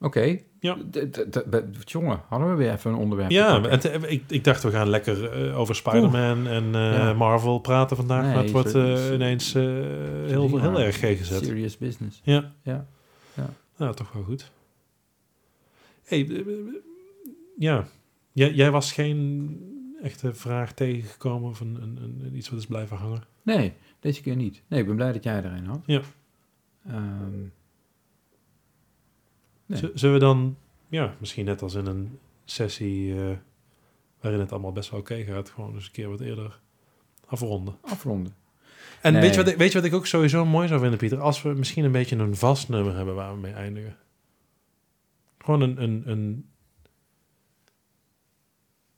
Ja. 0.00 0.06
Oké. 0.06 0.38
Ja. 0.60 0.76
D- 0.90 1.32
d- 1.32 1.90
Jongen, 1.90 2.20
hadden 2.28 2.50
we 2.50 2.54
weer 2.54 2.72
even 2.72 2.90
een 2.90 2.96
onderwerp. 2.96 3.30
ja, 3.30 3.60
het, 3.62 3.84
eh, 3.84 4.10
ik, 4.10 4.22
ik 4.28 4.44
dacht 4.44 4.62
we 4.62 4.70
gaan 4.70 4.88
lekker 4.88 5.32
eh, 5.48 5.58
over 5.58 5.74
Spider-Man 5.74 6.46
en 6.46 6.64
eh, 6.74 6.92
Ja. 6.92 7.12
Marvel 7.12 7.58
praten 7.58 7.96
vandaag. 7.96 8.22
Nee, 8.24 8.34
maar 8.34 8.42
het 8.42 8.52
wordt 8.52 8.74
ineens 9.14 9.52
heel, 9.52 10.48
maar. 10.48 10.60
heel 10.60 10.80
erg 10.80 10.98
gezet. 10.98 11.44
Serious 11.44 11.78
business. 11.78 12.20
Ja. 12.24 12.52
Ja. 12.62 12.86
Ja. 13.34 13.50
Nou, 13.76 13.94
toch 13.94 14.12
wel 14.12 14.22
goed. 14.22 14.50
Hey, 16.04 16.44
ja, 17.58 17.88
jij, 18.32 18.52
jij 18.52 18.70
was 18.70 18.92
geen 18.92 19.56
echte 20.02 20.34
vraag 20.34 20.72
tegengekomen 20.72 21.50
of 21.50 21.60
een, 21.60 21.78
een, 21.82 21.98
een, 22.24 22.36
iets 22.36 22.48
wat 22.50 22.58
is 22.58 22.66
blijven 22.66 22.96
hangen? 22.96 23.22
Nee, 23.42 23.72
deze 24.00 24.22
keer 24.22 24.36
niet. 24.36 24.62
Nee, 24.68 24.80
ik 24.80 24.86
ben 24.86 24.96
blij 24.96 25.12
dat 25.12 25.24
jij 25.24 25.36
er 25.36 25.52
een 25.52 25.66
had. 25.66 25.82
Ja. 25.86 26.00
Ehm, 26.86 27.32
Nee. 29.68 29.90
Zullen 29.94 30.14
we 30.14 30.20
dan, 30.24 30.56
ja, 30.88 31.14
misschien 31.18 31.44
net 31.44 31.62
als 31.62 31.74
in 31.74 31.86
een 31.86 32.18
sessie 32.44 33.14
eh, 33.20 33.36
waarin 34.20 34.40
het 34.40 34.52
allemaal 34.52 34.72
best 34.72 34.90
wel 34.90 35.00
oké 35.00 35.22
gaat, 35.24 35.50
gewoon 35.50 35.74
eens 35.74 35.86
een 35.86 35.92
keer 35.92 36.08
wat 36.08 36.20
eerder 36.20 36.60
afronden. 37.26 37.76
afronden. 37.80 38.34
En 39.02 39.12
Nee. 39.12 39.22
weet, 39.22 39.30
je 39.34 39.42
wat, 39.42 39.52
ik- 39.52 39.56
weet 39.58 39.72
je 39.72 39.78
wat 39.78 39.86
ik 39.86 39.94
ook 39.94 40.06
sowieso 40.06 40.44
mooi 40.44 40.68
zou 40.68 40.80
vinden, 40.80 40.98
Pieter? 40.98 41.20
Als 41.20 41.42
we 41.42 41.48
misschien 41.48 41.84
een 41.84 41.92
beetje 41.92 42.16
een 42.16 42.36
vast 42.36 42.68
nummer 42.68 42.96
hebben 42.96 43.14
waar 43.14 43.32
we 43.34 43.40
mee 43.40 43.52
eindigen. 43.52 43.96
Gewoon 45.38 45.60
een, 45.60 45.82
een, 45.82 46.02
een, 46.06 46.48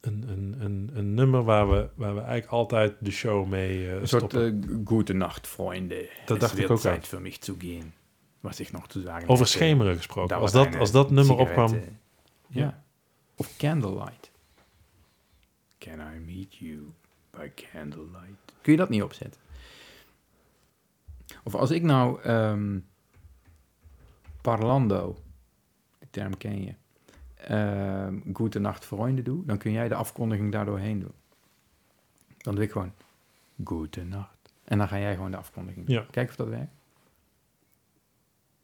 een, 0.01 0.25
een, 0.29 0.57
een, 0.61 0.91
een 0.95 1.15
nummer 1.15 1.43
waar 1.45 1.71
we, 1.71 1.89
waar 1.95 2.15
we 2.15 2.21
eigenlijk 2.21 2.53
altijd 2.53 2.95
de 3.01 3.11
show 3.11 3.49
mee 3.49 3.87
eh 3.87 3.93
Een 4.01 4.09
soort 4.09 4.23
stoppen. 4.23 4.65
uh, 4.71 4.77
goede 4.87 5.13
nacht, 5.15 5.49
vrienden. 5.49 6.07
Dat 6.27 6.41
dacht 6.41 6.59
ik 6.59 6.71
ook 6.71 6.81
tijd 6.81 7.07
voor 7.09 7.21
mij 7.21 7.37
te 7.41 7.55
gaan. 7.59 7.93
Was 8.41 8.61
ik 8.61 8.73
nog 8.73 8.89
te 8.89 9.01
zeggen. 9.01 9.29
Over 9.29 9.47
schemeren 9.47 9.97
gesproken. 9.97 10.37
Als 10.37 10.53
dat, 10.53 10.77
als 10.77 10.91
dat 10.91 11.11
nummer 11.11 11.37
opkwam... 11.37 11.75
Ja. 11.75 11.81
Ja. 12.49 12.83
Of 13.37 13.57
Candlelight. 13.57 14.31
Can 15.79 16.01
I 16.01 16.19
meet 16.19 16.57
you 16.57 16.93
by 17.31 17.51
candlelight? 17.55 18.55
Kun 18.61 18.73
je 18.73 18.79
dat 18.79 18.89
niet 18.89 19.03
opzetten? 19.03 19.41
Of 21.45 21.55
als 21.55 21.71
ik 21.71 21.83
nou 21.83 22.23
ehm, 22.23 22.79
parlando, 24.41 25.23
die 25.99 26.09
term 26.11 26.37
ken 26.37 26.65
je, 26.65 26.75
ehm 27.35 28.19
Goede 28.33 28.59
Nacht 28.59 28.85
Vrienden 28.85 29.25
doe, 29.25 29.45
dan 29.45 29.59
kun 29.59 29.73
jij 29.73 29.89
de 29.89 29.95
afkondiging 29.95 30.53
daardoor 30.53 30.79
heen 30.79 31.01
doen. 31.01 31.15
Dan 32.39 32.55
doe 32.55 32.65
ik 32.65 32.71
gewoon 32.71 32.93
Goede 33.65 34.05
Nacht. 34.05 34.53
En 34.65 34.79
dan 34.79 34.89
ga 34.89 34.99
jij 34.99 35.15
gewoon 35.15 35.31
de 35.31 35.37
afkondiging 35.37 35.87
doen. 35.87 35.95
Ja. 35.95 36.07
Kijk 36.11 36.29
of 36.29 36.37
dat 36.37 36.49
werkt. 36.49 36.73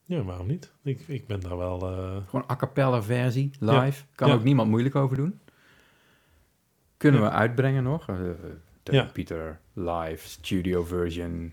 Ja, 0.09 0.22
waarom 0.22 0.46
niet? 0.46 0.72
Ik, 0.82 1.00
ik 1.07 1.26
ben 1.26 1.40
daar 1.40 1.57
wel... 1.57 1.80
eh, 1.92 2.16
Gewoon 2.28 2.44
a 2.50 2.57
cappella 2.57 3.02
versie, 3.02 3.50
live. 3.61 4.04
Kan 4.14 4.28
Ja. 4.28 4.34
ook 4.34 4.42
niemand 4.44 4.70
moeilijk 4.70 4.94
over 4.94 5.16
doen. 5.16 5.40
Kunnen 6.96 7.20
Ja. 7.20 7.26
we 7.26 7.32
uitbrengen 7.32 7.82
nog? 7.82 8.09
Uh, 8.09 8.16
Ja. 8.82 9.04
Peter 9.12 9.61
live, 9.72 10.28
studio 10.28 10.84
version. 10.84 11.52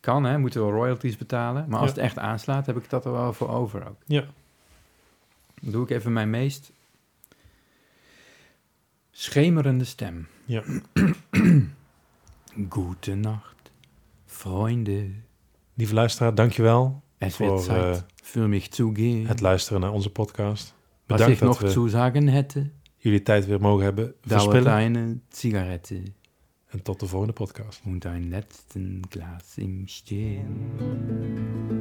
Kan, 0.00 0.24
hè? 0.24 0.38
Moeten 0.38 0.66
we 0.66 0.72
royalties 0.72 1.16
betalen. 1.16 1.66
Maar 1.68 1.80
als 1.80 1.88
het 1.90 1.98
echt 1.98 2.18
aanslaat, 2.18 2.66
heb 2.66 2.76
ik 2.76 2.90
dat 2.90 3.04
er 3.04 3.12
wel 3.12 3.32
voor 3.32 3.48
over 3.48 3.88
ook. 3.88 3.96
Ja. 4.06 4.24
Dan 5.62 5.72
doe 5.72 5.82
ik 5.84 5.90
even 5.90 6.12
mijn 6.12 6.30
meest 6.30 6.72
schemerende 9.10 9.84
stem. 9.84 10.26
Ja. 10.44 10.62
Goedenacht, 12.68 13.70
vrienden. 14.26 15.24
Lieve 15.74 15.94
luisteraar, 15.94 16.34
dankjewel 16.34 17.02
Es 17.18 17.38
wird 17.38 17.50
voor 17.50 17.60
Zeit 17.60 17.96
eh, 17.96 18.02
für 18.22 18.48
mich 18.48 18.70
zu 18.70 18.92
gehen. 18.94 19.26
het 19.26 19.40
luisteren 19.40 19.80
naar 19.80 19.92
onze 19.92 20.10
podcast. 20.10 20.74
Bedankt 21.06 21.32
ich 21.32 21.38
dat 21.38 21.48
noch 21.48 21.60
we 21.60 21.70
zu 21.70 21.88
sagen 21.88 22.28
hätte, 22.28 22.70
jullie 22.96 23.22
tijd 23.22 23.46
weer 23.46 23.60
mogen 23.60 23.84
hebben 23.84 24.14
dauert 24.20 24.42
verspillen. 24.42 24.72
eine 24.72 25.18
Zigarette. 25.28 26.02
En 26.66 26.82
tot 26.82 27.00
de 27.00 27.06
volgende 27.06 27.34
podcast. 27.34 27.80
und 27.84 28.06
ein 28.06 28.28
letzten 28.30 29.02
Glas 29.10 29.56
im 29.56 29.86
Stehen. 29.86 31.74